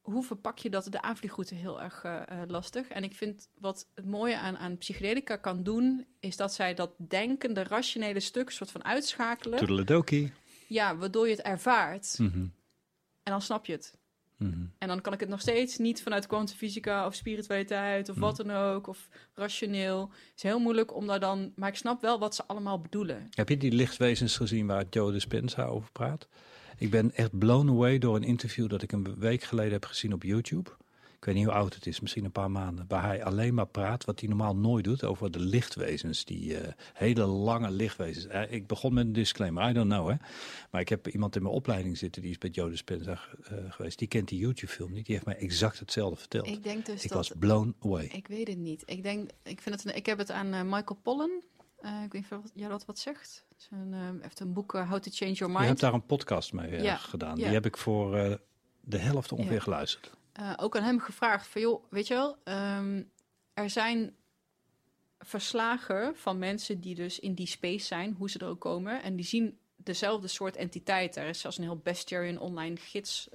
[0.00, 0.86] hoe verpak je dat?
[0.90, 2.88] De aanvliegroute heel erg uh, uh, lastig.
[2.88, 6.90] En ik vind wat het mooie aan, aan psychedelica kan doen, is dat zij dat
[6.96, 9.58] denkende, rationele stuk soort van uitschakelen.
[9.58, 10.32] Toedeledokie.
[10.66, 12.18] Ja, waardoor je het ervaart.
[12.18, 12.52] Mm -hmm.
[13.22, 13.96] En dan snap je het.
[14.36, 14.72] Mm -hmm.
[14.78, 18.36] En dan kan ik het nog steeds niet vanuit kwantumfysica of spiritualiteit of mm -hmm.
[18.36, 20.00] wat dan ook, of rationeel.
[20.00, 21.52] Het is heel moeilijk om daar dan...
[21.56, 23.28] Maar ik snap wel wat ze allemaal bedoelen.
[23.30, 26.28] Heb je die lichtwezens gezien waar Joe Dispenza over praat?
[26.78, 30.12] Ik ben echt blown away door een interview dat ik een week geleden heb gezien
[30.12, 30.70] op YouTube.
[31.18, 32.84] Ik weet niet hoe oud het is, misschien een paar maanden.
[32.88, 36.24] Waar hij alleen maar praat, wat hij normaal nooit doet, over de lichtwezens.
[36.24, 38.26] Die uh, hele lange lichtwezens.
[38.26, 40.14] Uh, ik begon met een disclaimer, I don't know hè.
[40.70, 43.98] Maar ik heb iemand in mijn opleiding zitten, die is bij Joe Dispenza uh, geweest.
[43.98, 45.06] Die kent die YouTube film niet.
[45.06, 46.46] Die heeft mij exact hetzelfde verteld.
[46.46, 48.04] Ik denk dus ik dat, was blown away.
[48.04, 48.82] Ik weet het niet.
[48.86, 51.30] Ik, denk, ik, vind het een, ik heb het aan Michael Pollan.
[51.80, 53.46] Uh, ik weet niet of jij dat wat zegt.
[53.70, 55.64] Een, uh, heeft een boek, uh, How to Change Your Mind.
[55.64, 56.96] Je hebt daar een podcast mee ja.
[56.96, 57.36] gedaan.
[57.36, 57.44] Ja.
[57.44, 58.38] Die heb ik voor
[58.80, 59.60] de helft ongeveer ja.
[59.60, 60.10] geluisterd.
[60.56, 63.10] ook aan hem gevraagd van, joh, weet je wel, um,
[63.54, 64.16] er zijn
[65.18, 69.16] verslagen van mensen die dus in die space zijn, hoe ze er ook komen, en
[69.16, 71.16] die zien dezelfde soort entiteit.
[71.16, 73.28] Er is zelfs een heel bestiarian online gids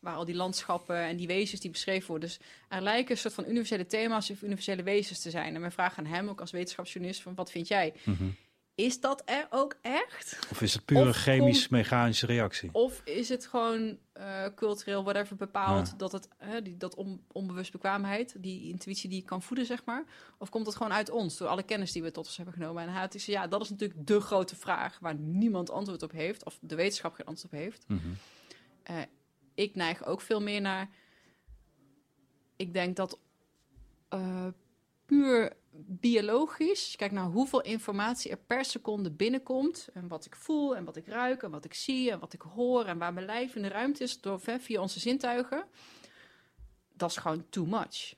[0.00, 2.28] waar al die landschappen en die wezens die beschreven worden.
[2.28, 5.54] Dus er lijken een soort van universele thema's of universele wezens te zijn.
[5.54, 7.94] En mijn vraag aan hem, ook als wetenschapsjournalist, van wat vind jij?
[8.04, 8.36] Mm -hmm.
[8.78, 10.38] Is dat er ook echt?
[10.50, 12.70] Of is het puur een chemisch-mechanische reactie?
[12.72, 15.94] Of is het gewoon uh, cultureel, whatever, bepaald ja.
[15.96, 19.84] dat het uh, die, dat on, onbewust bekwaamheid, die intuïtie die je kan voeden, zeg
[19.84, 20.04] maar?
[20.38, 22.82] Of komt het gewoon uit ons, door alle kennis die we tot ons hebben genomen?
[22.82, 26.58] En hij ja, dat is natuurlijk de grote vraag waar niemand antwoord op heeft, of
[26.60, 27.84] de wetenschap geen antwoord op heeft.
[27.86, 28.16] Mm -hmm.
[28.96, 29.02] uh,
[29.58, 30.90] ik neig ook veel meer naar.
[32.56, 33.18] Ik denk dat
[34.14, 34.46] uh,
[35.04, 39.88] puur biologisch, kijk naar hoeveel informatie er per seconde binnenkomt.
[39.94, 42.40] En wat ik voel en wat ik ruik en wat ik zie en wat ik
[42.40, 45.64] hoor en waar mijn lijf in de ruimte is door, via onze zintuigen.
[46.92, 48.14] Dat is gewoon too much.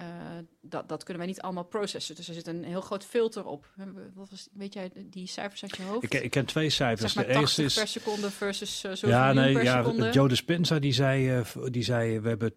[0.00, 0.06] Uh,
[0.60, 2.14] dat, dat kunnen wij niet allemaal processen.
[2.14, 3.74] Dus er zit een heel groot filter op.
[4.14, 6.02] Wat was, weet jij die cijfers uit je hoofd?
[6.02, 7.12] Ik, ik ken twee cijfers.
[7.12, 10.10] Zeg maar de eerste is per seconde versus uh, zoveel ja, nee, per ja, seconde.
[10.10, 12.54] Joe Dispenza die zei, uh, die zei we hebben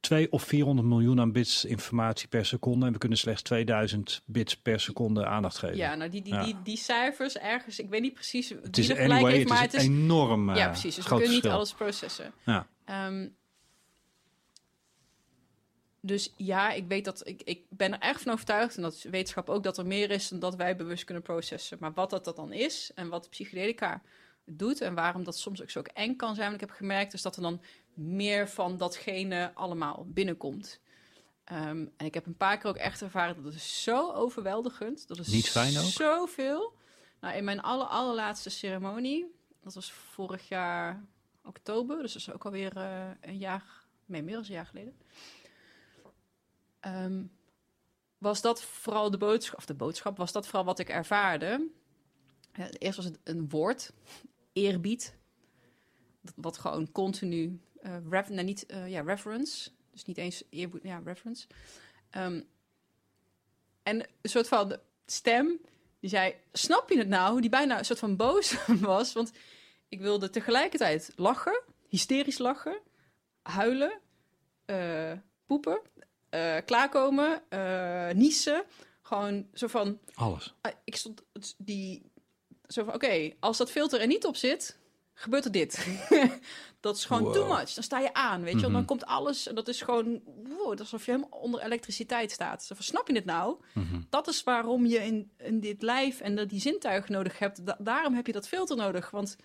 [0.00, 4.56] 2 of 400 miljoen aan bits informatie per seconde en we kunnen slechts 2000 bits
[4.56, 5.76] per seconde aandacht geven.
[5.76, 6.44] Ja, nou die, die, Ja.
[6.44, 9.48] die, die cijfers ergens, ik weet niet precies Het wie is er gelijk anyway, heeft,
[9.48, 10.54] het maar is het is enorm.
[10.54, 10.94] ja eh, precies.
[10.94, 12.32] Dus we kunnen niet alles processen.
[12.44, 12.66] Ja.
[12.84, 13.28] Ehm,
[16.08, 19.02] dus ja, ik weet dat ik, ik ben er echt van overtuigd, en dat is
[19.02, 21.76] wetenschap ook, dat er meer is dan dat wij bewust kunnen processen.
[21.80, 24.02] Maar wat dat, dat dan is en wat psychedelica
[24.44, 27.36] doet en waarom dat soms ook zo eng kan zijn, ik heb gemerkt, is dat
[27.36, 27.60] er dan
[27.94, 30.80] meer van datgene allemaal binnenkomt.
[31.44, 35.08] Ehm, en ik heb een paar keer ook echt ervaren dat is zo overweldigend.
[35.08, 35.84] Dat is Niet fijn ook?
[35.84, 36.72] Zoveel.
[37.20, 41.04] Nou, in mijn aller, allerlaatste ceremonie, dat was vorig jaar
[41.44, 43.64] oktober, dus dat is ook alweer uh, een jaar,
[44.06, 44.96] nee, meer dan een jaar geleden.
[46.80, 47.24] Ehm,
[48.18, 51.68] was dat vooral de boodschap, of de boodschap, was dat vooral wat ik ervaarde.
[52.78, 53.92] Eerst was het een woord,
[54.52, 55.14] eerbied,
[56.34, 61.46] wat gewoon continu, nou niet, ja, reference, dus niet eens eerbied, ja, reference.
[62.16, 62.46] Um,
[63.82, 64.76] en een soort van
[65.06, 65.60] stem
[66.00, 67.40] die zei: Snap je het nou?
[67.40, 69.12] Die bijna een soort van boos was.
[69.12, 69.32] Want
[69.88, 72.80] ik wilde tegelijkertijd lachen, hysterisch lachen,
[73.42, 74.00] huilen,
[74.66, 75.12] uh,
[75.46, 75.80] poepen,
[76.30, 78.64] uh, klaarkomen, uh, niezen.
[79.02, 79.98] Gewoon zo van.
[80.14, 80.54] Alles.
[80.84, 81.22] ik stond
[81.56, 82.02] die.
[82.66, 84.78] Zo van: Oké, okay, als dat filter er niet op zit,
[85.18, 85.86] gebeurt er dit.
[86.80, 87.32] dat is gewoon wow.
[87.32, 87.74] too much.
[87.74, 88.72] Dan sta je aan, weet je mm -hmm.
[88.72, 90.22] Dan komt alles en dat is gewoon...
[90.42, 92.64] Wow, alsof je helemaal onder elektriciteit staat.
[92.64, 93.56] Zo van, snap je het nou?
[93.72, 94.06] Mm -hmm.
[94.10, 97.66] Dat is waarom je in, in dit lijf en die zintuigen nodig hebt.
[97.66, 99.10] Da daarom heb je dat filter nodig.
[99.10, 99.36] Want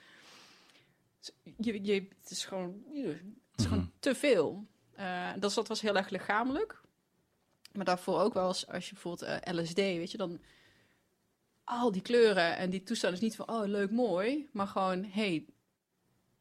[1.58, 3.66] je, je, het is gewoon, het is mm -hmm.
[3.66, 4.66] gewoon te veel.
[5.00, 6.82] Uh, dat, dat was heel erg lichamelijk.
[7.72, 10.40] Maar daarvoor ook wel als, als je bijvoorbeeld uh, LSD, weet je, dan
[11.64, 14.50] al die kleuren en die toestand is niet van, oh, leuk, mooi.
[14.52, 15.46] Maar gewoon, hey,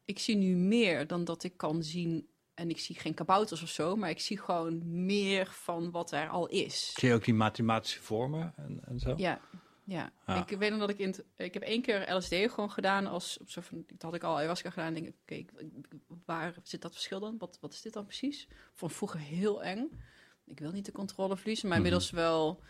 [0.05, 2.27] ik zie nu meer dan dat ik kan zien.
[2.53, 6.29] En ik zie geen kabouters of zo, maar ik zie gewoon meer van wat er
[6.29, 6.93] al is.
[6.93, 9.13] Zie je ook die mathematische vormen en, en zo?
[9.17, 9.39] Ja,
[9.85, 10.11] ja.
[10.27, 10.47] ja.
[10.47, 13.37] Ik weet nog dat ik in het, ik heb één keer LSD gewoon gedaan als
[13.37, 14.93] op soort van, dat had ik al ayahuasca gedaan.
[14.93, 15.65] Denk ik, oké,
[16.25, 17.37] waar zit dat verschil dan?
[17.37, 18.47] Wat, wat is dit dan precies?
[18.73, 19.89] Vond vroeger heel eng.
[20.45, 22.27] Ik wil niet de controle verliezen, maar inmiddels mm -hmm.
[22.27, 22.61] wel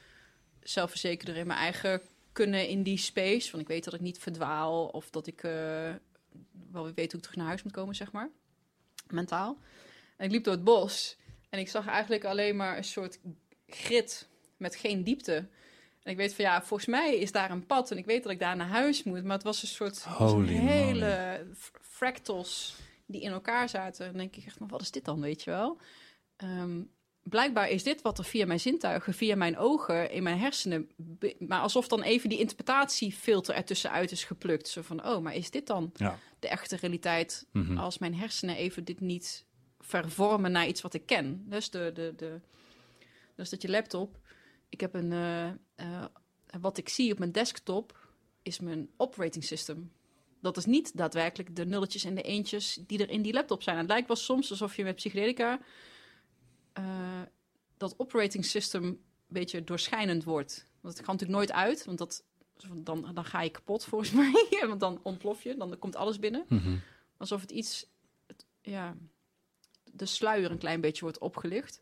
[0.59, 3.51] zelfverzekerder in mijn eigen kunnen in die space.
[3.51, 5.51] Want ik weet dat ik niet verdwaal of dat ik uh,
[6.71, 8.29] wel weet hoe ik terug naar huis moet komen, zeg maar.
[9.07, 9.57] Mentaal.
[10.17, 11.17] En ik liep door het bos
[11.49, 13.19] en ik zag eigenlijk alleen maar een soort
[13.67, 14.27] grid
[14.57, 15.47] met geen diepte.
[16.03, 18.31] En ik weet van ja, volgens mij is daar een pad en ik weet dat
[18.31, 19.23] ik daar naar huis moet.
[19.23, 20.05] Maar het was een soort
[20.47, 21.45] hele
[21.81, 22.75] fractals
[23.05, 24.05] die in elkaar zaten.
[24.05, 25.77] En dan denk ik echt, maar wat is dit dan, weet je wel?
[26.37, 26.91] Um,
[27.23, 30.89] blijkbaar is dit wat er via mijn zintuigen, via mijn ogen, in mijn hersenen.
[31.39, 34.67] Maar alsof dan even die interpretatiefilter ertussenuit is geplukt.
[34.67, 36.19] Zo van: oh, maar is dit dan ja.
[36.39, 37.47] de echte realiteit?
[37.51, 37.77] Mm -hmm.
[37.77, 39.45] Als mijn hersenen even dit niet
[39.79, 41.43] vervormen naar iets wat ik ken.
[41.45, 42.39] Dus, de, de, de,
[43.35, 44.19] dus dat je laptop.
[44.69, 45.11] Ik heb een.
[45.11, 46.05] Uh, uh,
[46.61, 48.09] wat ik zie op mijn desktop
[48.41, 49.91] is mijn operating system.
[50.39, 53.77] Dat is niet daadwerkelijk de nulletjes en de eentjes die er in die laptop zijn.
[53.77, 55.59] Het lijkt wel soms alsof je met psychedelica
[56.79, 57.21] uh,
[57.77, 60.65] dat operating system een beetje doorschijnend wordt.
[60.81, 62.23] Want het kan natuurlijk nooit uit, want dat,
[62.75, 64.47] dan, dan ga je kapot volgens mij.
[64.67, 66.45] want dan ontplof je, dan komt alles binnen.
[66.47, 66.81] Mm -hmm.
[67.17, 67.85] Alsof het iets,
[68.27, 68.95] het, ja,
[69.91, 71.81] de sluier een klein beetje wordt opgelicht.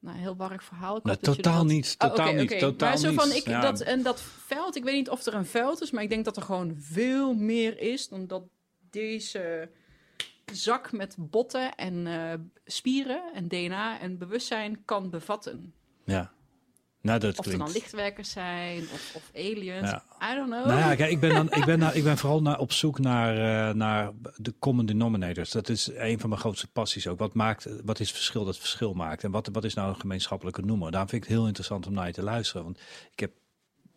[0.00, 0.96] Nou, heel warrig verhaal.
[0.96, 1.66] Ik nou, totaal dat...
[1.66, 2.58] niet, totaal oh, okay, niet, okay.
[2.58, 3.20] totaal maar zo niet.
[3.20, 3.60] Van, ik, ja.
[3.60, 6.24] dat, en dat veld, ik weet niet of er een veld is, maar ik denk
[6.24, 8.42] dat er gewoon veel meer is dan dat
[8.90, 9.70] deze
[10.52, 12.32] zak met botten en uh,
[12.64, 15.74] spieren en DNA en bewustzijn kan bevatten.
[16.04, 16.32] Ja.
[17.02, 17.60] Nou, dat of klinkt...
[17.60, 19.90] er dan lichtwerkers zijn of, of aliens.
[19.90, 20.04] Ja.
[20.32, 20.66] I don't know.
[20.66, 22.98] Nou ja, kijk, ik ben, dan, ik ben, nou, ik ben vooral naar, op zoek
[22.98, 23.36] naar,
[23.68, 25.50] uh, naar de common denominators.
[25.50, 27.18] Dat is een van mijn grootste passies ook.
[27.18, 29.24] Wat, maakt, wat is het verschil dat verschil maakt?
[29.24, 30.90] En wat, wat is nou een gemeenschappelijke noemer?
[30.90, 32.64] Daarom vind ik het heel interessant om naar je te luisteren.
[32.64, 32.80] Want
[33.12, 33.32] ik heb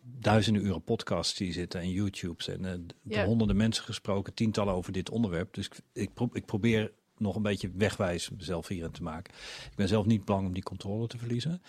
[0.02, 2.72] duizenden uren podcasts die zitten en YouTube's en uh,
[3.02, 3.24] Ja.
[3.24, 5.54] honderden mensen gesproken, tientallen over dit onderwerp.
[5.54, 9.34] Dus ik, ik, pro ik probeer nog een beetje wegwijs mezelf hierin te maken.
[9.70, 11.62] Ik ben zelf niet bang om die controle te verliezen.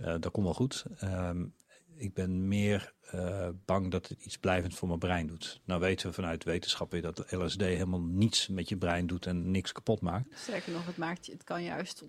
[0.00, 0.84] Uh, dat komt wel goed.
[1.04, 1.54] Um,
[1.96, 5.60] ik ben meer uh, bang dat het iets blijvend voor mijn brein doet.
[5.64, 9.50] Nou weten we vanuit wetenschap weer dat LSD helemaal niets met je brein doet en
[9.50, 10.38] niks kapot maakt.
[10.38, 12.04] Sterker nog, het, maakt, het kan juist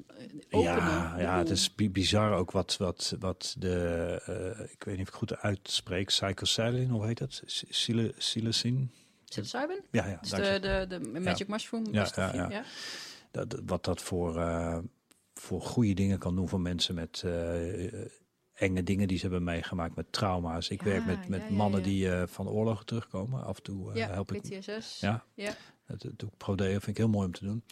[0.49, 0.63] openen.
[0.63, 4.21] Ja, ja het is bizar ook wat, wat, wat de,
[4.59, 7.43] uh, ik weet niet of ik goed uitspreek, psilocybin, hoe heet dat?
[8.17, 8.91] Psilocin?
[9.25, 9.81] Psilocybin?
[9.91, 10.17] Ja, ja.
[10.21, 11.53] Dus de, de, de magic ja.
[11.53, 11.85] mushroom?
[11.91, 12.49] Ja, ja, ja.
[12.49, 12.63] ja.
[13.31, 14.77] Dat, wat dat voor, uh,
[15.45, 17.93] voor goede dingen kan doen voor mensen met uh,
[18.53, 20.69] enge dingen die ze hebben meegemaakt met trauma's.
[20.69, 23.43] Ik Ja, werk met, met ja, ja, mannen die uh, van oorlogen terugkomen.
[23.43, 24.41] Af en toe Ja, help ik.
[24.41, 24.99] PTSS.
[24.99, 25.53] Ja, Ja.
[25.87, 26.69] dat, dat doe ik pro deo.
[26.69, 27.63] Vind ik heel mooi om te doen.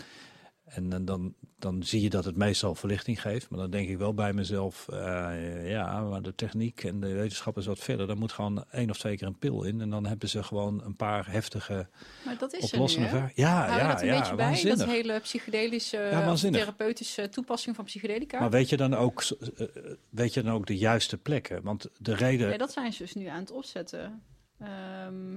[0.74, 3.50] En dan, dan, dan zie je dat het meestal verlichting geeft.
[3.50, 7.58] Maar dan denk ik wel bij mezelf, eh, ja, maar de techniek en de wetenschap
[7.58, 8.08] is wat verder.
[8.08, 9.82] Dan moet gewoon één of twee keer een pil in.
[9.82, 11.88] En dan hebben ze gewoon een paar heftige
[12.26, 13.32] Maar dat is er nu, vragen.
[13.36, 17.86] Ja, Hou ja, dat een ja, beetje bij, dat hele psychedelische, Ja, therapeutische toepassing van
[17.86, 18.40] psychedelica?
[18.40, 19.24] Maar weet je dan ook,
[19.58, 19.68] eh,
[20.10, 21.64] weet je dan ook de juiste plekken?
[21.64, 22.50] Want de reden.
[22.50, 24.24] Ja, dat zijn ze dus nu aan het opzetten.
[24.60, 25.36] Ehm,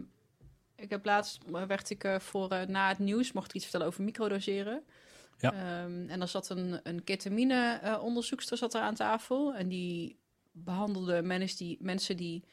[0.76, 3.86] ik heb laatst, werd ik eh, voor, eh, na het nieuws, mocht ik iets vertellen
[3.86, 4.82] over microdoseren.
[5.38, 5.52] Ja.
[5.52, 9.54] Ehm, en dan zat een, een ketamine-onderzoekster zat er aan tafel.
[9.54, 10.18] En die
[10.52, 12.44] behandelde mensen die, mensen die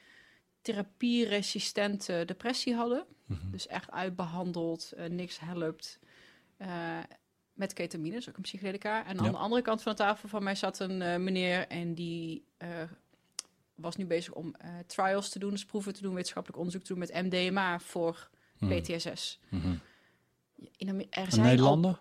[0.61, 3.05] therapieresistente depressie hadden.
[3.26, 3.51] Mhm.
[3.51, 5.99] Dus echt uitbehandeld, eh, niks helpt.
[6.57, 6.97] Eh,
[7.53, 9.05] met ketamine, dus ook een psychedelica.
[9.05, 9.31] En aan Ja.
[9.31, 12.68] de andere kant van de tafel van mij zat een eh, meneer en die eh,
[13.76, 16.91] was nu bezig om eh, trials te doen, dus proeven te doen, wetenschappelijk onderzoek te
[16.93, 18.30] doen met MDMA voor
[18.60, 18.80] Mhm.
[18.81, 19.39] PTSS.
[19.49, 19.76] Mhm.
[20.77, 21.99] In er zijn al, Nederlander?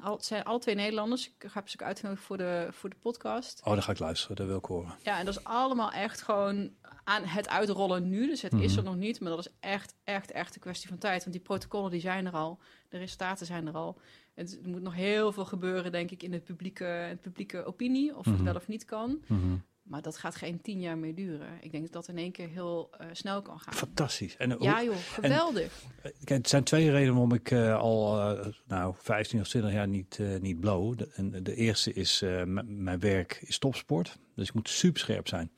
[0.00, 1.26] al, het zijn alle twee Nederlanders.
[1.38, 3.60] Ik heb ze ook uitgenodigd voor de, voor de podcast.
[3.64, 4.94] Oh, dan ga ik luisteren, dat wil ik horen.
[5.02, 6.70] Ja, en dat is allemaal echt gewoon
[7.04, 8.26] aan het uitrollen nu.
[8.26, 8.78] Dus het is Mhm.
[8.78, 11.20] er nog niet, maar dat is echt, echt, echt een kwestie van tijd.
[11.20, 12.58] Want die protocollen die zijn er al,
[12.88, 13.98] de resultaten zijn er al.
[14.34, 18.16] Het, er moet nog heel veel gebeuren, denk ik, in het publieke, het publieke opinie,
[18.16, 18.44] of het Mhm.
[18.44, 19.22] wel of niet kan.
[19.26, 19.56] Mhm.
[19.86, 21.48] Maar dat gaat geen tien jaar meer duren.
[21.60, 23.74] Ik denk dat dat in één keer heel eh, snel kan gaan.
[23.74, 24.36] Fantastisch.
[24.36, 25.82] En, eh, Ja joh, geweldig.
[26.02, 29.88] Kijk, het zijn twee redenen waarom ik eh, al eh, nou, 15 of 20 jaar
[29.88, 30.98] niet, eh, niet blow.
[30.98, 34.18] De, en de eerste is, eh, mijn werk is topsport.
[34.34, 35.50] Dus ik moet super scherp zijn.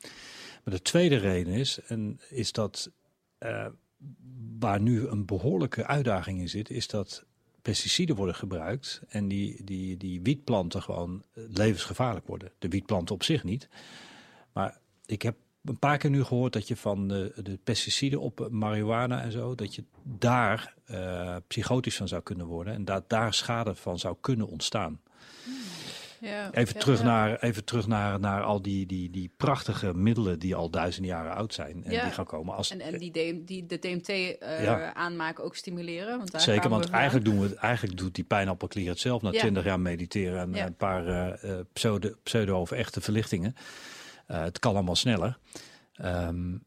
[0.63, 2.91] Maar de tweede reden is, en is dat
[3.37, 3.65] eh,
[4.59, 7.23] waar nu een behoorlijke uitdaging in zit, is dat
[7.61, 12.51] pesticiden worden gebruikt en die, die, die wietplanten gewoon eh, levensgevaarlijk worden.
[12.59, 13.69] De wietplanten op zich niet.
[14.53, 18.47] Maar ik heb een paar keer nu gehoord dat je van de, de pesticiden op
[18.51, 23.33] marihuana en zo, dat je daar eh, psychotisch van zou kunnen worden en dat daar
[23.33, 25.01] schade van zou kunnen ontstaan.
[26.21, 27.05] Ja, Even ja, terug, ja.
[27.05, 31.35] Naar, even terug naar, naar al die, die, die prachtige middelen die al duizenden jaren
[31.35, 32.55] oud zijn en die gaan komen.
[32.55, 36.17] Als, En, en die, DM die de DMT eh, aanmaken ook stimuleren.
[36.17, 39.31] Want daar Zeker, want eigenlijk, doen we, het- eigenlijk doet die pijnappelklier het zelf na
[39.31, 43.55] twintig jaar mediteren en een paar eh, pseudo, pseudo of echte verlichtingen.
[44.29, 45.37] Eh, het kan allemaal sneller.
[45.93, 46.57] Ehm,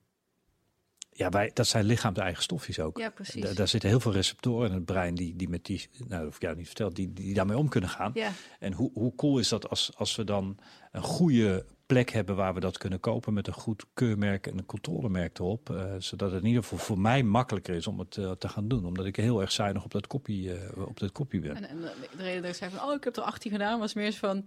[1.15, 2.99] ja, wij, dat zijn lichaams-eigen stofjes ook.
[2.99, 3.43] Ja, precies.
[3.43, 6.23] Da- daar zitten heel veel receptoren in het brein die, die met die, nou, dat
[6.23, 8.11] hoef ik jou niet verteld, die, die daarmee om kunnen gaan.
[8.15, 10.59] Ja, En hoe, hoe cool is dat als, als we dan
[10.93, 14.67] een goede plek hebben waar we dat kunnen kopen met een goed keurmerk en een
[14.67, 15.71] controlemerk erop.
[15.71, 18.69] eh, zodat het in ieder geval voor mij makkelijker is om het eh, te gaan
[18.69, 18.85] doen.
[18.87, 21.57] Omdat ik heel erg zuinig op dat kopie, eh, op dat kopie ben.
[21.57, 23.79] en, en de de reden dat ik zei van, oh, ik heb er 18 gedaan,
[23.79, 24.47] was meer van,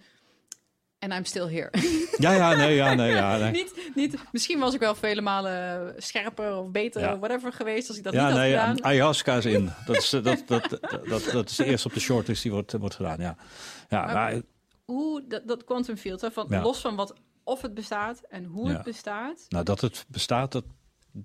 [0.99, 1.69] en I'm still here.
[2.17, 3.37] Ja, ja, nee, ja, nee, ja.
[3.37, 3.51] Nee.
[3.51, 7.19] niet, niet, misschien was ik wel vele malen scherper of beter, Ja.
[7.19, 8.83] whatever geweest, als ik dat Ja, niet had nee, gedaan.
[8.83, 9.69] ayahuasca is in.
[9.85, 10.69] Dat is, eh, dat, dat,
[11.09, 13.35] dat, dat, is de eerste op de shortlist die wordt, wordt gedaan, ja.
[13.89, 14.41] Ja, Maar- maar,
[14.85, 16.61] Hoe, dat, dat quantum field, hè, van, Ja.
[16.61, 17.13] los van wat,
[17.43, 19.45] of het bestaat en hoe het bestaat.
[19.49, 20.63] nou, dat het bestaat, dat,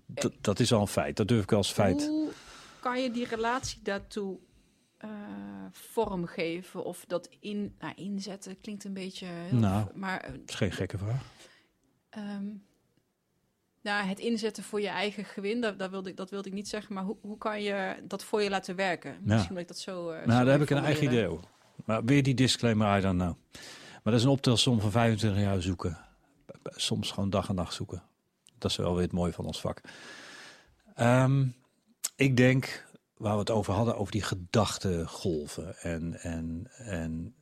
[0.06, 1.16] dat, dat is al een feit.
[1.16, 2.06] Dat durf ik wel als feit.
[2.06, 2.28] Hoe
[2.80, 4.38] kan je die relatie daartoe
[5.72, 8.60] eh, vormgeven of dat in, nou, inzetten?
[8.60, 9.86] Klinkt een beetje, Nou.
[9.94, 11.22] maar eh, is geen gekke vraag.
[13.82, 16.68] Nou, het inzetten voor je eigen gewin, dat, dat, wilde, ik, dat wilde ik niet
[16.68, 16.94] zeggen.
[16.94, 19.16] Maar hoe, hoe kan je dat voor je laten werken?
[19.22, 20.10] Misschien dat ik dat zo.
[20.10, 21.44] eh, zo Nou, daar heb moet ik een eigen idee over.
[21.84, 23.34] Maar weer die disclaimer, I don't know.
[23.92, 25.98] Maar dat is een optelsom van 25 jaar zoeken.
[26.64, 28.02] Soms gewoon dag en nacht zoeken.
[28.58, 29.80] Dat is wel weer het mooie van ons vak.
[30.94, 31.46] Ehm,
[32.16, 32.86] ik denk,
[33.20, 35.78] waar we het over hadden, over die gedachtengolven.
[35.78, 37.34] En, en, en,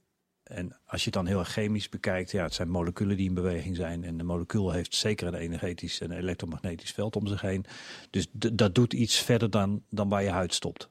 [0.42, 3.76] en als je het dan heel chemisch bekijkt, ja, het zijn moleculen die in beweging
[3.76, 4.04] zijn.
[4.04, 7.64] En de molecuul heeft zeker een energetisch en elektromagnetisch veld om zich heen.
[8.10, 10.90] Dus dat doet iets verder dan, dan waar je huid stopt.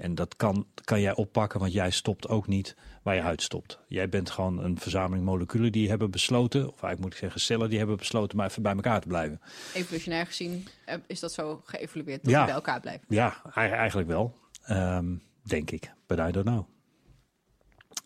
[0.00, 3.78] En dat kan, kan jij oppakken, want jij stopt ook niet waar je huid stopt.
[3.88, 7.68] Jij bent gewoon een verzameling moleculen die hebben besloten, of eigenlijk moet ik zeggen cellen
[7.68, 9.40] die hebben besloten maar even bij elkaar te blijven.
[9.74, 12.38] Evolutionair gezien eh, is dat zo geëvolueerd dat Ja.
[12.40, 13.06] we bij elkaar blijven.
[13.08, 14.34] Ja, ei- eigenlijk wel.
[14.62, 15.92] Ehm, denk ik.
[16.06, 16.64] But I don't know.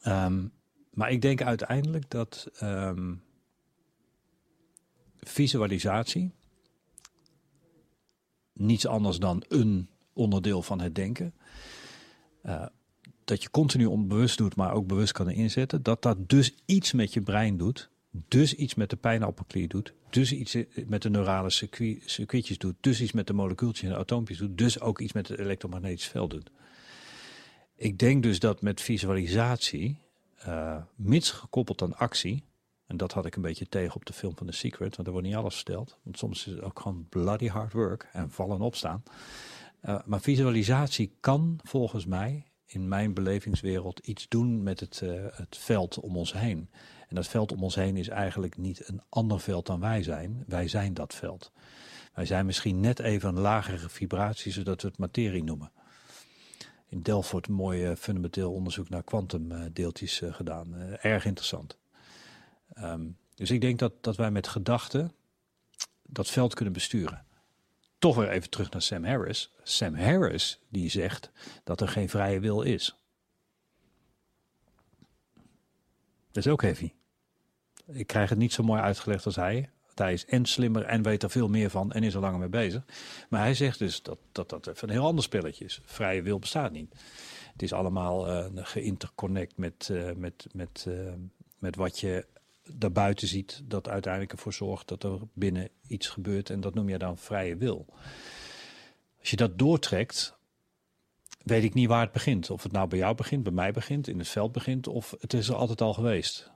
[0.01, 0.47] Ehm,
[0.91, 3.15] maar ik denk uiteindelijk dat ehm,
[5.21, 6.33] visualisatie
[8.53, 11.35] niets anders dan een onderdeel van het denken.
[12.45, 12.67] Eh,
[13.25, 15.83] dat je continu onbewust doet, maar ook bewust kan inzetten.
[15.83, 17.91] Dat dat dus iets met je brein doet.
[18.29, 19.95] Dus iets met de pijnappelklier doet.
[20.11, 20.57] Dus iets
[20.87, 22.75] met de neurale circuit, circuitjes doet.
[22.81, 24.59] Dus iets met de molecuultjes en de atoompjes doet.
[24.59, 26.51] Dus ook iets met het elektromagnetisch veld doet.
[27.77, 29.99] Ik denk dus dat met visualisatie,
[30.39, 32.45] eh, mits gekoppeld aan actie.
[32.87, 34.97] En dat had ik een beetje tegen op de film van The Secret.
[34.97, 35.99] Want er wordt niet alles verteld.
[36.03, 38.09] Want soms is het ook gewoon bloody hard work.
[38.13, 39.03] En vallen en opstaan.
[39.85, 45.57] Eh, maar visualisatie kan volgens mij in mijn belevingswereld iets doen met het, eh, het
[45.57, 46.71] veld om ons heen.
[47.09, 50.45] En dat veld om ons heen is eigenlijk niet een ander veld dan wij zijn.
[50.47, 51.53] Wij zijn dat veld.
[52.15, 55.73] Wij zijn misschien net even een lagere vibratie, zodat we het materie noemen.
[56.89, 60.75] In Delft mooi eh, fundamenteel onderzoek naar kwantumdeeltjes gedaan.
[61.01, 61.79] Erg interessant.
[62.79, 65.13] Um, dus ik denk dat, dat wij met gedachten
[66.03, 67.25] dat veld kunnen besturen.
[68.05, 69.53] Toch weer even terug naar Sam Harris.
[69.63, 71.31] Sam Harris die zegt
[71.65, 72.97] dat er geen vrije wil is.
[76.33, 76.93] Dat is ook heavy.
[77.87, 79.71] Ik krijg het niet zo mooi uitgelegd als hij.
[79.95, 82.49] Hij is en slimmer en weet er veel meer van en is er langer mee
[82.49, 82.85] bezig.
[83.29, 85.81] Maar hij zegt dus dat dat, dat een heel ander spelletje is.
[85.85, 86.95] Vrije wil bestaat niet.
[87.53, 91.13] Het is allemaal uh, geïnterconnect met, uh, met, met, uh,
[91.59, 92.27] met wat je
[92.73, 93.63] daarbuiten ziet.
[93.65, 96.51] Dat uiteindelijk ervoor zorgt dat er binnen iets gebeurt.
[96.51, 97.87] En dat noem je dan vrije wil.
[99.21, 100.37] Als je dat doortrekt,
[101.43, 102.51] weet ik niet waar het begint.
[102.51, 104.87] Of het nou bij jou begint, bij mij begint, in het veld begint.
[104.87, 106.51] Of het is er altijd al geweest.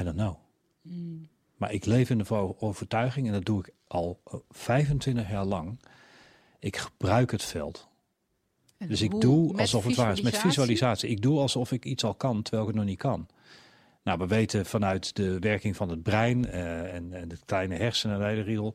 [0.00, 0.36] I don't know.
[0.82, 1.28] Mm.
[1.56, 4.20] Maar ik leef in de overtuiging, en dat doe ik al
[4.50, 5.80] 25 jaar lang.
[6.58, 7.88] Ik gebruik het veld.
[8.76, 10.20] En dus ik doe alsof het waar is.
[10.20, 11.08] Met visualisatie.
[11.08, 13.28] Ik doe alsof ik iets al kan, terwijl ik het nog niet kan.
[14.08, 18.42] Nou, we weten vanuit de werking van het brein uh, en, en de kleine hersenen,
[18.42, 18.74] riedel.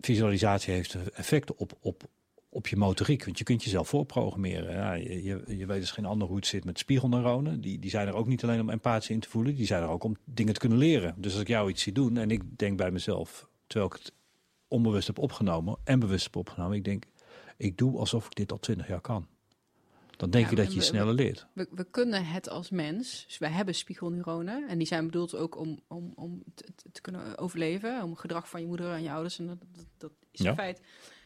[0.00, 2.02] Visualisatie heeft effect op, op,
[2.48, 3.24] op je motoriek.
[3.24, 5.02] Want je kunt jezelf voorprogrammeren.
[5.02, 7.60] Je, je weet dus geen ander hoe het zit met spiegelneuronen.
[7.60, 9.54] Die, die zijn er ook niet alleen om empathie in te voelen.
[9.54, 11.14] Die zijn er ook om dingen te kunnen leren.
[11.16, 13.48] Dus als ik jou iets zie doen en ik denk bij mezelf...
[13.66, 14.12] terwijl ik het
[14.68, 16.76] onbewust heb opgenomen en bewust heb opgenomen...
[16.76, 17.04] ik denk,
[17.56, 19.26] ik doe alsof ik dit al twintig jaar kan.
[20.18, 21.46] Dan denk ja, je dat je we, sneller leert.
[21.52, 23.24] We, we, kunnen het als mens.
[23.26, 24.68] Dus wij hebben spiegelneuronen.
[24.68, 28.02] En die zijn bedoeld ook om, om, om te, te kunnen overleven.
[28.02, 29.38] Om gedrag van je moeder en je ouders.
[29.38, 30.80] En dat, dat, dat is een feit.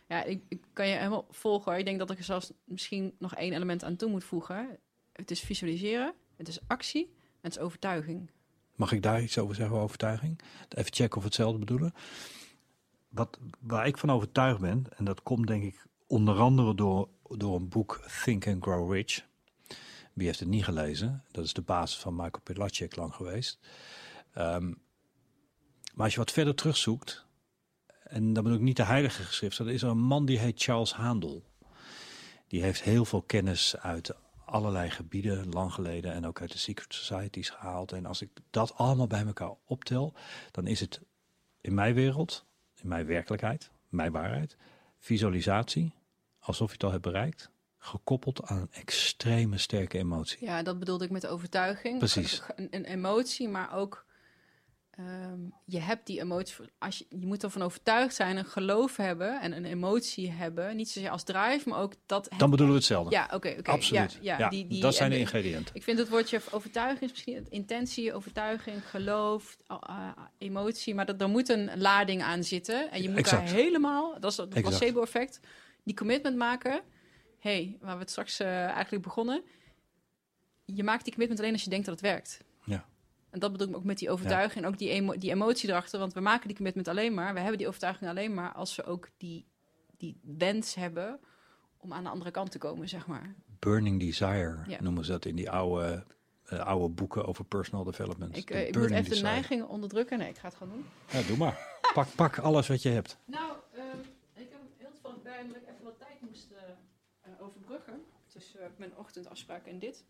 [0.08, 1.78] Ja, ik, ik, kan je helemaal volgen.
[1.78, 4.78] Ik denk dat ik er zelfs misschien nog één element aan toe moet voegen.
[5.12, 8.30] Het is visualiseren, het is actie en het is overtuiging.
[8.74, 10.40] Mag ik daar iets over zeggen, overtuiging?
[10.68, 11.94] Even checken of we hetzelfde bedoelen.
[13.08, 17.56] Wat, waar ik van overtuigd ben, en dat komt denk ik onder andere door, door
[17.56, 19.24] een boek Think and Grow Rich.
[20.12, 21.24] Wie heeft het niet gelezen?
[21.30, 23.58] Dat is de basis van Michael Pilacek lang geweest.
[24.38, 24.82] Um,
[25.94, 27.26] maar als je wat verder terugzoekt,
[28.04, 30.62] en dan bedoel ik niet de heilige geschrift, er is er een man die heet
[30.62, 31.44] Charles Handel.
[32.46, 34.14] Die heeft heel veel kennis uit
[34.44, 37.92] allerlei gebieden, lang geleden, en ook uit de secret societies gehaald.
[37.92, 40.14] En als ik dat allemaal bij elkaar optel,
[40.50, 41.00] dan is het
[41.60, 44.56] in mijn wereld, in mijn werkelijkheid, mijn waarheid,
[44.98, 46.00] visualisatie,
[46.42, 50.44] alsof je het al hebt bereikt, gekoppeld aan een extreme sterke emotie.
[50.44, 51.98] Ja, dat bedoelde ik met overtuiging.
[51.98, 52.42] Precies.
[52.56, 54.04] Een, een emotie, maar ook
[54.98, 59.40] Um, je hebt die emotie, als je, je moet ervan overtuigd zijn, een geloof hebben
[59.40, 60.76] en een emotie hebben.
[60.76, 62.28] Niet zozeer als drive, maar ook dat.
[62.36, 63.10] Dan bedoelen we hetzelfde.
[63.10, 63.70] Ja, oké, oké.
[63.70, 64.18] Absoluut.
[64.20, 65.74] Ja, ja, die, die, dat zijn de ingrediënten.
[65.74, 70.08] Ik vind het woordje overtuiging is misschien intentie, overtuiging, geloof, uh,
[70.38, 72.90] emotie, maar dat, er moet een lading aan zitten.
[72.90, 75.40] En je moet daar helemaal, dat is het placebo-effect,
[75.82, 76.82] die commitment maken.
[77.38, 79.42] hey, waar we het straks uh, eigenlijk begonnen.
[80.64, 82.40] Je maakt die commitment alleen als je denkt dat het werkt.
[82.64, 82.84] Ja.
[83.30, 85.98] En dat bedoel ik ook met die overtuiging en ook die, emo die emotie erachter.
[85.98, 88.84] Want we maken die commitment alleen maar, we hebben die overtuiging alleen maar als we
[88.84, 89.46] ook die,
[89.96, 91.20] die wens hebben
[91.76, 93.34] om aan de andere kant te komen, zeg maar.
[93.58, 96.04] Burning desire noemen ze dat in die oude,
[96.52, 98.36] uh, oude boeken over personal development.
[98.36, 100.18] Ik, uh, ik moet even de neigingen onderdrukken.
[100.18, 100.84] Nee, ik ga het gewoon doen.
[101.10, 101.80] Ja, doe maar.
[101.94, 103.18] pak, pak alles wat je hebt.
[103.24, 103.52] Nou,
[107.42, 108.04] overbruggen.
[108.26, 110.04] Tussen mijn ochtendafspraak en dit.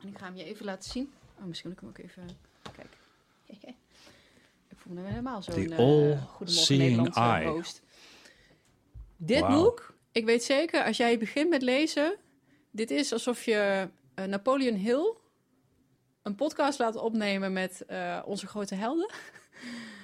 [0.00, 1.12] En ik ga hem je even laten zien.
[1.38, 2.98] Oh, misschien kan ik hem ook even kijken.
[4.70, 7.82] ik voel me helemaal zo'n uh, Goedemorgen Nederland uh, host.
[9.16, 12.16] Dit boek, ik weet zeker, als jij begint met lezen...
[12.72, 15.14] Dit is alsof je uh, Napoleon Hill
[16.22, 19.10] een podcast laat opnemen met uh, onze grote helden.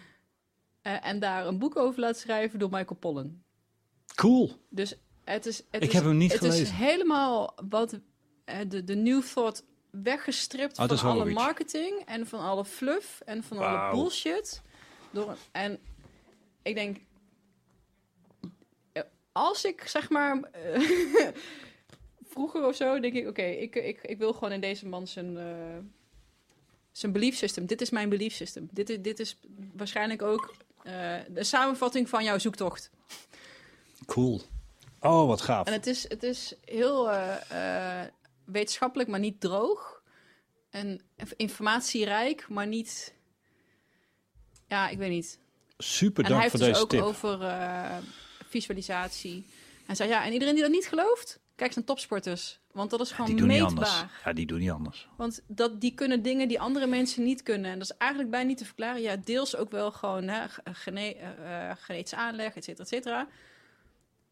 [0.83, 3.43] en daar een boek over laat schrijven door Michael Pollan.
[4.15, 4.53] Cool.
[4.69, 4.99] Dus
[5.33, 5.57] het is...
[5.57, 6.65] Het ik is, heb hem niet het gelezen.
[6.65, 7.99] Het is helemaal wat
[8.69, 13.59] de, de New Thought weggestript oh, van alle marketing en van alle fluff en van
[13.59, 14.63] alle bullshit.
[15.11, 15.79] Door, en
[16.63, 16.99] ik denk,
[19.37, 21.29] als ik zeg maar uh,
[22.33, 25.33] vroeger of zo, denk ik, oké, ik, ik, ik wil gewoon in deze man zijn,
[25.33, 25.77] uh,
[26.93, 27.67] zijn belief system.
[27.67, 28.69] Dit is mijn belief system.
[28.73, 29.37] Dit is, dit is
[29.73, 30.55] waarschijnlijk ook
[30.85, 32.91] uh, de samenvatting van jouw zoektocht.
[34.07, 34.43] Cool.
[35.01, 35.67] Oh, wat gaaf.
[35.67, 37.11] En het is, het is heel
[38.45, 40.03] wetenschappelijk, maar niet droog.
[40.71, 41.01] En
[41.37, 43.15] informatierijk, maar niet...
[44.69, 45.39] Ja, ik weet niet.
[45.79, 46.91] Super dank voor dus deze tip.
[46.91, 47.97] En hij heeft dus ook over uh,
[48.49, 49.47] visualisatie.
[49.87, 52.61] Hij zei, ja, en iedereen die dat niet gelooft, Kijk eens naar topsporters.
[52.73, 53.91] Want dat is Ja, gewoon die doen niet anders.
[53.91, 54.21] meetbaar.
[54.25, 55.09] Ja, die doen niet anders.
[55.17, 57.71] Want dat, die kunnen dingen die andere mensen niet kunnen.
[57.71, 59.03] En dat is eigenlijk bijna niet te verklaren.
[59.03, 62.89] Ja, deels ook wel gewoon hè, ge- gene, eh, eh, genetische aanleg, et cetera, et
[62.89, 63.29] cetera.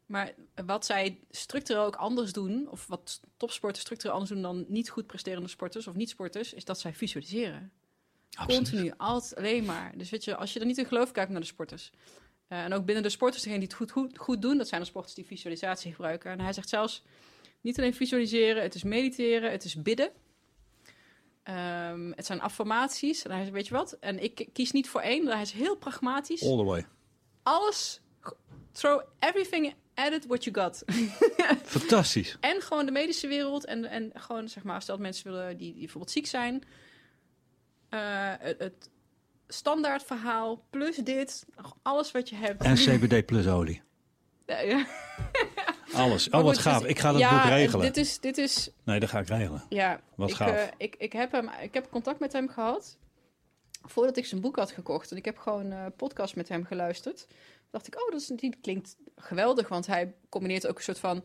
[0.05, 0.33] Maar
[0.65, 2.69] wat zij structureel ook anders doen...
[2.69, 4.41] of wat topsporters structureel anders doen...
[4.41, 6.53] dan niet goed presterende sporters of niet-sporters...
[6.53, 7.71] is dat zij visualiseren.
[8.47, 9.97] Continu, altijd alleen maar.
[9.97, 11.91] Dus weet je, als je er niet in gelooft, kijk naar de sporters.
[12.47, 14.57] Eh, en ook binnen de sporters, degene die het goed, goed, goed doen...
[14.57, 16.31] dat zijn de sporters die visualisatie gebruiken.
[16.31, 17.03] En hij zegt zelfs...
[17.61, 20.11] Niet alleen visualiseren, het is mediteren, het is bidden.
[21.43, 23.23] Ehm, het zijn affirmaties.
[23.23, 23.97] En hij zegt, weet je wat?
[23.99, 26.43] En ik kies niet voor één, hij is heel pragmatisch.
[26.43, 26.85] All the way.
[27.43, 28.01] Alles,
[28.71, 30.83] throw everything at it what you got.
[31.63, 32.37] Fantastisch.
[32.39, 33.65] en gewoon de medische wereld.
[33.65, 36.63] En, en gewoon, zeg maar, stel dat mensen willen die, die bijvoorbeeld ziek zijn.
[37.89, 37.99] Eh,
[38.39, 38.89] het, het
[39.47, 41.45] standaard verhaal plus dit.
[41.81, 42.63] Alles wat je hebt.
[42.63, 43.81] En CBD plus olie.
[44.45, 44.85] Ja, ja.
[45.93, 46.29] Alles.
[46.33, 46.81] Oh, wat gaaf.
[46.81, 47.85] dus- Ik ga dat ja, boek en regelen.
[47.85, 49.63] Dit is, dit is Nee, dat ga ik regelen.
[49.69, 50.49] Ja, Wat ik, gaaf.
[50.49, 52.97] eh, ik, ik, heb hem, ik heb contact met hem gehad
[53.81, 55.11] voordat ik zijn boek had gekocht.
[55.11, 57.27] En ik heb gewoon eh podcast met hem geluisterd.
[57.75, 59.67] Dacht ik, oh, dat, is, klinkt geweldig.
[59.67, 61.23] Want hij combineert ook een soort van...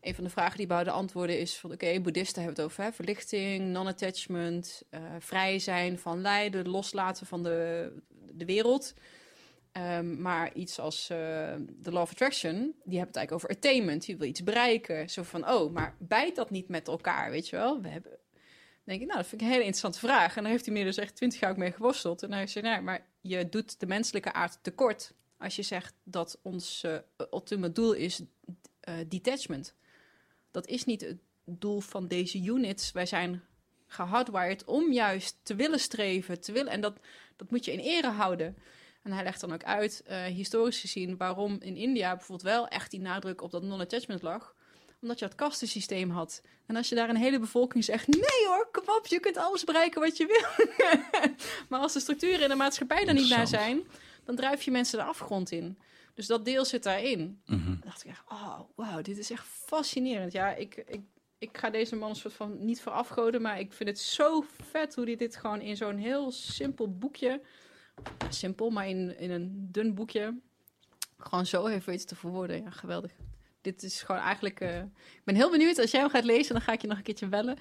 [0.00, 1.72] Een van de vragen die we de antwoorden is van...
[1.72, 4.82] Oké, boeddhisten hebben het over verlichting, non-attachment...
[4.90, 7.92] eh, vrij zijn van lijden, loslaten van de,
[8.32, 8.94] de wereld...
[9.72, 12.54] Ehm, maar iets als eh de Law of Attraction,
[12.84, 14.06] die hebben het eigenlijk over attainment.
[14.06, 15.10] Je wil iets bereiken.
[15.10, 17.80] Zo van, oh, maar bijt dat niet met elkaar, weet je wel?
[17.80, 18.18] We hebben...
[18.84, 20.36] Denk ik, nou, dat vind ik een hele interessante vraag.
[20.36, 22.22] En daar heeft hij meer dus echt twintig jaar ook mee geworsteld.
[22.22, 25.14] En hij zei, nou, maar je doet de menselijke aard tekort...
[25.44, 26.84] als je zegt dat ons
[27.30, 28.20] ultieme doel is
[28.80, 29.74] eh, detachment.
[30.50, 32.92] Dat is niet het doel van deze units.
[32.92, 33.42] Wij zijn
[33.86, 36.72] gehardwired om juist te willen streven, te willen...
[36.72, 36.98] En dat,
[37.36, 38.56] dat moet je in ere houden.
[39.02, 42.90] En hij legt dan ook uit, eh, historisch gezien, waarom in India bijvoorbeeld wel echt
[42.90, 44.54] die nadruk op dat non-attachment lag.
[45.00, 46.42] Omdat je het kastensysteem had.
[46.66, 49.64] En als je daar een hele bevolking zegt, nee hoor, kom op, je kunt alles
[49.64, 50.66] bereiken wat je wil.
[51.68, 53.82] maar als de structuren in de maatschappij daar niet naar zijn,
[54.24, 55.78] dan drijf je mensen de afgrond in.
[56.14, 57.40] Dus dat deel zit daarin.
[57.44, 60.32] Dan dacht ik echt, oh, wauw, dit is echt fascinerend.
[60.32, 61.00] Ja, ik, ik,
[61.38, 64.44] ik ga deze man een soort van niet voor afgoden, maar ik vind het zo
[64.70, 67.40] vet hoe hij dit gewoon in zo'n heel simpel boekje,
[68.28, 70.38] simpel, maar in, in een dun boekje,
[71.18, 72.62] gewoon zo heeft weten te verwoorden.
[72.62, 73.12] Ja, geweldig.
[73.64, 74.60] Dit is gewoon eigenlijk.
[74.60, 75.78] eh, ik ben heel benieuwd.
[75.78, 77.56] Als jij hem gaat lezen, dan ga ik je nog een keertje bellen.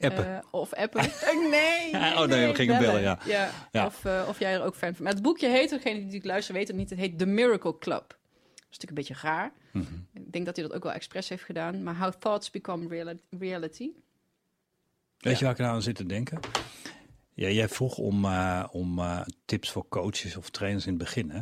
[0.00, 0.36] Appen.
[0.36, 1.02] Eh, of appen.
[1.50, 1.92] Nee.
[1.94, 3.18] Oh, nee, we gingen bellen, ja.
[3.24, 3.50] ja.
[3.72, 3.86] Ja.
[3.86, 5.04] Of, eh, of jij er ook fan van.
[5.04, 7.78] Maar het boekje heet, degene die natuurlijk luisteren weten het niet, het heet The Miracle
[7.78, 8.08] Club.
[8.08, 8.18] Dat
[8.70, 9.52] is natuurlijk een beetje raar.
[9.72, 9.94] Mhm.
[10.14, 11.82] Ik denk dat hij dat ook wel expres heeft gedaan.
[11.82, 13.90] Maar How Thoughts Become Reali- Reality.
[15.18, 15.38] Weet Ja.
[15.38, 16.40] je waar ik nou aan zit te denken?
[17.34, 18.24] Ja, jij vroeg om,
[18.70, 19.00] om
[19.44, 21.30] tips voor coaches of trainers in het begin.
[21.30, 21.40] Hè?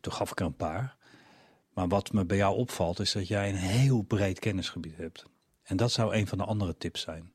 [0.00, 0.96] Toen gaf ik er een paar.
[1.78, 5.24] Maar wat me bij jou opvalt is dat jij een heel breed kennisgebied hebt.
[5.62, 7.32] En dat zou een van de andere tips zijn.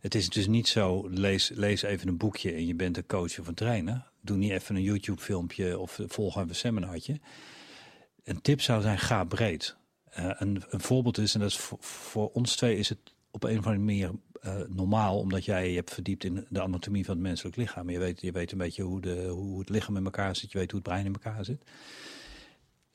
[0.00, 3.38] Het is dus niet zo, lees, lees even een boekje en je bent een coach
[3.38, 4.10] of een trainer.
[4.20, 7.20] Doe niet even een YouTube filmpje of volg even een seminartje.
[8.24, 9.76] Een tip zou zijn, ga breed.
[10.04, 13.44] Eh, een, een voorbeeld is, en dat is voor, voor ons twee is het op
[13.44, 14.10] een of andere manier
[14.40, 17.90] eh, normaal, omdat jij je hebt verdiept in de anatomie van het menselijk lichaam.
[17.90, 20.58] Je weet, je weet een beetje hoe, de, hoe het lichaam in elkaar zit, je
[20.58, 21.62] weet hoe het brein in elkaar zit.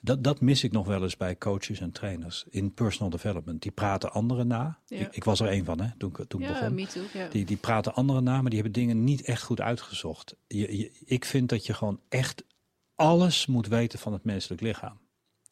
[0.06, 3.62] Dat, dat mis ik nog wel eens bij coaches en trainers in personal development.
[3.62, 4.80] Die praten anderen na.
[4.86, 4.98] Ja.
[4.98, 6.74] Ik, ik was er een van, hè, toen, toen Ja, begon.
[6.74, 7.04] me too.
[7.14, 7.28] Ja.
[7.28, 10.36] Die, die praten anderen na, maar die hebben dingen niet echt goed uitgezocht.
[10.48, 12.44] Je, je- ik vind dat je gewoon echt
[12.96, 15.00] alles moet weten van het menselijk lichaam.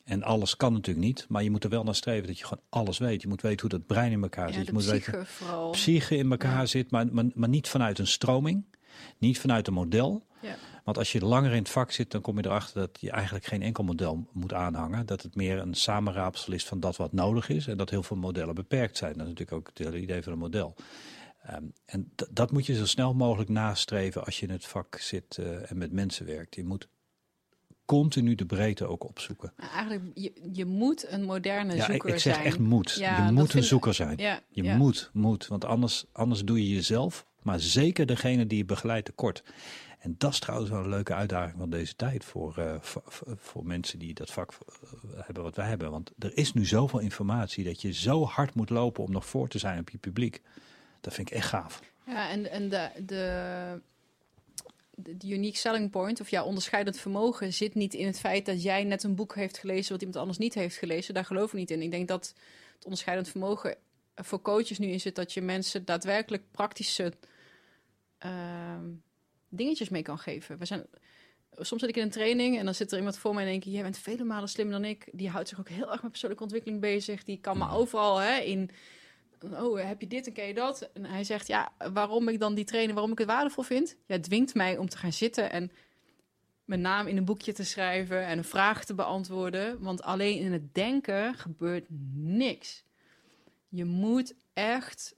[0.03, 2.63] En alles kan natuurlijk niet, maar je moet er wel naar streven dat je gewoon
[2.69, 3.21] alles weet.
[3.21, 4.65] Je moet weten hoe dat brein in elkaar zit.
[4.65, 5.71] Je moet weten psyche vooral.
[5.71, 8.65] psyche in elkaar zit, maar, maar, maar niet vanuit een stroming,
[9.17, 10.25] niet vanuit een model.
[10.41, 10.55] Ja.
[10.84, 13.45] Want als je langer in het vak zit, dan kom je erachter dat je eigenlijk
[13.45, 15.05] geen enkel model moet aanhangen.
[15.05, 18.18] Dat het meer een samenraapsel is van dat wat nodig is en dat heel veel
[18.18, 19.14] modellen beperkt zijn.
[19.14, 20.76] Dat is natuurlijk ook het hele idee van een model.
[21.43, 25.38] Ehm, en dat moet je zo snel mogelijk nastreven als je in het vak zit
[25.38, 26.55] eh, en met mensen werkt.
[26.55, 26.88] Je moet
[27.85, 29.53] continu de breedte ook opzoeken.
[29.57, 32.45] Eigenlijk, je, je moet een moderne Ja, zoeker ik zeg zijn.
[32.45, 32.95] echt moet.
[32.99, 34.18] Ja, je moet een zoeker zijn.
[34.18, 38.65] Ja, Je moet, moet, want anders, anders doe je jezelf, maar zeker degene die je
[38.65, 39.43] begeleidt tekort.
[40.03, 42.75] En dat is trouwens wel een leuke uitdaging van deze tijd voor, eh,
[43.35, 44.75] voor, mensen die dat vak eh,
[45.25, 45.91] hebben wat wij hebben.
[45.91, 49.47] Want er is nu zoveel informatie dat je zo hard moet lopen om nog voor
[49.47, 50.41] te zijn op je publiek.
[51.01, 51.81] Dat vind ik echt gaaf.
[52.05, 53.81] Ja, en, en de, de,
[54.95, 58.84] de, unique selling point, of ja, onderscheidend vermogen, zit niet in het feit dat jij
[58.84, 61.13] net een boek heeft gelezen wat iemand anders niet heeft gelezen.
[61.13, 61.81] Daar geloof ik niet in.
[61.81, 62.34] Ik denk dat
[62.75, 63.75] het onderscheidend vermogen
[64.15, 67.13] voor coaches nu in zit dat je mensen daadwerkelijk praktische
[68.17, 68.85] ehm,
[69.55, 70.57] dingetjes mee kan geven.
[70.57, 70.85] We zijn,
[71.57, 73.65] soms zit ik in een training en dan zit er iemand voor mij en denk
[73.65, 75.09] ik, jij bent vele malen slimmer dan ik.
[75.11, 77.23] Die houdt zich ook heel erg met persoonlijke ontwikkeling bezig.
[77.23, 78.69] Die kan me overal hè, in,
[79.41, 80.89] oh, heb je dit en ken je dat?
[80.93, 83.97] En hij zegt, ja, waarom ik dan die training, waarom ik het waardevol vind?
[84.05, 85.71] Ja, het dwingt mij om te gaan zitten en
[86.65, 89.80] mijn naam in een boekje te schrijven en een vraag te beantwoorden.
[89.80, 91.85] Want alleen in het denken gebeurt
[92.15, 92.84] niks.
[93.69, 95.15] Je moet echt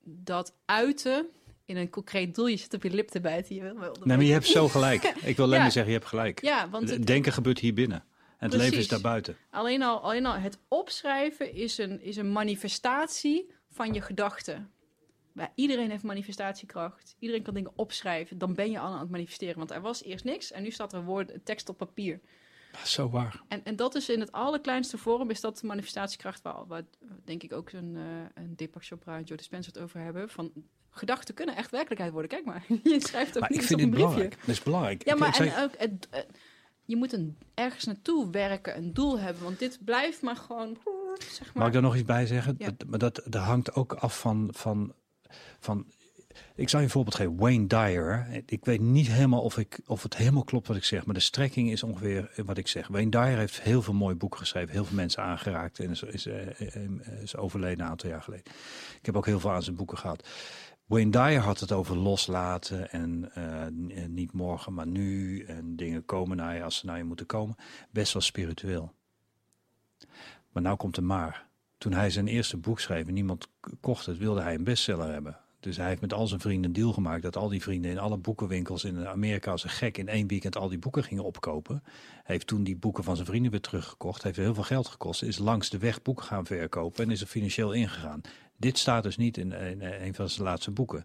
[0.00, 1.28] dat uiten
[1.64, 2.46] in een concreet doel.
[2.46, 3.54] Je zit op je lip te bijten.
[3.54, 5.02] Je wil wel Nee, maar je hebt zo gelijk.
[5.30, 5.62] Ik wil alleen Ja.
[5.62, 6.42] maar zeggen, je hebt gelijk.
[6.42, 8.04] Ja, want het, denken gebeurt hier binnen.
[8.38, 9.36] En het leven is daarbuiten.
[9.50, 14.70] alleen, al, alleen al het opschrijven is een, is een manifestatie van je gedachten.
[15.32, 17.16] Maar iedereen heeft manifestatiekracht.
[17.18, 18.38] Iedereen kan dingen opschrijven.
[18.38, 19.56] Dan ben je al aan het manifesteren.
[19.56, 22.20] Want er was eerst niks en nu staat er woord, tekst op papier.
[22.84, 23.42] Zo waar.
[23.48, 26.82] En, en dat is in het allerkleinste vorm, is dat de manifestatiekracht waar, waar
[27.24, 30.28] denk ik ook een, eh een Deepak Chopra en Joe Dispenza het over hebben.
[30.28, 30.52] Van
[30.94, 32.30] gedachten kunnen echt werkelijkheid worden.
[32.30, 34.06] Kijk maar, je schrijft ook Maar ik vind op dit een briefje.
[34.08, 34.36] belangrijk.
[34.40, 35.04] Dat is belangrijk.
[35.04, 36.20] Ja, maar ik zei- en ook, het, eh,
[36.84, 39.42] je moet een, ergens naartoe werken, een doel hebben.
[39.42, 40.78] Want dit blijft maar gewoon,
[41.18, 41.52] zeg maar.
[41.54, 42.54] Mag ik daar nog iets bij zeggen?
[42.58, 42.70] Ja.
[42.76, 44.92] Dat, maar dat, dat hangt ook af van, van,
[45.60, 45.86] van...
[46.54, 47.36] Ik zal je een voorbeeld geven.
[47.36, 48.42] Wayne Dyer.
[48.46, 51.04] Ik weet niet helemaal of, ik, of het helemaal klopt wat ik zeg.
[51.04, 52.88] Maar de strekking is ongeveer wat ik zeg.
[52.88, 54.70] Wayne Dyer heeft heel veel mooie boeken geschreven.
[54.70, 55.78] Heel veel mensen aangeraakt.
[55.78, 56.90] En is, is, eh, eh,
[57.22, 58.44] is overleden een aantal jaar geleden.
[58.98, 60.28] Ik heb ook heel veel aan zijn boeken gehad.
[60.84, 65.42] Wayne Dyer had het over loslaten en eh, niet morgen, maar nu.
[65.44, 67.56] En dingen komen naar je als ze naar je moeten komen.
[67.90, 68.92] Best wel spiritueel.
[70.52, 71.46] Maar nou komt er maar.
[71.78, 73.48] Toen hij zijn eerste boek schreef en niemand
[73.80, 75.38] kocht het, wilde hij een bestseller hebben.
[75.60, 77.98] Dus hij heeft met al zijn vrienden een deal gemaakt dat al die vrienden in
[77.98, 81.82] alle boekenwinkels in Amerika als een gek in één weekend al die boeken gingen opkopen.
[82.24, 84.22] Heeft toen die boeken van zijn vrienden weer teruggekocht.
[84.22, 85.22] Heeft heel veel geld gekost.
[85.22, 88.20] Is langs de weg boeken gaan verkopen en is er financieel ingegaan.
[88.56, 91.04] Dit staat dus niet in, in een van zijn laatste boeken.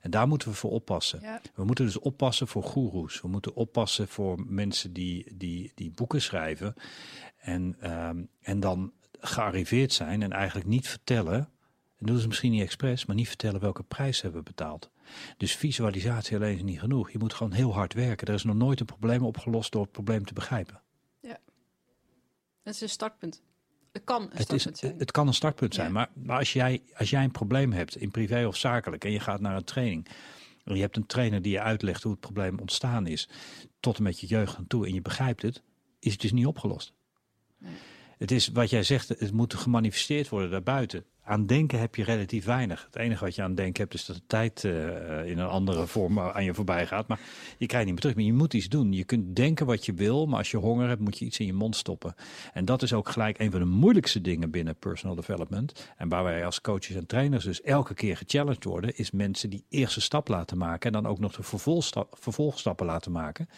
[0.00, 1.20] En daar moeten we voor oppassen.
[1.20, 3.20] Ja, We moeten dus oppassen voor goeroes.
[3.20, 6.74] We moeten oppassen voor mensen die, die, die boeken schrijven.
[7.36, 11.48] En, ehm, en dan gearriveerd zijn en eigenlijk niet vertellen.
[11.96, 14.90] En doen ze misschien niet expres, maar niet vertellen welke prijs ze hebben betaald.
[15.36, 17.10] Dus visualisatie alleen is niet genoeg.
[17.10, 18.26] Je moet gewoon heel hard werken.
[18.26, 20.82] Er is nog nooit een probleem opgelost door het probleem te begrijpen.
[22.62, 23.42] dat is een startpunt.
[23.94, 24.94] Het kan een Het, is, startpunt zijn.
[24.98, 25.92] het kan een startpunt zijn, Ja.
[25.92, 29.20] maar, maar als, jij, als jij een probleem hebt in privé of zakelijk en je
[29.20, 30.06] gaat naar een training
[30.64, 33.28] en je hebt een trainer die je uitlegt hoe het probleem ontstaan is,
[33.80, 35.62] tot en met je jeugd aan toe en je begrijpt het,
[35.98, 36.92] is het dus niet opgelost.
[37.58, 37.72] Nee.
[38.18, 41.04] Het is wat jij zegt, het moet gemanifesteerd worden daarbuiten.
[41.26, 42.84] Aan denken heb je relatief weinig.
[42.84, 45.86] Het enige wat je aan denken hebt is dat de tijd eh, in een andere
[45.86, 47.08] vorm aan je voorbij gaat.
[47.08, 47.20] Maar
[47.58, 48.16] je krijgt niet meer terug.
[48.16, 48.92] Maar je moet iets doen.
[48.92, 51.46] Je kunt denken wat je wil, maar als je honger hebt moet je iets in
[51.46, 52.14] je mond stoppen.
[52.52, 55.92] En dat is ook gelijk een van de moeilijkste dingen binnen personal development.
[55.96, 59.64] En waar wij als coaches en trainers dus elke keer gechallenged worden, is mensen die
[59.68, 63.48] eerste stap laten maken en dan ook nog de vervolgstap, vervolgstappen laten maken.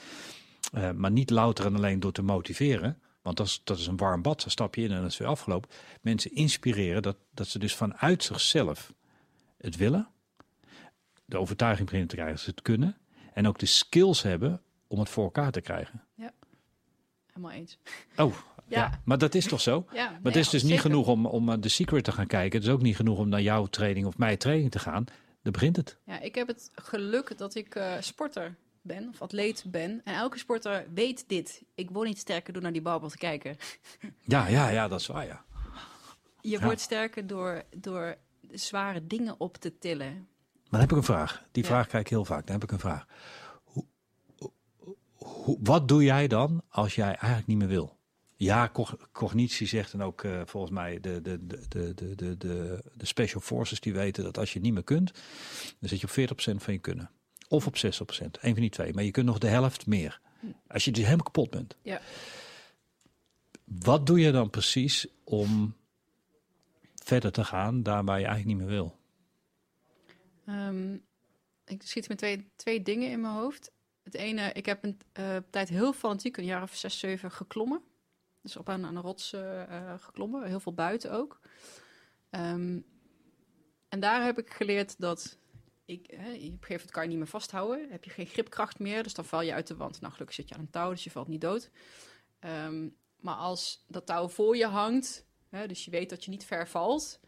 [0.72, 2.98] Eh, maar niet louter en alleen door te motiveren.
[3.26, 4.40] Want dat is, dat is een warm bad.
[4.40, 5.70] Dan stap je in en dat is weer afgelopen.
[6.00, 8.92] Mensen inspireren dat, dat ze dus vanuit zichzelf
[9.56, 10.08] het willen.
[11.24, 12.96] De overtuiging beginnen te krijgen dat ze het kunnen.
[13.32, 16.04] En ook de skills hebben om het voor elkaar te krijgen.
[17.26, 17.78] Helemaal eens.
[18.16, 18.34] Oh,
[18.66, 18.78] ja.
[18.78, 19.00] Ja.
[19.04, 19.86] maar dat is toch zo?
[19.92, 22.58] Ja, Maar het is dus niet genoeg om, om uh, de secret te gaan kijken.
[22.58, 25.04] Het is ook niet genoeg om naar jouw training of mijn training te gaan.
[25.42, 25.98] Daar begint het.
[26.04, 30.00] Ja, ik heb het geluk dat ik eh, sporter ben, of atleet ben.
[30.04, 31.62] En elke sporter weet dit.
[31.74, 33.56] Ik word niet sterker door naar die barbel te kijken.
[34.24, 35.44] Ja, ja, ja, dat is waar, ja.
[36.40, 36.64] Je Ja.
[36.64, 38.16] wordt sterker door, door
[38.52, 40.12] zware dingen op te tillen.
[40.14, 41.44] Maar dan heb ik een vraag.
[41.52, 41.68] Die Ja.
[41.68, 42.46] vraag krijg ik heel vaak.
[42.46, 43.06] Dan heb ik een vraag.
[43.64, 43.84] Hoe,
[45.12, 47.94] hoe, wat doe jij dan als jij eigenlijk niet meer wil?
[48.38, 52.82] Ja, cog- cognitie zegt en ook eh, volgens mij de, de, de, de, de, de,
[52.94, 55.12] de special forces die weten dat als je niet meer kunt,
[55.80, 57.10] dan zit je op 40% van je kunnen.
[57.48, 58.94] Of op 60%, een van die twee.
[58.94, 60.20] Maar je kunt nog de helft meer.
[60.68, 61.76] Als je dus helemaal kapot bent.
[61.82, 62.00] Ja.
[63.64, 65.76] Wat doe je dan precies om
[66.94, 68.98] verder te gaan daar waar je eigenlijk niet meer wil?
[70.46, 70.94] Ehm,
[71.64, 73.72] ik schiet met twee, twee dingen in mijn hoofd.
[74.02, 77.82] Het ene, ik heb een eh, tijd heel fanatiek, een jaar of zes, zeven geklommen.
[78.42, 81.40] Dus op aan, aan een rots eh, eh, geklommen, heel veel buiten ook.
[82.30, 82.78] Ehm,
[83.88, 85.38] en daar heb ik geleerd dat
[85.86, 87.90] ik, hè, op een gegeven moment kan je niet meer vasthouden.
[87.90, 90.00] Heb je geen gripkracht meer, dus dan val je uit de wand.
[90.00, 91.70] Nou, gelukkig zit je aan een touw, dus je valt niet dood.
[92.38, 92.88] Ehm,
[93.20, 96.68] maar als dat touw voor je hangt, hè, dus je weet dat je niet ver
[96.68, 97.20] valt.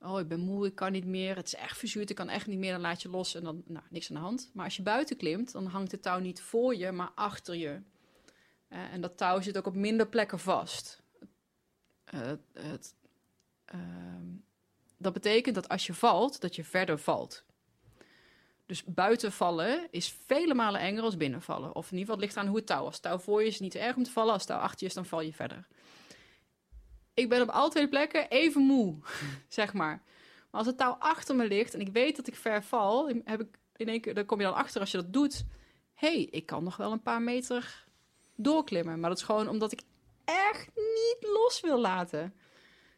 [0.00, 1.36] Oh, ik ben moe, ik kan niet meer.
[1.36, 2.72] Het is echt verzuurd, ik kan echt niet meer.
[2.72, 4.50] Dan laat je los en dan, nou, niks aan de hand.
[4.52, 7.80] Maar als je buiten klimt, dan hangt het touw niet voor je, maar achter je.
[8.68, 11.02] Eh, en dat touw zit ook op minder plekken vast.
[12.04, 12.94] Eh, het,
[13.64, 14.26] ehm,
[14.96, 17.44] dat betekent dat als je valt, dat je verder valt.
[18.68, 21.74] Dus buiten vallen is vele malen enger als binnenvallen.
[21.74, 22.84] Of in ieder geval, het ligt aan hoe het touw.
[22.84, 24.32] Als het touw voor je is niet erg om te vallen.
[24.32, 25.66] Als het touw achter je is, dan val je verder.
[27.14, 28.96] Ik ben op alle twee plekken even moe,
[29.48, 30.02] zeg maar.
[30.50, 33.40] Maar als het touw achter me ligt en ik weet dat ik ver val, heb
[33.40, 35.44] ik in één keer, dan kom je dan achter als je dat doet.
[35.94, 37.84] Hé, hey, ik kan nog wel een paar meter
[38.36, 39.00] doorklimmen.
[39.00, 39.80] Maar dat is gewoon omdat ik
[40.24, 42.34] echt niet los wil laten.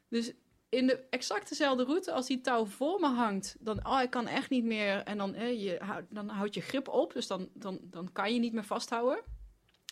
[0.08, 0.32] Dus
[0.70, 4.26] in de exact dezelfde route, als die touw voor me hangt, dan, oh, ik kan
[4.26, 5.02] echt niet meer.
[5.02, 8.52] En dan, eh, je, dan je grip op, dus dan, dan, dan kan je niet
[8.52, 9.22] meer vasthouden.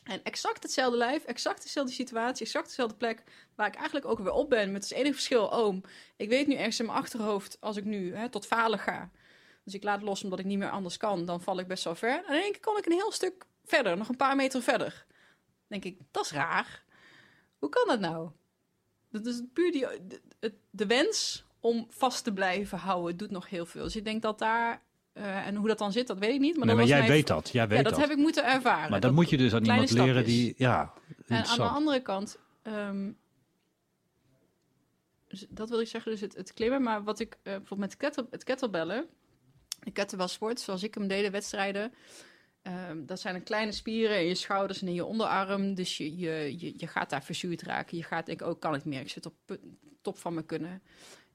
[0.04, 3.22] En exact hetzelfde lijf, exact dezelfde situatie, exact dezelfde plek
[3.54, 4.72] waar ik eigenlijk ook weer op ben.
[4.72, 5.82] Met het enige verschil, oom,
[6.16, 9.10] ik weet nu ergens in mijn achterhoofd als ik nu hè, tot falen ga.
[9.64, 11.94] Dus ik laat los omdat ik niet meer anders kan, dan val ik best wel
[11.94, 12.16] ver.
[12.16, 15.04] En dan denk ik, kom ik een heel stuk verder, nog een paar meter verder.
[15.68, 16.84] Dan denk ik, dat is raar.
[17.58, 18.30] Hoe kan dat nou?
[19.10, 19.86] Dat is puur die,
[20.38, 23.82] de, de, wens om vast te blijven houden doet nog heel veel.
[23.82, 24.82] Dus ik denk dat daar
[25.14, 26.56] uh, en hoe dat dan zit, dat weet ik niet.
[26.56, 27.50] Maar, nee, maar jij weet dat.
[27.52, 28.90] Jij weet ja, dat, heb ik moeten ervaren.
[28.90, 30.54] Maar dan moet je dus aan iemand leren die.
[30.56, 30.92] Ja,
[31.26, 32.38] en aan de andere kant.
[32.62, 33.16] Um,
[35.28, 36.82] dus dat wil ik zeggen, dus het, het klimmen.
[36.82, 39.06] Maar wat ik uh, bijvoorbeeld met kettle, het kettlebellen.
[39.80, 41.92] De kettlebell sport, zoals ik hem deed, wedstrijden.
[42.62, 45.74] Um, dat zijn een kleine spieren in je schouders en in je onderarm.
[45.74, 47.96] Dus je, je, je, je gaat daar verzuurd raken.
[47.96, 49.00] Je gaat denken, oh, kan ik meer?
[49.00, 49.34] Ik zit op
[50.02, 50.82] top van mijn kunnen.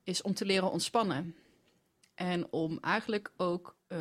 [0.03, 1.35] Is om te leren ontspannen.
[2.15, 3.99] En om eigenlijk ook, uh,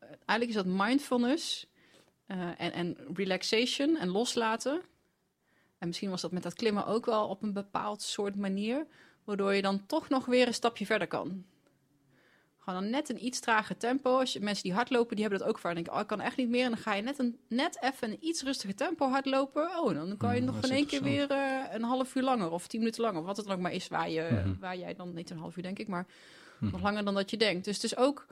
[0.00, 1.66] eigenlijk is dat mindfulness
[2.26, 4.82] uh, en, en relaxation en loslaten.
[5.78, 8.86] En misschien was dat met dat klimmen ook wel op een bepaald soort manier,
[9.24, 11.44] waardoor je dan toch nog weer een stapje verder kan.
[12.64, 14.18] Gewoon dan net een iets trager tempo.
[14.18, 15.74] Als je, mensen die hardlopen, die hebben dat ook vaak.
[15.74, 16.64] denken, oh, ik kan echt niet meer.
[16.64, 19.62] En dan ga je net, een, net even een iets rustiger tempo hardlopen.
[19.62, 22.50] Oh, dan kan je mm, nog in één keer weer uh, een half uur langer
[22.50, 23.20] of tien minuten langer.
[23.20, 24.56] Of wat het dan ook maar is waar, je, mm -hmm.
[24.60, 26.06] waar jij dan, niet een half uur denk ik, maar
[26.58, 26.82] nog mhm.
[26.82, 27.64] langer dan dat je denkt.
[27.64, 28.26] Dus het is ook,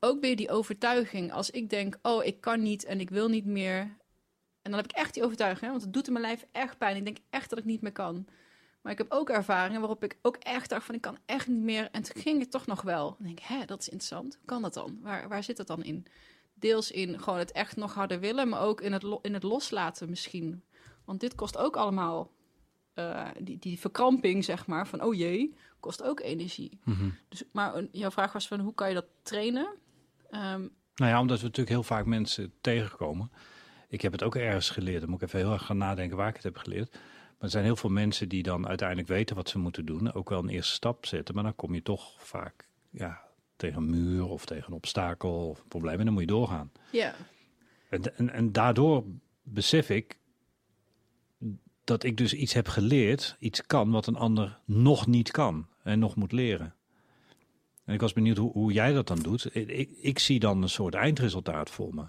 [0.00, 1.32] ook weer die overtuiging.
[1.32, 3.78] Als ik denk, oh, ik kan niet en ik wil niet meer.
[4.62, 6.78] En dan heb ik echt die overtuiging, hè, want het doet in mijn lijf echt
[6.78, 6.96] pijn.
[6.96, 8.26] Ik denk echt dat ik niet meer kan.
[8.86, 11.62] Maar ik heb ook ervaringen waarop ik ook echt dacht van, ik kan echt niet
[11.62, 11.88] meer.
[11.90, 13.08] En toen ging het toch nog wel.
[13.08, 14.34] Dan denk ik, hè, dat is interessant.
[14.34, 14.98] Hoe kan dat dan?
[15.02, 16.06] Waar, waar zit het dan in?
[16.54, 20.10] Deels in gewoon het echt nog harder willen, maar ook in het, in het loslaten
[20.10, 20.62] misschien.
[21.04, 22.30] Want dit kost ook allemaal
[22.94, 26.78] uh, die, die verkramping, zeg maar, van oh jee, kost ook energie.
[26.84, 27.08] Mhm.
[27.28, 29.68] dus, maar jouw vraag was van hoe kan je dat trainen?
[30.30, 33.30] Um, nou ja, omdat we natuurlijk heel vaak mensen tegenkomen.
[33.88, 35.00] Ik heb het ook ergens geleerd.
[35.00, 36.98] Dan moet ik even heel erg gaan nadenken waar ik het heb geleerd.
[37.36, 40.12] Maar er zijn heel veel mensen die dan uiteindelijk weten wat ze moeten doen.
[40.12, 41.34] Ook wel een eerste stap zetten.
[41.34, 43.22] Maar dan kom je toch vaak ja,
[43.56, 45.98] tegen een muur of tegen een obstakel of een probleem.
[45.98, 46.72] En dan moet je doorgaan.
[46.90, 47.14] Ja.
[47.88, 49.04] En, en, en daardoor
[49.42, 50.18] besef ik
[51.84, 55.98] dat ik dus iets heb geleerd, iets kan wat een ander nog niet kan en
[55.98, 56.74] nog moet leren.
[57.84, 59.54] En ik was benieuwd hoe, hoe jij dat dan doet.
[59.54, 62.04] Ik, ik, zie dan een soort eindresultaat voor me.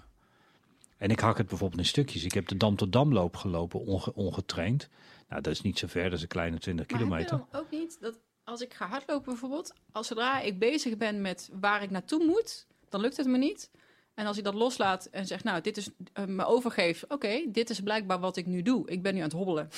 [0.96, 2.24] En ik hak het bijvoorbeeld in stukjes.
[2.24, 3.80] Ik heb de Dam tot Damloop gelopen,
[4.14, 4.88] ongetraind.
[5.28, 7.36] Nou, dat is niet zo ver, dat is een kleine 20 maar kilometer.
[7.36, 11.20] Maar dan ook niet dat als ik ga hardlopen bijvoorbeeld, als zodra ik bezig ben
[11.20, 13.70] met waar ik naartoe moet, dan lukt het me niet.
[14.14, 17.04] En als ik dat loslaat en zeg, nou, dit is uh, me overgeef.
[17.08, 18.90] Oké, dit is blijkbaar wat ik nu doe.
[18.90, 19.68] Ik ben nu aan het hobbelen.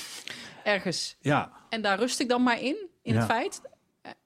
[0.65, 1.17] Ergens.
[1.21, 1.53] Ja.
[1.69, 3.61] En daar rust ik dan maar in, in het feit.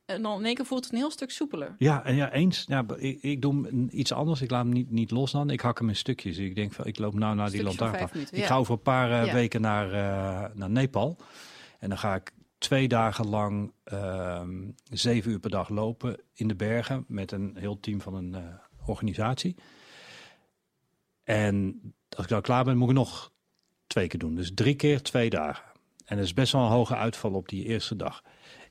[0.04, 1.74] En dan in één keer voelt het een heel stuk soepeler.
[1.78, 2.64] Ja, en ja, eens.
[2.68, 4.42] Ja, ik, ik doe iets anders.
[4.42, 5.50] Ik laat hem niet, niet los dan.
[5.50, 6.38] Ik hak hem in stukjes.
[6.38, 8.10] Ik denk van, ik loop nou naar die lantaarn.
[8.30, 11.16] Ik ga over een paar uh, weken naar, uh, naar Nepal.
[11.78, 14.42] En dan ga ik twee dagen lang uh,
[14.90, 18.38] zeven uur per dag lopen in de bergen met een heel team van een uh,
[18.86, 19.56] organisatie.
[21.22, 23.32] En als ik dan klaar ben, moet ik nog
[23.86, 24.34] twee keer doen.
[24.34, 25.64] Dus drie keer twee dagen.
[26.04, 28.22] En dat is best wel een hoge uitval op die eerste dag.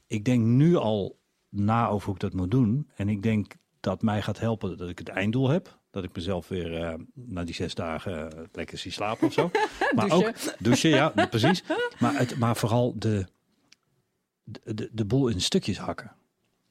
[0.07, 1.22] Ik denk nu al
[1.53, 2.89] na over hoe ik dat moet doen.
[2.95, 5.80] En ik denk dat mij gaat helpen dat ik het einddoel heb.
[5.91, 9.51] Dat ik mezelf weer uh, na die zes dagen uh, lekker zie slapen of zo.
[9.95, 11.63] maar ook douchen, ja, precies.
[11.99, 13.25] Maar, het, maar vooral de,
[14.43, 16.11] de, de, de boel in stukjes hakken.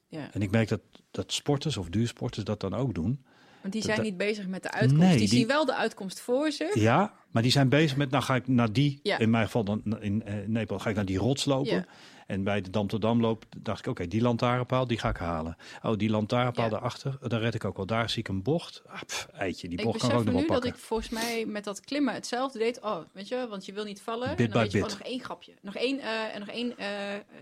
[0.09, 0.32] Ja.
[0.32, 0.80] En ik merk dat,
[1.10, 3.24] dat sporters of duursporters dat dan ook doen.
[3.62, 5.02] Want die zijn niet bezig met de uitkomst.
[5.02, 6.74] Nee, die, die, zien wel de uitkomst voor zich.
[6.74, 9.18] Ja, maar die zijn bezig met, nou ga ik naar die, ja.
[9.18, 11.72] in mijn geval dan in uh, Nepal, ga ik naar die rots lopen.
[11.72, 11.86] Ja.
[12.26, 15.16] En bij de Dam tot loop dacht ik, oké, okay, die lantaarnpaal, die ga ik
[15.16, 15.56] halen.
[15.82, 16.70] Oh, die lantaarnpaal ja.
[16.70, 17.86] daarachter, daar red ik ook wel.
[17.86, 18.82] Daar zie ik een bocht.
[18.86, 20.70] Ah, pff, eitje, die bocht ik kan ik ook nog wel pakken.
[20.70, 22.80] dat ik volgens mij met dat klimmen hetzelfde deed.
[22.80, 24.36] Oh, weet je, want je wil niet vallen.
[24.36, 25.55] Bit en dan weet je, oh, nog één grapje.
[25.62, 26.86] Nog één, uh, en nog één uh,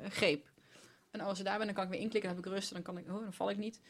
[0.09, 0.51] greep.
[1.11, 2.31] En als ik daar ben, dan kan ik weer inklikken.
[2.31, 3.81] Dan heb ik rust en dan, kan ik, oh, dan val ik niet.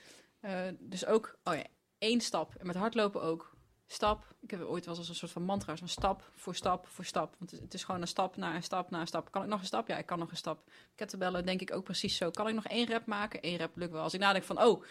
[0.45, 1.65] Uh, dus ook, oh ja,
[2.01, 2.55] één stap.
[2.55, 3.59] En met hardlopen ook.
[3.93, 4.35] stap.
[4.41, 6.87] Ik heb het ooit wel eens als een soort van mantra, zo'n stap voor stap
[6.89, 7.35] voor stap.
[7.39, 9.31] Want het is- gewoon een stap naar een stap naar een stap.
[9.33, 9.89] Kan ik nog een stap?
[9.89, 10.71] Ja, ik kan nog een stap.
[10.95, 12.31] Kettlebellen denk ik ook precies zo.
[12.31, 13.39] Kan ik nog één rep maken?
[13.43, 14.03] Eén rep lukt wel.
[14.03, 14.85] Als ik nadenk van, oh,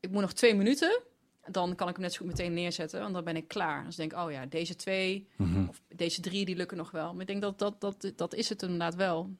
[0.00, 1.00] ik moet nog twee minuten,
[1.46, 3.84] dan kan ik hem net zo goed meteen neerzetten, want dan ben ik klaar.
[3.84, 5.68] Dus denk ik, oh ja, deze twee Mhm.
[5.68, 7.12] of deze drie, die lukken nog wel.
[7.12, 9.30] Maar ik denk dat dat, dat, dat is het inderdaad wel.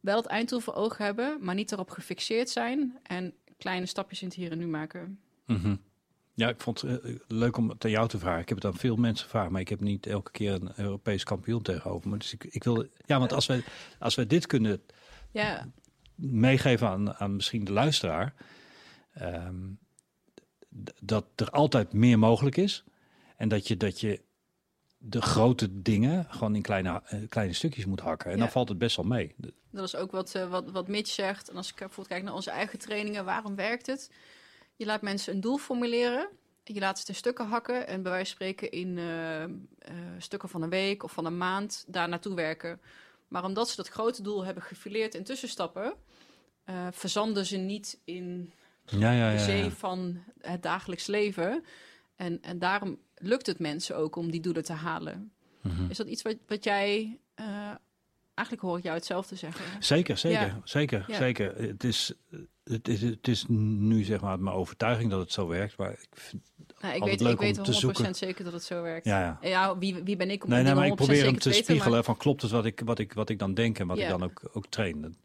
[0.00, 4.26] Wel het einddoel voor ogen hebben, maar niet erop gefixeerd zijn en kleine stapjes in
[4.28, 5.20] het hier en nu maken.
[5.46, 5.76] Mhm.
[6.34, 8.40] Ja, ik vond het eh, leuk om het aan jou te vragen.
[8.40, 11.24] Ik heb het aan veel mensen gevraagd, maar ik heb niet elke keer een Europees
[11.24, 12.18] kampioen tegenover me.
[12.18, 13.64] Dus ik, ik wil, ja, want als wij,
[13.98, 14.82] als wij dit kunnen
[15.30, 15.68] Ja,
[16.14, 18.34] meegeven aan, aan misschien de luisteraar,
[19.12, 19.62] ehm,
[21.00, 22.84] dat er altijd meer mogelijk is
[23.36, 24.20] en dat je, dat je
[24.98, 28.26] de grote dingen gewoon in kleine, eh, kleine stukjes moet hakken.
[28.30, 28.42] En Ja.
[28.42, 29.34] dan valt het best wel mee.
[29.70, 31.50] dat is ook wat, eh, wat, wat Mitch zegt.
[31.50, 34.10] En als ik bijvoorbeeld kijk naar onze eigen trainingen, waarom werkt het?
[34.76, 36.28] Je laat mensen een doel formuleren.
[36.64, 39.50] Je laat het in stukken hakken en bij wijze van spreken in eh, eh,
[40.18, 42.80] stukken van een week of van een maand daar naartoe werken.
[43.28, 45.94] Maar omdat ze dat grote doel hebben gefileerd in tussenstappen,
[46.64, 48.52] eh, verzanden ze niet in
[48.84, 49.44] Ja, ja, de ja.
[49.44, 49.70] zee ja.
[49.70, 51.64] van het dagelijks leven.
[52.16, 55.32] En, en daarom lukt het mensen ook om die doelen te halen.
[55.60, 55.90] Mhm.
[55.90, 57.18] Is dat iets wat, wat jij...
[58.34, 59.64] eigenlijk hoor ik jou hetzelfde zeggen.
[59.80, 60.60] Zeker, zeker, Ja.
[60.64, 61.16] zeker, Ja.
[61.16, 61.56] zeker.
[61.56, 62.12] Het is,
[62.64, 65.76] het, is, het is nu zeg maar mijn overtuiging dat het zo werkt.
[65.76, 66.42] Maar ik vind,
[66.80, 68.14] Nou, ik weet, leuk ik weet om wel te 100% zoeken.
[68.14, 69.04] zeker dat het zo werkt.
[69.04, 69.48] ja, ja.
[69.48, 71.64] Ja, wie, wie ben ik om Nee, nee, maar ik 100% probeer hem te weten,
[71.64, 74.02] spiegelen van klopt het wat ik, wat ik, wat ik dan denk en wat Ja.
[74.04, 75.16] ik dan ook, ook train.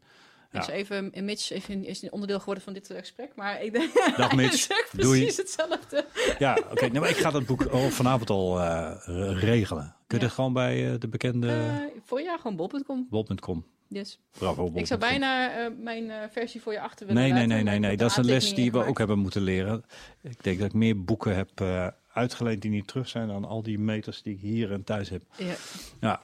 [0.50, 0.66] Dat- Ja.
[0.68, 3.72] zou even, en Mitch even, is een onderdeel geworden van dit eh, gesprek, maar ik
[3.72, 5.18] denk, Dag hij Mitch, zegt doei.
[5.20, 6.04] precies hetzelfde.
[6.38, 6.86] Ja, oké.
[6.86, 9.94] nee, maar ik ga dat boek al vanavond al eh, re- regelen.
[10.06, 10.28] Kun je Ja.
[10.28, 13.06] dat gewoon bij eh, de bekende Eh, voor jou gewoon bol.com.
[13.10, 13.66] bol.com?
[13.88, 14.18] Yes.
[14.38, 17.62] Bravo, Ik zou bijna eh, mijn eh, versie voor je achter willen Nee, nee, nee,
[17.62, 17.96] nee, nee.
[17.96, 19.84] Dat is een les die we ook hebben moeten leren.
[20.22, 23.62] Ik denk dat ik meer boeken heb eh, uitgeleend die niet terug zijn dan al
[23.62, 25.22] die meters die ik hier en thuis heb.
[25.30, 25.94] gemaakt.
[26.00, 26.20] Ja,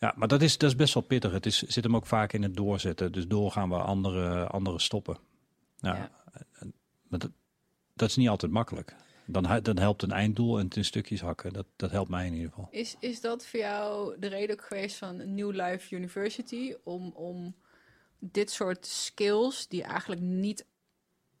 [0.00, 1.32] ja maar dat is, dat is best wel pittig.
[1.32, 3.12] Het is, zit hem ook vaak in het doorzetten.
[3.12, 5.18] Dus doorgaan waar andere, anderen stoppen.
[5.76, 6.10] Ja, Ja.
[6.52, 6.72] en-
[7.08, 7.30] Maar dat,
[7.94, 8.96] dat is niet altijd makkelijk.
[9.26, 11.52] Dan, dan helpt een einddoel en het in stukjes hakken.
[11.52, 12.68] Dat, dat helpt mij in ieder geval.
[12.70, 16.74] Is, is dat voor jou de reden ook geweest van New Life University?
[16.84, 17.54] Om, om
[18.18, 20.66] dit soort skills, die eigenlijk niet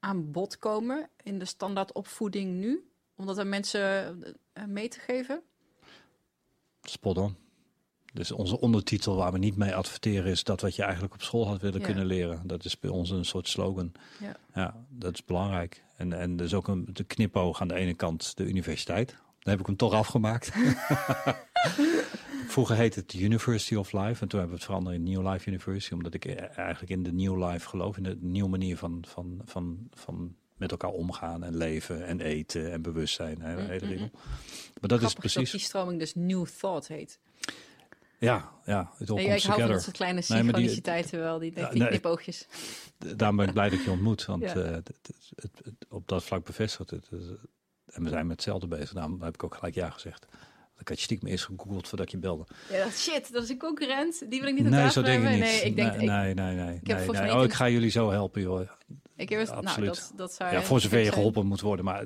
[0.00, 4.22] aan bod komen in de standaard opvoeding nu, om dat aan mensen
[4.52, 5.42] eh, mee te geven?
[6.82, 7.36] Spot on.
[8.12, 11.46] Dus onze ondertitel waar we niet mee adverteren is dat wat je eigenlijk op school
[11.46, 11.86] had willen Ja.
[11.86, 12.46] kunnen leren.
[12.46, 13.92] Dat is bij ons een soort slogan.
[14.20, 14.36] Ja.
[14.54, 15.82] Ja, dat is belangrijk.
[15.96, 19.08] En, en is ook een de knipoog aan de ene kant de universiteit.
[19.08, 20.50] Daar heb ik hem toch afgemaakt.
[22.48, 25.48] Vroeger heette het University of Life en toen hebben we het veranderd in New Life
[25.48, 25.94] University.
[25.94, 26.26] Omdat ik
[26.56, 27.96] eigenlijk in de New Life geloof.
[27.96, 32.72] In de nieuwe manier van, van, van, van met elkaar omgaan en leven en eten
[32.72, 33.42] en bewustzijn.
[33.42, 34.10] En Mm, hele mm.
[34.80, 35.34] Maar dat is precies...
[35.50, 37.18] dat die stroming dus New Thought heet.
[38.20, 41.38] Ja, ja, het all Ja, ik hou van dat soort kleine Nee, die- synchroniciteiten wel,
[41.38, 41.88] die, die Ja, nee.
[41.88, 42.46] knipoogjes.
[43.16, 44.24] Daarom ben ik blij dat ik je ontmoet.
[44.26, 44.48] Want Ja.
[44.54, 47.08] eh, het, het, het- het- op dat vlak bevestigt het.
[47.86, 48.92] En we zijn met hetzelfde bezig.
[48.92, 50.26] Daarom heb ik ook gelijk ja gezegd.
[50.78, 52.46] Ik had je stiekem eerst gegoogeld voordat je belde.
[52.70, 54.30] Ja, dat- shit, dat is een concurrent.
[54.30, 55.46] Die wil ik niet aan nee, tafel zo denk ik hebben.
[55.48, 55.56] niet.
[55.60, 56.54] Nee, ik denk, nee, ik, nee, nee.
[56.54, 57.10] nee, nee, nee.
[57.10, 58.60] mij Oh, ik ga jullie zo helpen, joh.
[59.16, 59.88] ik heb nou, absoluut.
[59.94, 61.16] dat, dat zou Ja, voor zover je zijn.
[61.16, 61.84] geholpen moet worden.
[61.84, 62.04] Maar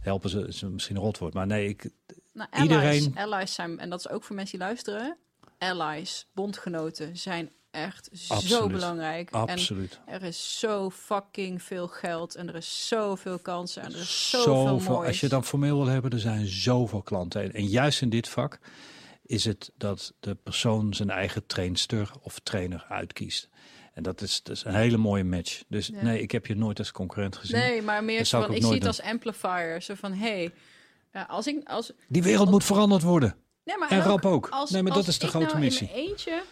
[0.00, 1.34] helpen ze is misschien een rotwoord.
[1.34, 1.90] Maar nee, ik,
[2.32, 5.16] Nou, allies, Iedereen- allies zijn, en dat is ook voor mensen die luisteren,
[5.62, 8.08] allies, bondgenoten, zijn echt
[8.42, 9.30] zo belangrijk.
[9.30, 10.00] absoluut.
[10.06, 14.30] En er is zo fucking veel geld en er is zoveel kansen en er is
[14.30, 15.06] zoveel, moois.
[15.06, 17.42] Als je dan formeel wil hebben, er zijn zoveel klanten.
[17.42, 18.58] En, en juist in dit vak
[19.22, 23.48] is het dat de persoon zijn eigen trainster of trainer uitkiest.
[23.92, 25.62] En dat is, dat is een hele mooie match.
[25.68, 26.02] Dus Ja.
[26.02, 27.58] nee, ik heb je nooit als concurrent gezien.
[27.58, 29.82] Nee, maar meer zo van, ik zie het als amplifier.
[29.82, 30.52] Zo van, hey,
[31.12, 31.68] ja, als ik...
[31.68, 33.36] Als, Die wereld moet veranderd worden.
[33.64, 34.48] Nee, maar En ook rap ook.
[34.48, 35.88] Als, nee, maar als dat is de grote nou missie.
[35.88, 36.42] in mijn eentje...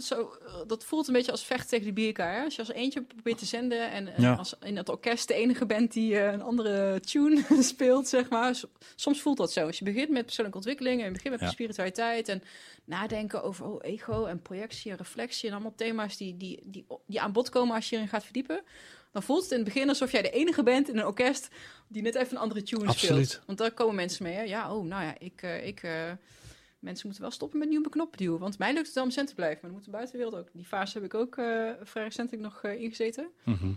[0.00, 0.32] Zo,
[0.66, 2.44] dat voelt een beetje als vechten tegen die bierkaar.
[2.44, 4.34] Als je als eentje probeert te zenden en Ja.
[4.34, 8.60] als in het orkest de enige bent die eh, een andere tune speelt, zeg maar.
[8.96, 9.66] Soms voelt dat zo.
[9.66, 11.50] Als je begint met persoonlijke ontwikkeling en je begint met Ja.
[11.50, 12.42] spiritualiteit en
[12.84, 17.20] nadenken over oh, ego en projectie en reflectie en allemaal thema's die, die, die, die
[17.20, 18.62] aan bod komen als je erin gaat verdiepen.
[19.12, 21.48] Dan voelt het in het begin alsof jij de enige bent in een orkest
[21.88, 23.28] die net even een andere tune Absoluut.
[23.28, 23.46] speelt.
[23.46, 24.34] Want daar komen mensen mee.
[24.34, 24.42] Hè?
[24.42, 26.12] Ja, oh, nou ja, ik, eh, ik, eh,
[26.78, 28.38] mensen moeten wel stoppen met nieuwe knoppen duwen.
[28.38, 29.58] Want mij lukt het wel om cent te blijven.
[29.60, 30.48] Maar dan moet de buitenwereld ook.
[30.52, 33.28] Die fase heb ik ook eh, vrij recentelijk nog ingezeten.
[33.44, 33.72] Mhm.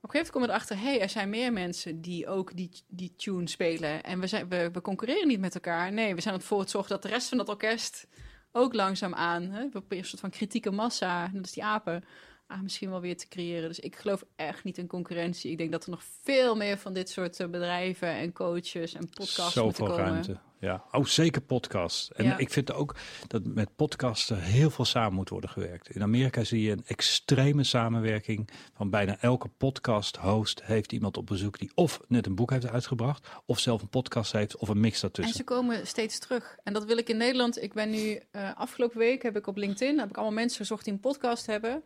[0.00, 3.14] Op een gegeven moment kom erachter, hey, er zijn meer mensen die ook die, die
[3.16, 4.02] tune spelen.
[4.02, 5.92] En we, zijn, we, we concurreren niet met elkaar.
[5.92, 8.06] Nee, we zijn het voor het zorgen dat de rest van dat orkest
[8.52, 12.04] ook langzaam aan, hè, we een soort van kritieke massa, dat is die apen,
[12.48, 13.68] ah, misschien wel weer te creëren.
[13.68, 15.50] Dus ik geloof echt niet in concurrentie.
[15.50, 19.08] Ik denk dat er nog veel meer van dit soort eh, bedrijven en coaches en
[19.08, 20.04] podcasts moeten Zoveel komen.
[20.12, 20.38] ruimte.
[20.60, 22.10] Ja, oh, zeker podcast.
[22.10, 22.38] En Ja.
[22.38, 22.96] ik vind ook
[23.26, 25.88] dat met podcasten heel veel samen moet worden gewerkt.
[25.90, 31.58] In Amerika zie je een extreme samenwerking van bijna elke podcast-host heeft iemand op bezoek
[31.58, 34.94] die of net een boek heeft uitgebracht, of zelf een podcast heeft, of een mix
[34.94, 35.34] En daartussen.
[35.36, 36.56] ze komen steeds terug.
[36.64, 37.62] En dat wil ik in Nederland.
[37.62, 40.84] Ik ben nu eh, afgelopen week heb ik op LinkedIn heb ik allemaal mensen gezocht
[40.84, 41.82] die een podcast hebben.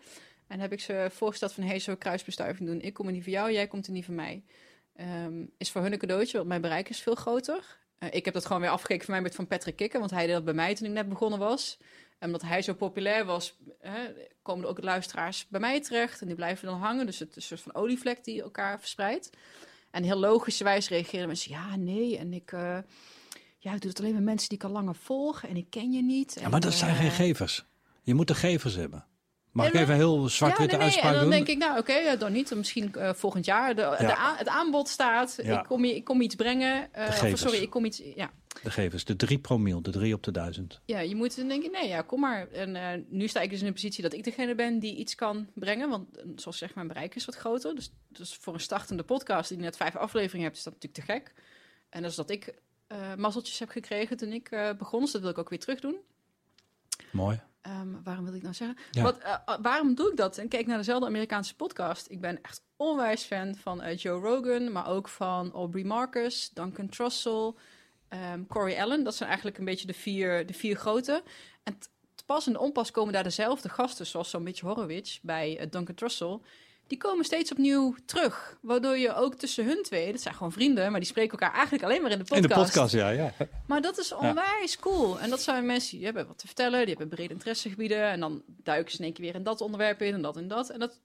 [0.52, 2.80] En heb ik ze voorgesteld van hey, zo kruisbestuiving doen.
[2.80, 4.44] Ik kom in die van jou, jij komt in die van mij.
[4.96, 7.78] Ehm, is voor hun een cadeautje, want mijn bereik is veel groter.
[7.98, 10.26] Eh, ik heb dat gewoon weer afgekeken van mij met van Patrick Kikker, want hij
[10.26, 11.78] deed dat bij mij toen ik net begonnen was.
[12.18, 13.92] En omdat hij zo populair was, eh,
[14.42, 16.20] komen er ook luisteraars bij mij terecht.
[16.20, 17.06] En die blijven dan hangen.
[17.06, 19.30] Dus het is een soort van olievlek die elkaar verspreidt.
[19.90, 22.18] En heel logischerwijs reageren mensen, ja, nee.
[22.18, 22.78] En ik, eh,
[23.58, 25.44] ja, ik doe het alleen met mensen die ik al langer volg.
[25.44, 26.36] En ik ken je niet.
[26.40, 27.64] Ja, maar dat zijn eh, geen gevers.
[28.02, 29.06] Je moet de gevers hebben.
[29.52, 31.02] Mag ik even een heel zwart-witte ja, nee, nee.
[31.02, 31.30] uitspraak En dan doen?
[31.30, 32.48] denk ik, nou oké, dan niet.
[32.48, 33.74] Dan Misschien eh, volgend jaar.
[33.74, 33.82] De,
[34.36, 35.38] het aanbod staat.
[35.42, 35.60] Ja.
[35.60, 36.88] Ik, kom, je- ik kom iets brengen.
[36.94, 37.40] of, gevers.
[37.40, 38.02] sorry, ik kom iets...
[38.14, 38.30] Ja.
[38.62, 40.80] De gevers, de drie promiel, de drie op de duizend.
[40.84, 42.48] ja, je moet dan denken, nee, ja, kom maar.
[42.48, 45.14] En eh, nu sta ik dus in de positie dat ik degene ben die iets
[45.14, 45.88] kan brengen.
[45.88, 46.06] Want
[46.36, 47.74] zoals zeg, mijn bereik is wat groter.
[47.74, 51.12] Dus, dus voor een startende podcast die net vijf afleveringen hebt, is dat natuurlijk te
[51.12, 51.32] gek.
[51.88, 52.54] En dat is dat ik
[53.16, 55.00] mazzeltjes heb gekregen toen ik begon.
[55.00, 55.96] Dus dat wil ik ook weer terug doen.
[57.10, 57.40] Mooi.
[57.62, 58.76] Ehm, waarom wil ik nou zeggen?
[58.90, 59.02] Ja.
[59.02, 60.38] Wat, eh, uh, waarom doe ik dat?
[60.38, 62.10] En kijk naar dezelfde Amerikaanse podcast.
[62.10, 66.88] Ik ben echt onwijs fan van eh, Joe Rogan, maar ook van Aubrey Marcus, Duncan
[66.88, 67.52] Trussell,
[68.08, 69.04] ehm, Corey Allen.
[69.04, 71.22] Dat zijn eigenlijk een beetje de vier, de vier grote.
[71.62, 71.78] En
[72.26, 76.38] pas en onpas komen daar dezelfde gasten, zoals zo'n beetje Horowitz bij eh, Duncan Trussell.
[76.86, 78.58] Die komen steeds opnieuw terug.
[78.60, 81.84] Waardoor je ook tussen hun twee, dat zijn gewoon vrienden, maar die spreken elkaar eigenlijk
[81.84, 82.42] alleen maar in de podcast.
[82.42, 83.08] In de podcast, ja.
[83.08, 83.32] ja.
[83.66, 85.20] Maar dat is onwijs cool.
[85.20, 88.02] En dat zijn mensen die hebben wat te vertellen, die hebben brede interessegebieden.
[88.02, 90.70] En dan duiken ze één keer weer in dat onderwerp in en dat en dat.
[90.70, 91.00] En dat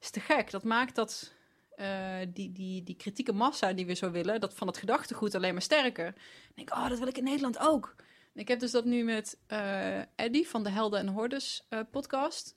[0.00, 0.50] is te gek.
[0.50, 1.32] Dat maakt dat
[1.76, 5.52] eh, die, die, die kritieke massa die we zo willen, dat van het gedachtegoed alleen
[5.52, 6.12] maar sterker.
[6.12, 7.94] Dan denk ik, oh, dat wil ik in Nederland ook.
[8.34, 11.80] En ik heb dus dat nu met eh Eddie van de Helden en Hordes eh,
[11.90, 12.56] podcast.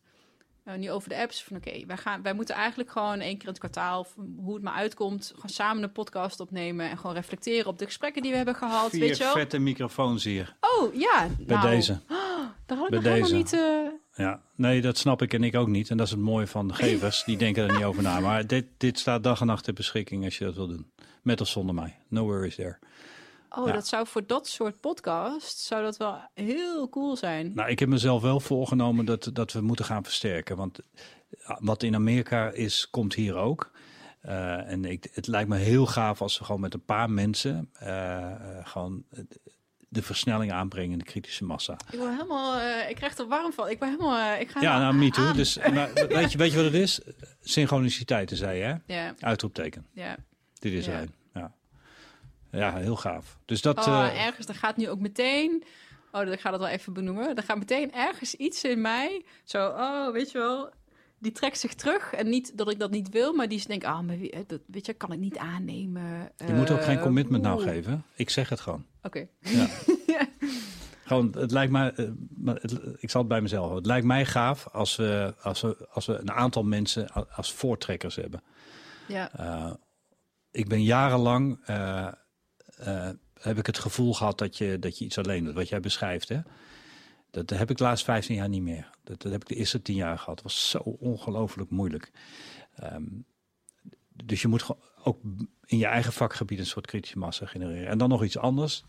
[0.68, 1.44] Eh, nu over de apps.
[1.44, 4.54] Van oké, wij gaan, wij moeten eigenlijk gewoon één keer in het kwartaal, of hoe
[4.54, 8.32] het maar uitkomt, gewoon samen een podcast opnemen en gewoon reflecteren op de gesprekken die
[8.32, 8.90] we hebben gehad.
[8.90, 9.34] Vier weet je wel?
[9.34, 10.56] vette microfoons hier.
[10.62, 12.00] Oh ja, Bij nou, deze.
[12.66, 13.36] Daar had ik Bij nog helemaal deze.
[13.36, 13.54] niet.
[13.54, 15.90] eh, Ja, nee, dat snap ik en ik ook niet.
[15.90, 17.24] En dat is het mooie van de gevers.
[17.24, 18.20] Die denken er niet over na.
[18.20, 20.92] Maar dit, dit staat dag en nacht ter beschikking als je dat wil doen.
[21.22, 21.96] Met of zonder mij.
[22.08, 22.78] No worries there.
[23.50, 23.74] Oh, Ja.
[23.74, 27.52] dat zou voor dat soort podcast zou dat wel heel cool zijn.
[27.56, 30.56] Nou, ik heb mezelf wel voorgenomen dat, dat we moeten gaan versterken.
[30.58, 30.80] Want
[31.60, 33.72] wat in Amerika is, komt hier ook.
[34.22, 37.70] Eh, en ik, het lijkt me heel gaaf als we gewoon met een paar mensen
[37.74, 39.04] eh, eh, gewoon
[39.90, 41.78] de- versnelling aanbrengen in de kritische massa.
[41.92, 42.60] Ik word helemaal,
[42.90, 43.70] ik krijg er warm van.
[43.70, 45.26] Ik ben helemaal, ik ga Ja, nou, me too.
[45.26, 45.36] aan.
[45.36, 47.02] Dus, maar, weet, je, weet je wat het is?
[47.42, 48.76] Synchroniciteiten, zei je, hè?
[49.02, 49.86] Ja, Uitroepteken.
[49.94, 50.16] ja.
[50.60, 50.86] Dit is.
[50.86, 51.04] Ja.
[52.58, 53.38] Ja, heel gaaf.
[53.46, 53.88] Dus dat...
[53.88, 55.64] Oh, eh, ergens, er gaat nu ook meteen.
[56.12, 57.36] Oh, ik ga dat wel even benoemen.
[57.36, 59.26] Er gaat meteen ergens iets in mij.
[59.44, 60.70] Zo, oh, weet je wel.
[61.20, 62.14] Die trekt zich terug.
[62.14, 64.62] En niet dat ik dat niet wil, maar die denkt, ah, maar wie- eh, dat,
[64.68, 66.32] weet je, kan ik niet aannemen.
[66.48, 68.04] je moet ook geen Eh, commitment nou geven.
[68.16, 68.86] Ik zeg het gewoon.
[69.04, 69.28] Oké.
[69.40, 69.68] Ja.
[71.06, 71.92] Gewoon, het lijkt mij,
[72.46, 73.78] het- ik zal het bij mezelf houden.
[73.84, 78.16] Het lijkt mij gaaf als we, als we, als we een aantal mensen als voortrekkers
[78.16, 78.44] hebben.
[79.08, 79.32] Ja.
[80.52, 81.60] Ik ben jarenlang,
[82.78, 83.10] eh,
[83.40, 86.30] heb ik het gevoel gehad dat je, dat je iets alleen doet, wat jij beschrijft.
[86.30, 86.40] Hè?
[87.32, 88.90] Dat heb ik de laatste 15 jaar niet meer.
[89.04, 90.36] Dat, dat heb ik de eerste 10 jaar gehad.
[90.36, 92.12] Het was zo ongelooflijk moeilijk.
[92.76, 93.06] Ehm,
[94.24, 94.66] dus je moet
[95.04, 95.22] ook
[95.66, 97.88] in je eigen vakgebied een soort kritische massa genereren.
[97.88, 98.84] En dan nog iets anders.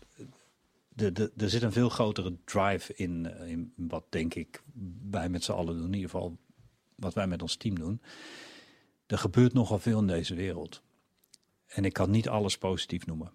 [0.89, 4.63] De, de, er zit een veel grotere drive in, eh, in wat denk ik
[5.09, 5.85] wij met z'n allen doen.
[5.85, 6.37] In ieder geval
[6.95, 8.01] wat wij met ons team doen.
[9.05, 10.83] Er gebeurt nogal veel in deze wereld.
[11.65, 13.31] En ik kan niet alles positief noemen.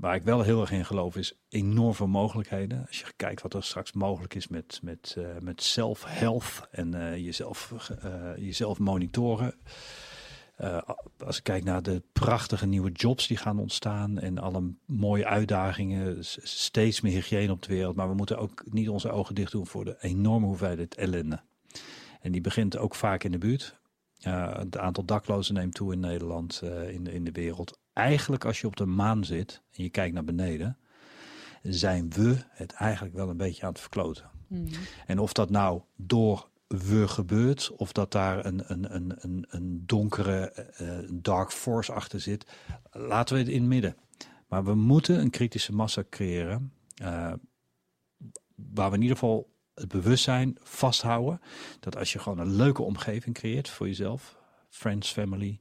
[0.00, 2.86] Waar ik wel heel erg in geloof is enorm veel mogelijkheden.
[2.86, 7.24] Als je kijkt wat er straks mogelijk is met, met, eh, met self-health en eh,
[7.24, 7.72] jezelf,
[8.02, 9.54] eh, jezelf monitoren.
[11.18, 16.24] Als ik kijk naar de prachtige nieuwe jobs die gaan ontstaan en alle mooie uitdagingen,
[16.42, 17.96] steeds meer hygiëne op de wereld.
[17.96, 21.40] Maar we moeten ook niet onze ogen dicht doen voor de enorme hoeveelheid ellende.
[22.20, 23.78] En die begint ook vaak in de buurt.
[24.20, 27.78] Het aantal daklozen neemt toe in Nederland, in, in de wereld.
[28.00, 30.78] Eigenlijk als je op de maan zit en je kijkt naar beneden,
[31.62, 34.30] zijn we het eigenlijk wel een beetje aan het verkloten.
[34.46, 34.74] Mhm.
[35.06, 39.82] En of dat nou door we gebeurt, of dat daar een, een, een, een, een
[39.86, 42.46] donkere eh, dark force achter zit,
[42.90, 43.96] laten we het in het midden.
[44.48, 47.32] Maar we moeten een kritische massa creëren, eh,
[48.54, 51.40] waar we in ieder geval het bewustzijn vasthouden.
[51.80, 54.36] Dat als je gewoon een leuke omgeving creëert voor jezelf,
[54.68, 55.60] friends, family,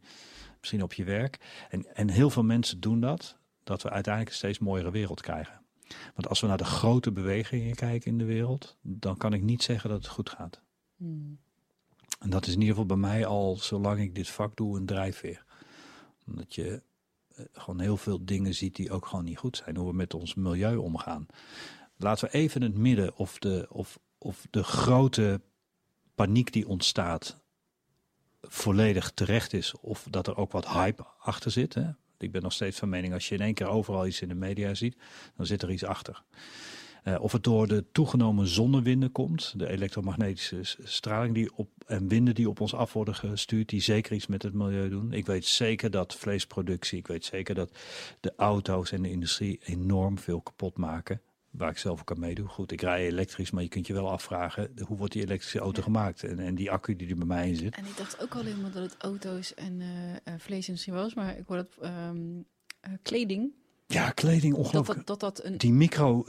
[0.60, 1.66] misschien op je werk.
[1.70, 5.62] En, en heel veel mensen doen dat, dat we uiteindelijk een steeds mooiere wereld krijgen.
[6.14, 9.64] Want als we naar de grote bewegingen kijken in de wereld, dan kan ik niet
[9.64, 10.62] zeggen dat het goed gaat.
[10.98, 11.40] Hmm.
[12.20, 14.86] En dat is in ieder geval bij mij al, zolang ik dit vak doe, een
[14.86, 15.46] drijfveer.
[16.28, 16.82] Omdat je
[17.28, 19.76] eh, gewoon heel veel dingen ziet die ook gewoon niet goed zijn.
[19.76, 21.26] Hoe we met ons milieu omgaan.
[21.98, 25.42] Laten we even in het midden of de, of, of de grote
[26.16, 27.44] paniek die ontstaat
[28.42, 29.74] volledig terecht is.
[29.82, 31.74] Of dat er ook wat hype achter zit.
[31.74, 31.90] Hè?
[32.18, 34.36] Ik ben nog steeds van mening, als je in één keer overal iets in de
[34.36, 34.98] media ziet,
[35.36, 36.24] dan zit er iets achter.
[37.04, 42.36] Uh, of het door de toegenomen zonnewinden komt, de elektromagnetische straling die op, en winden
[42.36, 45.14] die op ons af worden gestuurd, die zeker iets met het milieu doen.
[45.14, 47.78] Ik weet zeker dat vleesproductie, ik weet zeker dat
[48.20, 51.22] de auto's en de industrie enorm veel kapot maken.
[51.52, 52.48] Waar ik zelf ook aan meedoe.
[52.48, 55.82] Goed, ik rij elektrisch, maar je kunt je wel afvragen hoe wordt die elektrische auto
[55.82, 57.76] gemaakt en, en die accu die er bij mij in zit.
[57.76, 61.48] En ik dacht ook al helemaal dat het auto's en uh, vleesindustrie was, maar ik
[61.48, 62.46] hoor dat um,
[63.02, 63.54] kleding
[63.94, 65.06] ja, kleding ongelooflijk.
[65.06, 65.58] Dat dat, dat, een...
[65.58, 66.26] Die micro,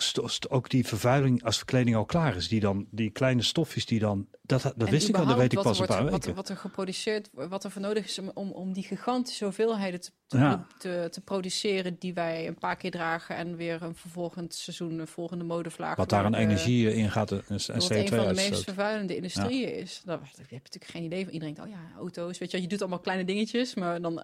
[0.48, 4.28] ook die vervuiling als kleding al klaar is, die dan, die kleine stofjes die dan,
[4.42, 6.34] dat, dat wist ik al, dat weet ik pas een paar wat, weken.
[6.34, 10.58] Wat er geproduceerd, wat er voor nodig is om, om die gigantische hoeveelheden te, te,
[10.78, 15.06] te, te, produceren die wij een paar keer dragen en weer een vervolgend seizoen, een
[15.06, 15.96] volgende modevlaag.
[15.96, 19.74] Wat daar aan energie in gaat en, en Wat een van de meest vervuilende industrieën
[19.74, 20.02] is.
[20.04, 21.32] Daar heb je natuurlijk geen idee van.
[21.32, 24.22] Iedereen denkt, oh ja, auto's, weet je, je doet allemaal kleine dingetjes, maar dan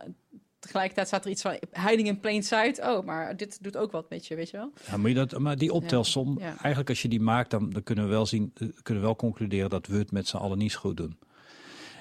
[0.59, 2.81] tegelijkertijd staat er iets van hiding in plain sight.
[2.81, 4.73] Oh, maar dit doet ook wat met je, weet je wel?
[4.87, 6.49] Ja, maar, je dat, maar die optelsom, ja.
[6.49, 9.17] eigenlijk als je die maakt, dan, dan, kunnen we wel zien, eh, kunnen we wel
[9.17, 11.19] concluderen dat we het met z'n allen niet zo goed doen.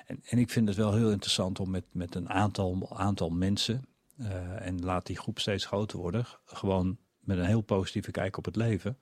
[0.06, 3.86] En, en ik vind het wel heel interessant om met, met een aantal, aantal mensen,
[4.20, 8.46] uh, en laat die groep steeds groter worden, gewoon met een heel positieve kijk op
[8.46, 8.98] het leven,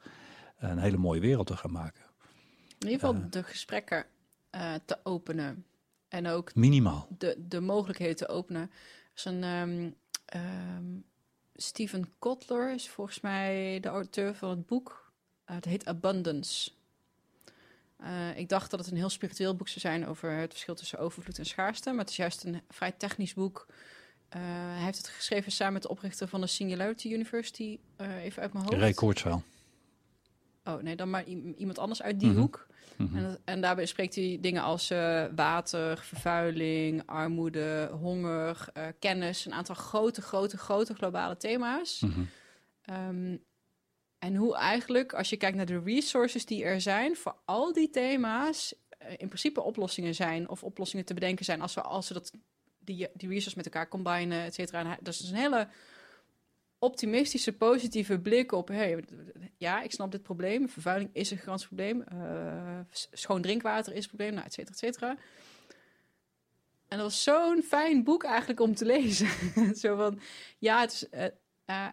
[0.58, 2.04] een hele mooie wereld te gaan maken.
[2.80, 4.06] In ieder geval uh, de gesprekken
[4.56, 5.66] uh, te openen.
[6.08, 7.08] En ook minimaal.
[7.18, 8.72] De, de mogelijkheden te openen
[9.16, 9.96] is een um,
[10.36, 11.06] um,
[11.56, 15.12] Stephen Kotler is volgens mij de auteur van het boek.
[15.50, 16.72] Uh, het heet Abundance.
[18.02, 21.00] Uh, ik dacht dat het een heel spiritueel boek zou zijn over het verschil tussen
[21.00, 23.66] overvloed en schaarste, maar het is juist een vrij technisch boek.
[23.70, 28.54] Uh, hij heeft het geschreven samen met de oprichter van de Singularity University, even uit
[28.54, 28.78] mijn hoofd.
[28.78, 29.44] Ray Kurzweil.
[30.64, 31.24] Oh nee, dan maar
[31.58, 32.44] iemand anders uit die mm -hmm.
[32.44, 32.68] hoek.
[32.98, 33.18] Mm -hmm.
[33.18, 39.46] en, en, daarbij spreekt hij dingen als uh, water, vervuiling, armoede, honger, uh, kennis.
[39.46, 42.00] Een aantal grote, grote, grote globale thema's.
[42.00, 42.30] Mm -hmm.
[42.96, 43.44] um,
[44.20, 47.90] en hoe eigenlijk, als je kijkt naar de resources die er zijn, voor al die
[47.90, 52.14] thema's uh, in principe oplossingen zijn of oplossingen te bedenken zijn als we, als we
[52.14, 52.32] dat,
[52.80, 54.98] die, die resources met elkaar combinen, et cetera.
[55.02, 55.68] Dat is een hele
[56.84, 58.68] optimistische, positieve blik op...
[58.68, 59.04] Hey,
[59.58, 60.70] ja, ik snap dit probleem.
[60.70, 62.04] Vervuiling is een gigantisch probleem.
[62.14, 62.80] Uh,
[63.12, 65.18] schoon drinkwater is een probleem, nou, et cetera, et cetera.
[66.88, 69.28] En dat was zo'n fijn boek eigenlijk om te lezen.
[69.76, 70.20] Zo van,
[70.58, 71.24] ja, het uh,
[71.66, 71.88] uh,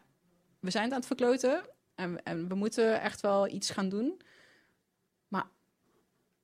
[0.61, 1.62] we zijn aan het verkloten...
[1.95, 4.21] En, en we moeten echt wel iets gaan doen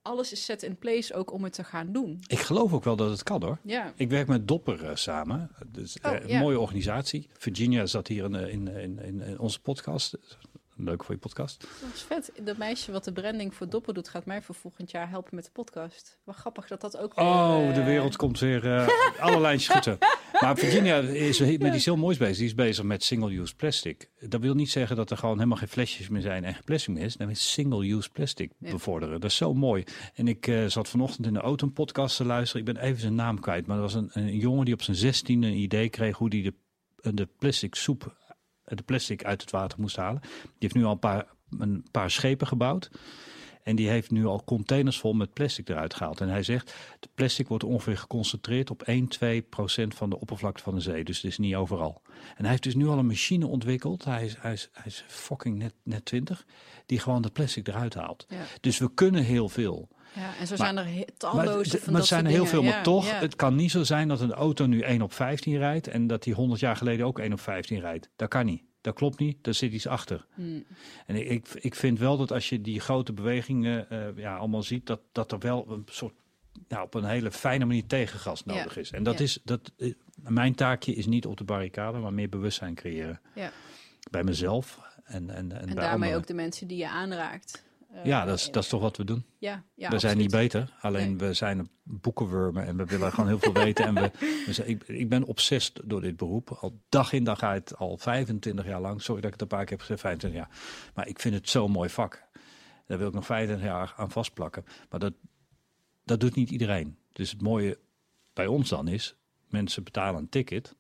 [0.07, 2.21] alles is set in place ook om het te gaan doen.
[2.27, 3.59] Ik geloof ook wel dat het kan hoor.
[3.63, 3.93] Ja.
[3.97, 5.51] Ik werk met Dopper uh, samen.
[5.67, 7.29] Dus, oh, uh, een mooie organisatie.
[7.39, 10.19] Virginia zat hier in, in, in, in onze podcast.
[10.79, 11.61] Leuk voor je podcast.
[11.61, 12.33] Dat is vet.
[12.43, 15.45] Dat meisje wat de branding voor Dopper doet, gaat mij voor volgend jaar helpen met
[15.45, 16.19] de podcast.
[16.25, 17.25] Wat grappig dat dat ook weer...
[17.25, 18.89] Oh, de wereld komt weer uh,
[19.21, 19.99] alle lijntjes goed.
[20.41, 22.37] Maar Virginia is met iets heel moois bezig.
[22.37, 24.11] Die is bezig met single-use plastic.
[24.21, 26.95] Dat wil niet zeggen dat er gewoon helemaal geen flesjes meer zijn en geen plastic
[26.95, 27.17] meer is.
[27.17, 28.71] Dan is single-use plastic ja.
[28.71, 29.21] bevorderen.
[29.21, 29.85] Dat is zo mooi.
[30.15, 32.67] En ik uh, zat vanochtend in de auto een podcast te luisteren.
[32.67, 33.67] Ik ben even zijn naam kwijt.
[33.67, 36.43] Maar er was een, een jongen die op zijn zestiende een idee kreeg hoe hij
[36.43, 38.25] de, de plastic soep
[38.67, 40.21] de plastic uit het water moest halen.
[40.21, 41.27] Die heeft nu al een paar,
[41.59, 42.91] een paar schepen gebouwd.
[43.67, 46.21] En die heeft nu al containers vol met plastic eruit gehaald.
[46.21, 50.63] En hij zegt, de plastic wordt ongeveer geconcentreerd op 1, 2 procent van de oppervlakte
[50.63, 51.05] van de zee.
[51.05, 52.03] Dus het is niet overal.
[52.37, 54.05] En hij heeft dus nu al een machine ontwikkeld.
[54.05, 56.47] Hij is, hij is, hij is fucking net, net 20.
[56.87, 58.27] Die gewoon de plastic eruit haalt.
[58.29, 58.45] Ja.
[58.61, 59.89] Dus we kunnen heel veel.
[60.17, 62.63] Ja, en zo maar, zijn er talloze maar, van maar dat zijn er heel veel,
[62.63, 63.19] maar Ja, toch, ja.
[63.19, 66.23] het kan niet zo zijn dat een auto nu 1 op 15 rijdt en dat
[66.23, 68.09] die 100 jaar geleden ook 1 op 15 rijdt.
[68.17, 68.63] Dat kan niet.
[68.81, 70.27] Dat klopt niet, daar zit iets achter.
[70.35, 70.65] Hmm.
[71.07, 74.87] En ik, ik, vind wel dat als je die grote bewegingen uh, ja, allemaal ziet,
[74.87, 76.15] dat, dat er wel een soort,
[76.69, 78.81] nou, op een hele fijne manier tegengas nodig Ja.
[78.81, 78.91] is.
[78.91, 79.25] En dat Ja.
[79.25, 83.21] is, dat, eh, mijn taakje is niet op de barricade, maar meer bewustzijn creëren.
[83.35, 83.51] Ja.
[84.11, 86.17] Bij mezelf en, en, en, En bij daarmee anderen.
[86.17, 87.65] ook de mensen die je aanraakt.
[87.97, 89.25] Eh, Ja, dat is, dat is toch wat we doen.
[89.39, 91.29] Ja, ja we zijn niet beter, alleen Nee.
[91.29, 93.85] we zijn boekenwurmen en we willen gewoon heel veel weten.
[93.85, 94.11] En we,
[94.65, 96.51] ik, ik ben obsessed door dit beroep.
[96.51, 99.03] Al dag in dag uit, al 25 jaar lang.
[99.03, 100.51] Sorry dat ik het een paar keer heb gezegd, 25 jaar.
[100.95, 102.25] Maar ik vind het zo'n mooi vak.
[102.87, 104.65] Daar wil ik nog 25 jaar aan vastplakken.
[104.91, 105.13] Maar dat,
[106.05, 106.99] dat doet niet iedereen.
[107.13, 107.79] Dus het mooie
[108.33, 109.17] bij ons dan is,
[109.49, 110.77] mensen betalen een ticket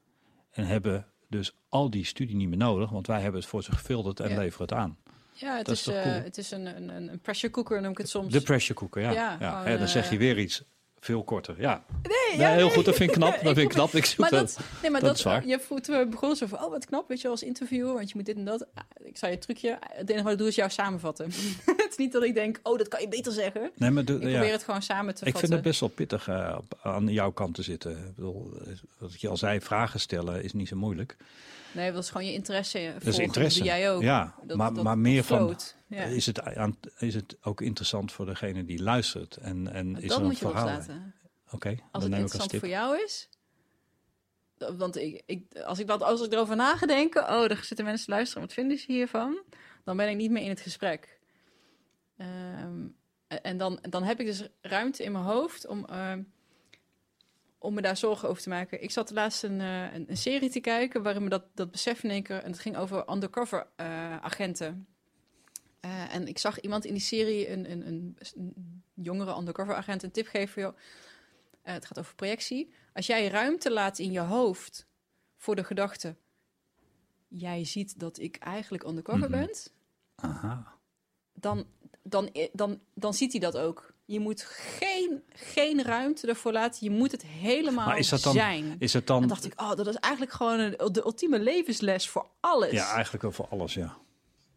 [0.50, 3.72] en hebben dus al die studie niet meer nodig, want wij hebben het voor ze
[3.72, 4.36] gefilterd en Ja.
[4.38, 4.98] leveren het aan.
[5.38, 6.14] Ja, het Dat is, eh, cool?
[6.14, 8.32] het is een, een, een pressure cooker, noem ik het soms.
[8.32, 9.10] De pressure cooker, ja.
[9.10, 10.62] Ja, ja, gewoon, Ja, dan zeg eh, je weer iets
[11.00, 11.54] veel korter.
[11.58, 12.74] Ja, Nee, ja, ja, heel nee.
[12.74, 12.84] goed.
[12.84, 13.32] Dat vind ik knap.
[13.32, 13.92] Dat vind ik knap.
[13.94, 14.58] Ik zoek Maar dat.
[14.82, 15.18] nee, maar dat.
[15.18, 18.14] Je voelt, we begonnen zo van, oh wat knap, weet je, als interviewer, want je
[18.16, 18.66] moet dit en dat.
[18.74, 21.30] Ah, Ik zou je trucje, het enige wat ik doe is jou samenvatten.
[21.98, 23.70] Is niet dat ik denk, oh dat kan je beter zeggen.
[23.74, 24.16] Nee, maar Ik ja.
[24.18, 25.40] probeer het gewoon samen te Ik vatten.
[25.40, 27.90] vind het best wel pittig eh, aan jouw kant te zitten.
[27.92, 31.16] Ik bedoel, eh, wat ik je al zei, vragen stellen is niet zo moeilijk.
[31.72, 32.98] Nee, dat is gewoon je interesse volgen.
[33.04, 33.58] Dat is interesse.
[33.58, 34.02] Dat jij ook.
[34.02, 35.56] Ja, Dat- maar, dat- maar meer van.
[35.86, 36.02] Ja.
[36.02, 39.36] is, het aan, is het ook interessant voor degene die luistert?
[39.36, 41.14] En, en is dat er een moet je loslaten.
[41.50, 43.28] Oké, Als dan het neem ik interessant voor jou is.
[44.76, 47.84] Want ik, ik, als, ik dat, als ik erover na ga denken, oh, er zitten
[47.84, 49.38] mensen te luisteren, wat vinden ze hiervan?
[49.84, 51.15] Dan ben ik niet meer in het gesprek.
[52.16, 52.86] Ehm,
[53.26, 56.22] en dan, dan heb ik dus ruimte in mijn hoofd om, ehm,
[57.58, 58.82] om me daar zorgen over te maken.
[58.82, 62.02] Ik zat laatst een, eh, een, een serie te kijken waarin me dat, dat besef
[62.04, 62.42] in één keer...
[62.42, 64.86] en het ging over undercover eh, agenten.
[65.80, 70.02] Eh, en ik zag iemand in die serie, een, een, een, een jongere undercover agent,
[70.02, 70.62] een tip geven...
[70.62, 70.76] Joh,
[71.62, 72.72] het gaat over projectie.
[72.92, 74.86] Als jij ruimte laat in je hoofd
[75.36, 76.16] voor de gedachte...
[77.28, 79.38] jij ziet dat ik eigenlijk undercover Mhm.
[79.38, 79.50] ben...
[80.14, 80.74] Aha.
[81.32, 81.66] Dan,
[82.08, 83.94] dan, dan, dan ziet hij dat ook.
[84.04, 86.78] Je moet geen, geen ruimte ervoor laten.
[86.84, 88.76] Je moet het helemaal Maar is dat dan- zijn.
[88.78, 89.28] Is het En dan...
[89.28, 92.70] dacht ik, oh, dat is eigenlijk gewoon een, de ultieme levensles voor alles.
[92.70, 93.96] Ja, eigenlijk wel voor alles, ja.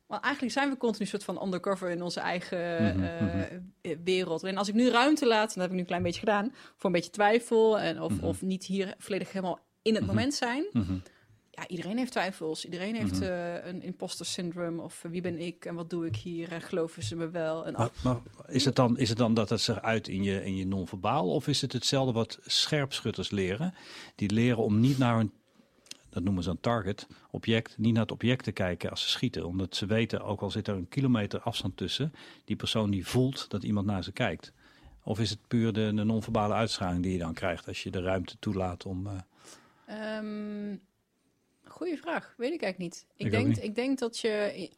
[0.08, 3.42] Want eigenlijk zijn we continu soort van undercover in onze eigen Mhm, eh,
[3.82, 4.44] eh, wereld.
[4.44, 6.54] En als ik nu ruimte laat, en dat heb ik nu een klein beetje gedaan,
[6.76, 8.26] voor een beetje twijfel en of, Mhm.
[8.26, 10.66] of niet hier volledig helemaal in het moment zijn.
[11.60, 12.66] Ja, iedereen heeft twijfels.
[12.66, 13.24] Iedereen heeft Mhm.
[13.24, 16.62] eh, een imposter syndrome of eh, wie ben ik en wat doe ik hier en
[16.62, 17.66] geloven ze me wel.
[17.66, 18.18] En Maar, maar
[18.48, 21.30] is, het dan, is het dan dat het zich uit in je, in je non-verbaal?
[21.30, 23.74] Of is het hetzelfde wat scherpschutters leren?
[24.16, 25.32] Die leren om niet naar een,
[26.10, 29.46] dat noemen ze een target, object, niet naar het object te kijken als ze schieten.
[29.46, 32.14] Omdat ze weten, ook al zit er een kilometer afstand tussen,
[32.46, 34.52] die persoon die voelt dat iemand naar ze kijkt.
[35.04, 38.02] Of is het puur de, de non-verbale uitstraling die je dan krijgt als je de
[38.02, 39.08] ruimte toelaat om...
[39.08, 39.14] eh,
[39.86, 40.76] Ehm
[41.80, 42.34] goeie vraag.
[42.38, 43.06] Weet ik eigenlijk niet.
[43.16, 43.64] Ik, denk, niet.
[43.64, 44.70] ik denk dat je...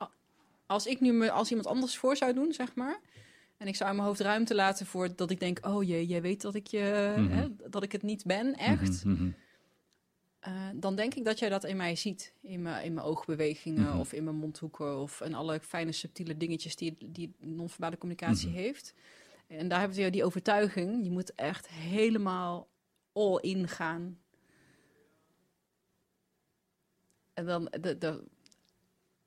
[0.65, 2.99] Als ik nu me als iemand anders voor zou doen, zeg maar...
[3.57, 5.65] En ik zou in mijn hoofd ruimte laten voor dat ik denk...
[5.67, 7.29] Oh jee, jij weet dat ik, je, Mhm.
[7.31, 9.05] hè, dat ik het niet ben, echt.
[9.05, 9.31] mhm, mhm.
[10.39, 12.33] Eh, dan denk ik dat jij dat in mij ziet.
[12.41, 14.99] In mijn, in mijn oogbewegingen of in mijn mondhoeken...
[14.99, 18.93] of in alle fijne, subtiele dingetjes die, die non-verbale communicatie heeft.
[19.47, 21.03] En daar hebben we weer die overtuiging.
[21.03, 22.67] Je moet echt helemaal
[23.13, 24.17] all in gaan.
[27.41, 27.71] En dan...
[27.81, 28.23] De, de,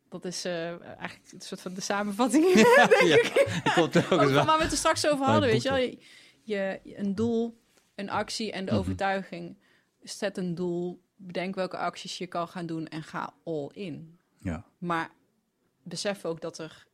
[0.09, 2.45] dat is eh, eigenlijk een soort van de samenvatting.
[2.55, 4.45] ja, ik er ook eens wel.
[4.45, 5.79] waar we het er straks over hadden, weet je wel.
[5.79, 5.99] Je,
[6.43, 7.61] je- een doel,
[7.95, 8.81] een actie en de Mhm.
[8.81, 9.57] overtuiging.
[10.03, 14.19] Zet een doel, bedenk welke acties je kan gaan doen en ga all in.
[14.39, 14.65] Ja.
[14.79, 15.11] Maar
[15.83, 16.87] besef ook dat er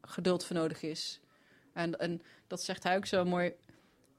[0.00, 1.20] geduld voor nodig is.
[1.72, 3.52] En, en dat zegt hij ook zo mooi.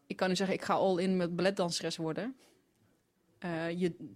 [0.07, 2.35] Ik kan nu zeggen, ik ga all in met balletdanseres worden.
[3.39, 4.13] Eh, je,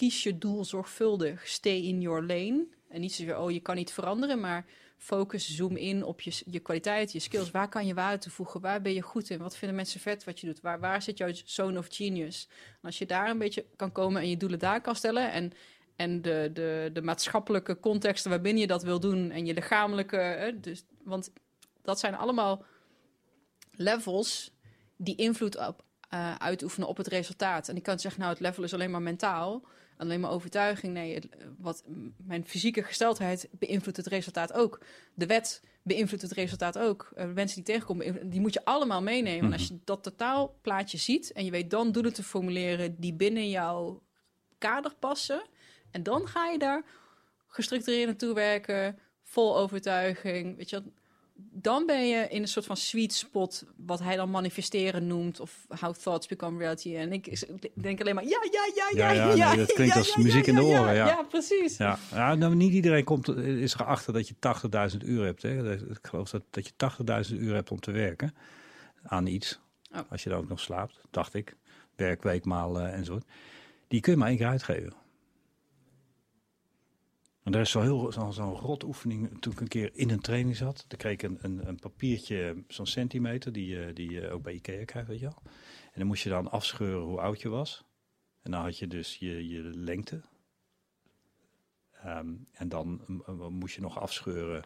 [0.00, 1.48] kies je doel zorgvuldig.
[1.48, 2.66] Stay in your lane.
[2.88, 4.64] En niet zozeer, oh, je kan niet veranderen, maar
[4.96, 7.50] focus, zoom in op je, je kwaliteit, je skills.
[7.50, 8.60] Waar kan je waarde toevoegen?
[8.60, 9.38] Waar ben je goed in?
[9.38, 10.60] Wat vinden mensen vet wat je doet?
[10.60, 12.48] Waar, waar zit jouw zone of genius?
[12.50, 15.32] En als je daar een beetje kan komen en je doelen daar kan stellen...
[15.32, 15.52] en,
[15.96, 19.30] en de, de, de maatschappelijke contexten waarbinnen je dat wil doen...
[19.30, 20.16] en je lichamelijke...
[20.16, 21.32] hè, dus, want
[21.82, 22.64] dat zijn allemaal
[23.70, 24.52] levels
[24.96, 27.68] die invloed op, eh, uitoefenen op het resultaat.
[27.68, 29.64] En ik kan zeggen, nou, het level is alleen maar mentaal...
[30.00, 30.92] Alleen maar overtuiging.
[30.92, 31.28] Nee, het-
[31.58, 31.84] wat
[32.16, 34.80] mijn fysieke gesteldheid beïnvloedt het resultaat ook.
[35.14, 37.10] De wet beïnvloedt het resultaat ook.
[37.14, 39.44] Eh, mensen die tegenkomen, die moet je allemaal meenemen.
[39.44, 43.48] En als je dat totaalplaatje ziet en je weet dan doelen te formuleren die binnen
[43.50, 44.02] jouw
[44.58, 45.42] kader passen.
[45.90, 46.84] En dan ga je daar
[47.46, 50.56] gestructureerd naartoe werken, vol overtuiging.
[50.56, 50.82] Weet je,
[51.52, 55.66] dan ben je in een soort van sweet spot, wat hij dan manifesteren noemt, of
[55.80, 56.96] how thoughts become reality.
[56.96, 60.16] En ik denk alleen maar, ja, ja, ja, ja, Ja, ja, nee, dat klinkt als
[60.16, 61.06] muziek in de oren, ja.
[61.06, 61.76] Ja, precies.
[61.76, 64.34] Ja, ja nou, niet iedereen komt, is erachter dat je
[64.92, 65.42] 80.000 uur hebt.
[65.42, 65.74] Hè.
[65.74, 66.72] Ik geloof dat, dat je
[67.30, 68.34] 80.000 uur hebt om te werken
[69.02, 69.60] aan iets.
[69.92, 70.00] Oh.
[70.10, 71.56] Als je dan ook nog slaapt, dacht ik.
[71.96, 73.24] Werkweek maal enzovoort.
[73.88, 74.92] Die kun je maar één keer uitgeven.
[77.42, 80.56] En daar is zo zo'n zo'n rot oefening toen ik een keer in een training
[80.56, 80.84] zat.
[80.88, 84.52] Dan kreeg ik een, een, een papiertje, zo'n centimeter, die, je- die je ook bij
[84.54, 85.42] Ikea krijgt, weet je wel.
[85.92, 87.84] En dan moest je dan afscheuren hoe oud je was.
[88.42, 90.20] En dan had je dus je, je lengte.
[91.92, 93.00] Ehm, en dan
[93.50, 94.62] moest je nog afscheuren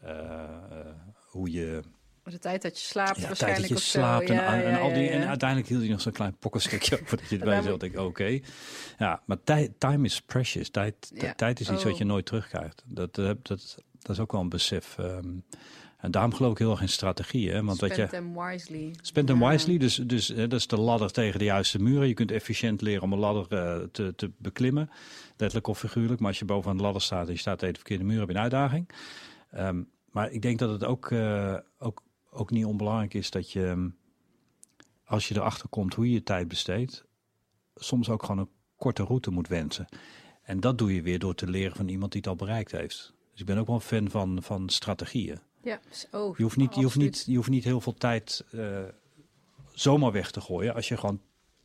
[0.00, 0.96] eh, eh,
[1.30, 1.82] hoe je
[2.30, 4.78] De tijd dat je slaapt ja, tijd waarschijnlijk dat je slaapt en, Ja, en, ja,
[4.78, 7.82] al die, en uiteindelijk hield hij nog zo'n klein pokkenstukje over dat je erbij moet-
[7.82, 8.38] Ik, oké.
[8.98, 10.70] Ja, maar tijd, time is precious.
[10.70, 11.98] Tijd, tijd is iets wat Oh.
[11.98, 12.82] je nooit terugkrijgt.
[12.86, 14.98] Dat, eh, dat, dat is ook wel een besef.
[14.98, 15.28] ehm.
[15.96, 17.54] en daarom geloof ik heel erg in strategieën.
[17.54, 18.94] hè, Want Spend je, them wisely.
[19.00, 19.48] Spend them Ja.
[19.48, 22.08] wisely, dus, dus eh, dat is de ladder tegen de juiste muren.
[22.08, 24.90] Je kunt efficiënt leren om een ladder eh, te, te beklimmen,
[25.36, 26.20] letterlijk of figuurlijk.
[26.20, 28.28] Maar als je bovenaan de ladder staat en je staat tegen de verkeerde muur, heb
[28.28, 28.88] je een uitdaging.
[29.50, 32.02] Ehm, maar ik denk dat het ook, eh, ook,
[32.36, 33.88] ook niet onbelangrijk is dat je, ehm,
[35.04, 37.04] als je erachter komt hoe je je tijd besteedt,
[37.74, 39.88] soms ook gewoon een korte route moet wensen.
[40.42, 43.14] En dat doe je weer door te leren van iemand die het al bereikt heeft.
[43.30, 45.40] Dus ik ben ook wel een fan van, van strategieën.
[45.62, 45.80] Ja,
[46.10, 48.84] oh, Je hoeft niet, je hoeft niet, je hoeft niet heel veel tijd eh,
[49.72, 50.74] zomaar weg te gooien.
[50.74, 51.20] Als je gewoon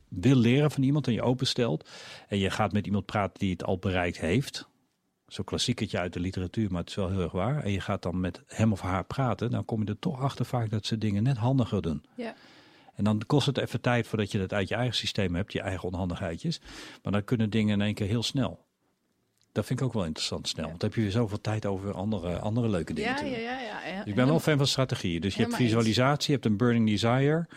[0.07, 1.89] wil leren van iemand en je openstelt.
[2.27, 4.69] En je gaat met iemand praten die het al bereikt heeft.
[5.32, 7.64] Zo'n klassieketje uit de literatuur, maar het is wel heel erg waar.
[7.64, 9.52] En je gaat dan met hem of haar praten.
[9.52, 12.03] Dan kom je er toch achter vaak dat ze dingen net handiger doen.
[12.16, 12.34] Ja.
[12.95, 15.53] En dan kost het even tijd voordat je dat uit je eigen systeem hebt.
[15.53, 16.62] Je eigen onhandigheidjes.
[17.03, 18.66] Maar dan kunnen dingen in één keer heel snel.
[19.52, 20.64] Dat vind ik ook wel interessant snel.
[20.64, 20.70] Ja.
[20.70, 23.32] Want dan heb je weer zoveel tijd over andere, andere leuke dingen Ja, te doen.
[23.34, 24.06] ja, ja, ja, ja.
[24.06, 25.22] Ik ben wel fan van strategieën.
[25.22, 27.48] Dus je hebt visualisatie, je hebt een burning desire,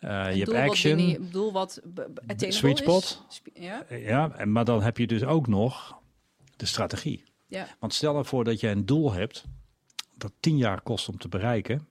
[0.00, 1.52] Een je hebt doel wat action.
[1.52, 3.24] wat b- b- attainable Sweet spot.
[3.28, 5.98] Sp- Ja, Ja, en, maar dan heb je dus ook nog
[6.60, 7.24] de strategie.
[7.46, 7.66] ja.
[7.78, 9.44] Want stel nou voor dat je een doel hebt
[10.14, 11.88] dat tien jaar kost om te bereiken.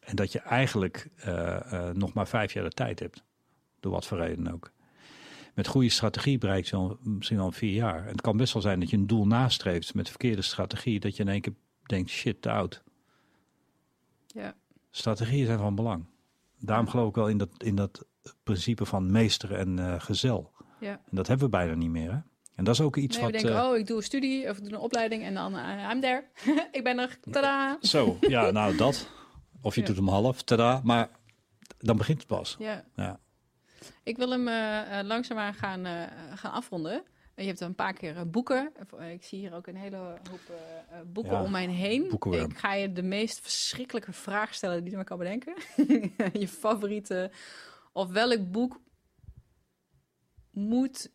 [0.00, 3.24] En dat je eigenlijk eh, eh, nog maar vijf jaar de tijd hebt.
[3.80, 4.72] Door wat voor reden ook.
[5.54, 8.02] Met goede strategie bereik je wel, misschien wel vier jaar.
[8.02, 11.00] En het kan best wel zijn dat je een doel nastreeft met verkeerde strategie.
[11.00, 12.82] Dat je in één keer denkt, shit, te oud.
[14.26, 14.54] ja.
[14.90, 16.04] Strategieën zijn van belang.
[16.58, 18.06] Daarom geloof ik wel in dat, in dat
[18.42, 20.52] principe van meester en eh, gezel.
[20.80, 20.90] Ja.
[20.90, 22.12] En dat hebben we bijna niet meer.
[22.12, 22.18] Hè?
[22.58, 23.32] En dat is ook iets Nee, wat...
[23.32, 25.88] denken, eh, oh, ik doe een studie of ik doe een opleiding en dan uh,
[25.92, 26.24] I'm there.
[26.78, 27.18] ik ben er.
[27.30, 27.78] Tada!
[27.80, 29.08] Zo, ja, nou dat.
[29.62, 29.86] Of je Ja.
[29.86, 30.80] doet hem half, tada.
[30.84, 31.08] Maar
[31.78, 32.56] dan begint het pas.
[32.58, 32.84] Ja.
[32.96, 33.20] Ja.
[34.02, 36.02] Ik wil hem eh, eh, langzaamaan gaan, eh,
[36.34, 37.02] gaan afronden.
[37.34, 38.72] Je hebt een paar keer eh, boeken.
[38.98, 42.08] Eh, Ik zie hier ook een hele hoop eh, eh, boeken Ja, om mij heen.
[42.08, 42.50] boekenworm.
[42.50, 45.54] Ik ga je de meest verschrikkelijke vraag stellen die je maar kan bedenken.
[46.40, 47.30] je favoriete.
[47.92, 48.80] Of welk boek
[50.50, 51.10] moet...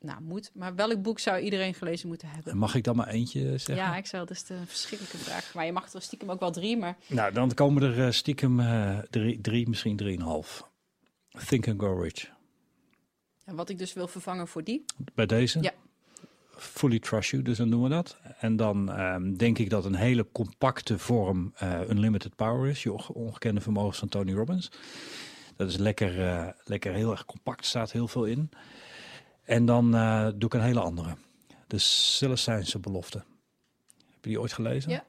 [0.00, 0.50] Nou, moet.
[0.54, 2.56] Maar welk boek zou iedereen gelezen moeten hebben?
[2.56, 3.74] Mag ik dan maar eentje zeggen?
[3.74, 4.26] Ja, ik zou.
[4.26, 5.54] Dat is de verschrikkelijke vraag.
[5.54, 6.76] Maar je mag er stiekem ook wel drie.
[6.76, 10.68] Maar Nou, dan komen er eh, stiekem eh, drie, drie, misschien drieënhalf.
[11.46, 12.30] Think and Go Rich.
[13.46, 14.84] ja, wat ik dus wil vervangen voor die.
[15.14, 15.62] Bij deze?
[15.62, 15.72] Ja.
[16.56, 18.16] Fully Trust You, dus dan doen we dat.
[18.38, 22.82] En dan ehm, denk ik dat een hele compacte vorm eh, Unlimited Power is.
[22.82, 24.70] Je onge- ongekende vermogens van Tony Robbins.
[25.56, 28.50] Dat is lekker, lekker heel erg compact, staat heel veel in.
[29.50, 31.16] En dan eh, doe ik een hele andere.
[31.66, 33.18] De Celestijnse belofte.
[33.98, 34.90] Heb je die ooit gelezen?
[34.90, 35.04] Ja.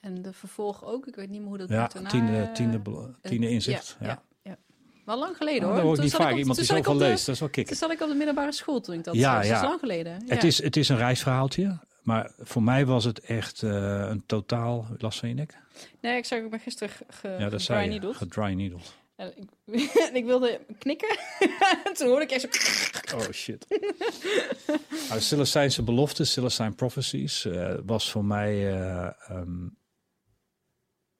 [0.00, 1.06] En de vervolg ook.
[1.06, 3.96] Ik weet niet meer hoe dat Ja, daarna, tiende, eh, tiende, belo- tiende eh, inzicht.
[4.00, 5.74] Ja, Ja, lang geleden Oh, hoor.
[5.74, 6.32] dat hoor ik Toen niet vaak.
[6.32, 7.76] op- Iemand die toen zoveel leest, dat is wel Toen kicken.
[7.76, 9.44] zat ik op de middelbare school toen ik dat Ja, zag.
[9.44, 9.48] Ja.
[9.52, 10.12] Dat is lang geleden.
[10.12, 10.48] Het, Ja.
[10.48, 11.78] is, het is een reisverhaaltje.
[12.02, 13.70] Maar voor mij was het echt eh,
[14.08, 14.86] een totaal...
[14.98, 15.54] Last van je nek?
[16.00, 18.16] Nee, ik zag ik ben gisteren ge, Ja, dat needled.
[18.16, 18.94] Gedry needled.
[19.16, 19.50] En ik,
[20.20, 21.18] ik wilde knikken.
[21.96, 23.16] toen hoorde ik echt zo...
[23.16, 23.66] Oh shit.
[25.08, 29.76] nou, Celestijnse beloftes, Celestine prophecies, eh, was voor mij eh um,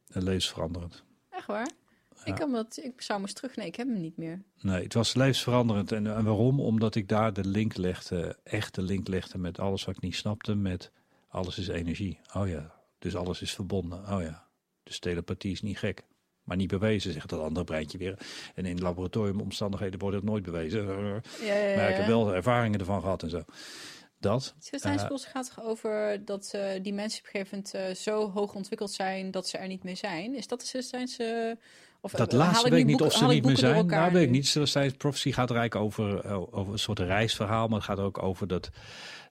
[0.07, 1.05] levensveranderend.
[1.31, 1.71] Echt waar?
[2.17, 2.25] Ja.
[2.25, 3.57] Ik, kan dat, ik zou hem eens terug...
[3.57, 4.43] Nee, ik heb hem niet meer.
[4.61, 5.93] Nee, het was levensveranderend.
[5.93, 6.61] En, en waarom?
[6.61, 10.17] Omdat ik daar de link legde, echt de link legde met alles wat ik niet
[10.17, 10.91] snapte, met
[11.29, 12.21] alles is energie.
[12.35, 14.13] Oh ja, dus alles is verbonden.
[14.13, 14.47] Oh ja,
[14.83, 16.05] dus telepathie is niet gek.
[16.47, 18.19] Maar niet bewezen, zegt dat andere breintje weer.
[18.55, 20.87] En in laboratoriumomstandigheden wordt het nooit bewezen.
[20.87, 21.77] Ja, ja, ja.
[21.77, 23.43] Maar ik heb wel ervaringen ervan gehad en zo.
[24.21, 24.55] Dat.
[24.59, 28.03] Celestijnse Eh, Bos gaat toch over dat eh, die mensen op een gegeven moment eh,
[28.03, 30.35] zo hoog ontwikkeld zijn dat ze er niet meer zijn.
[30.35, 31.59] Is dat de Celestijnse...
[32.01, 33.87] Of, Dat eh, haal laatste ik weet ik niet of ze niet meer zijn.
[33.87, 34.47] Nou, weet ik niet.
[34.47, 37.69] Celestine Prophecy gaat er eigenlijk over, over een soort reisverhaal.
[37.69, 38.71] Maar het gaat ook over dat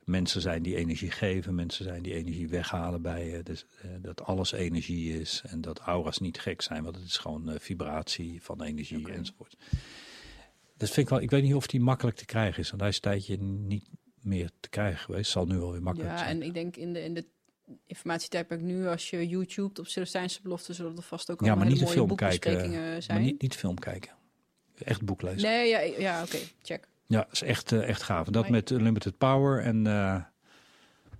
[0.05, 1.55] mensen zijn die energie geven.
[1.55, 3.43] Mensen zijn die energie weghalen bij je.
[3.43, 5.41] Dus, eh, dat alles energie is.
[5.47, 6.83] En dat aura's niet gek zijn.
[6.83, 9.11] Want het is gewoon eh, vibratie van energie Oké.
[9.11, 9.55] enzovoort.
[10.77, 11.21] Dat vind ik wel...
[11.21, 12.69] Ik weet niet of die makkelijk te krijgen is.
[12.69, 13.85] Want hij is een tijdje niet
[14.21, 15.31] meer te krijgen geweest.
[15.31, 16.29] Zal nu wel weer makkelijk Ja, zijn.
[16.41, 17.25] en ik denk in de, in de
[17.87, 21.73] informatietijdperk nu, als je YouTube op Celestijnse beloften, zullen er vast ook Ja, allemaal maar
[21.73, 23.01] niet de hele mooie film kijken.
[23.03, 23.17] zijn.
[23.17, 24.11] Maar niet, niet film kijken.
[24.83, 25.41] Echt boek lezen.
[25.49, 26.87] Nee, ja, ja oké, check.
[27.07, 28.27] Ja, is echt, eh, echt gaaf.
[28.27, 30.21] Dat met Unlimited Power en eh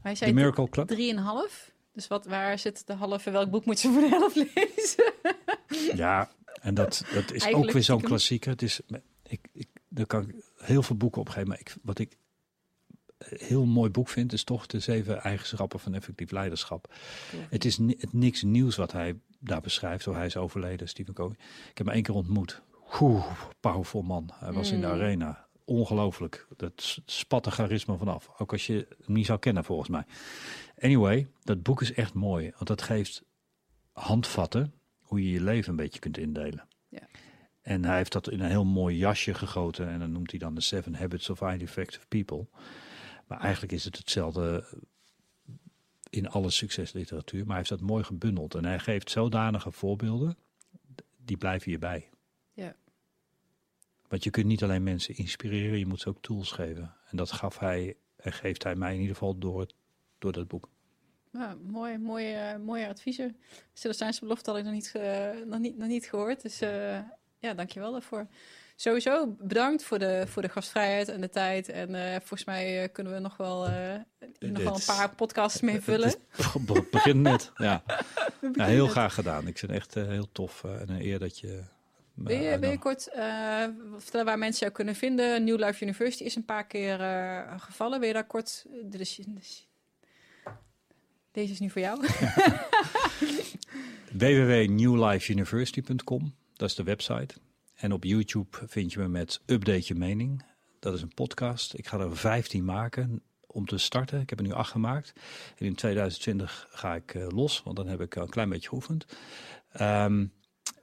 [0.04, 0.88] The zei Miracle Club.
[0.88, 1.72] drieënhalf.
[1.94, 3.32] Dus wat, waar zit de halve?
[3.32, 5.14] Welk boek moet ze voor de helft lezen?
[5.96, 6.30] Ja,
[6.62, 8.52] en dat, dat is ook weer zo'n klassieker.
[8.52, 8.82] Het is,
[9.24, 12.18] ik, ik, daar kan ik heel veel boeken opgeven, maar ik, wat ik
[13.18, 16.94] heel mooi boek vind, is toch de zeven eigenschappen van effectief leiderschap.
[17.50, 21.36] Het is ni niks nieuws wat hij daar beschrijft, hoe hij is overleden, Stephen Covey.
[21.70, 22.62] Ik heb hem één keer ontmoet.
[23.02, 23.26] Oeh,
[23.60, 24.30] powerful man.
[24.34, 24.94] Hij was in de Mm.
[24.94, 25.45] arena.
[25.66, 26.48] Ongelooflijk.
[26.56, 28.30] Dat spat er charisma vanaf.
[28.38, 30.04] Ook als je hem niet zou kennen, volgens mij.
[30.80, 32.52] Anyway, dat boek is echt mooi.
[32.52, 33.24] Want dat geeft
[33.92, 36.68] handvatten hoe je je leven een beetje kunt indelen.
[36.90, 37.08] Ja.
[37.62, 39.90] En hij heeft dat in een heel mooi jasje gegoten.
[39.90, 42.48] En dan noemt hij dan de Seven Habits of Highly Effective People.
[43.28, 44.64] Maar eigenlijk is het hetzelfde
[46.10, 47.40] in alle succesliteratuur.
[47.40, 48.56] Maar hij heeft dat mooi gebundeld.
[48.56, 50.38] En hij geeft zodanige voorbeelden,
[51.18, 52.10] die blijven je bij.
[52.10, 52.15] Ja.
[54.08, 56.94] Want je kunt niet alleen mensen inspireren, je moet ze ook tools geven.
[57.10, 59.74] En dat gaf hij en geeft hij mij in ieder geval door, het-
[60.20, 60.70] door dat boek.
[61.32, 63.38] Ja, mooi, mooi, eh, mooie adviezen.
[63.74, 64.92] Celestijnse belofte had ik nog niet,
[65.46, 66.42] nog niet, nog niet gehoord.
[66.42, 67.00] Dus eh,
[67.40, 68.28] ja, dankjewel daarvoor.
[68.76, 71.70] Sowieso bedankt voor de, voor de gastvrijheid en de tijd.
[71.70, 73.60] En eh, volgens mij eh, kunnen we nog wel,
[74.40, 76.10] nog wel een paar podcasts mee vullen.
[76.74, 77.52] Het begint net.
[77.56, 77.84] Ja.
[78.54, 79.48] Heel graag gedaan.
[79.48, 81.64] Ik vind het echt heel tof en een eer dat je.
[82.16, 82.82] Wil je, wil je uitnodigt.
[82.82, 83.68] kort eh,
[83.98, 85.44] vertellen waar mensen jou kunnen vinden?
[85.44, 88.00] New Life University is een paar keer eh, gevallen.
[88.00, 88.66] Wil je daar kort...
[88.92, 89.68] Is-
[91.32, 92.00] deze is nu voor jou.
[94.12, 97.36] www.newlifeuniversity.com, dat is de website.
[97.76, 100.46] En op YouTube vind je me met Update Je Mening.
[100.80, 101.74] Dat is een podcast.
[101.74, 104.22] Ik ga er 15 maken om te starten.
[104.22, 105.14] Ik heb er nu 8 gemaakt.
[105.58, 109.06] En in 2020 ga ik eh, los, want dan heb ik een klein beetje geoefend.
[109.72, 110.26] Ehm,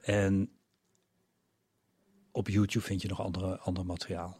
[0.01, 0.49] en
[2.33, 4.37] op YouTube vind je nog andere, ander materiaal.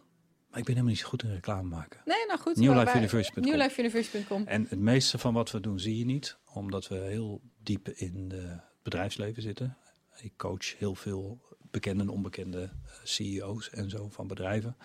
[0.49, 2.01] Maar ik ben helemaal niet zo goed in reclame maken.
[2.05, 2.55] Nee, nou goed.
[2.55, 3.43] Newlifeuniversity.com.
[3.51, 4.43] Newlifeuniversity.com.
[4.47, 8.31] En het meeste van wat we doen zie je niet, omdat we heel diep in
[8.31, 9.77] het bedrijfsleven zitten.
[10.21, 11.41] Ik coach heel veel
[11.71, 14.77] bekende en onbekende eh, CEO's en zo van bedrijven.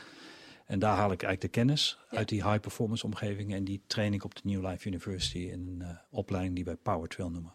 [0.66, 2.18] En daar haal ik eigenlijk de kennis Ja.
[2.18, 5.66] uit die high performance omgeving en die train ik op de New Life University in
[5.66, 7.54] een eh, opleiding die wij Power Trail noemen.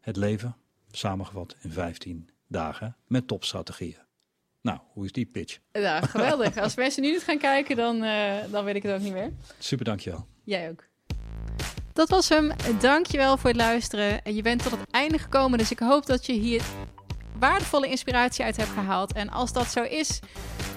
[0.00, 0.56] Het leven
[0.90, 4.04] samengevat in 15 dagen met topstrategieën.
[4.66, 5.58] Nou, hoe is die pitch?
[5.72, 6.56] Ja, geweldig.
[6.56, 9.32] Als mensen nu niet gaan kijken, dan, eh, dan weet ik het ook niet meer.
[9.58, 10.26] Super, dankjewel.
[10.44, 10.84] Jij ook.
[11.92, 12.52] Dat was hem.
[12.80, 14.22] Dankjewel voor het luisteren.
[14.22, 16.62] En je bent tot het einde gekomen, dus ik hoop dat je hier
[17.38, 19.12] waardevolle inspiratie uit hebt gehaald.
[19.12, 20.20] En als dat zo is,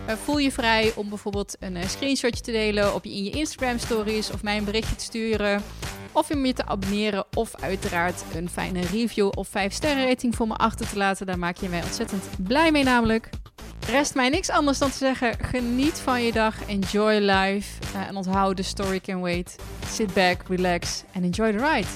[0.06, 3.32] eh, voel je vrij om bijvoorbeeld een eh, screenshotje te delen op je, in je
[3.32, 5.64] Instagram stories of mij een berichtje te sturen.
[6.12, 10.48] Of om je te abonneren of uiteraard een fijne review of 5 sterren rating voor
[10.48, 11.26] me achter te laten.
[11.26, 13.30] Daar maak je mij ontzettend blij mee namelijk.
[13.88, 17.82] Rest mij niks anders dan te zeggen: geniet van je dag, enjoy life.
[17.94, 19.56] eh, en onthoud, the story can wait.
[19.88, 21.88] Sit back, relax and enjoy the ride.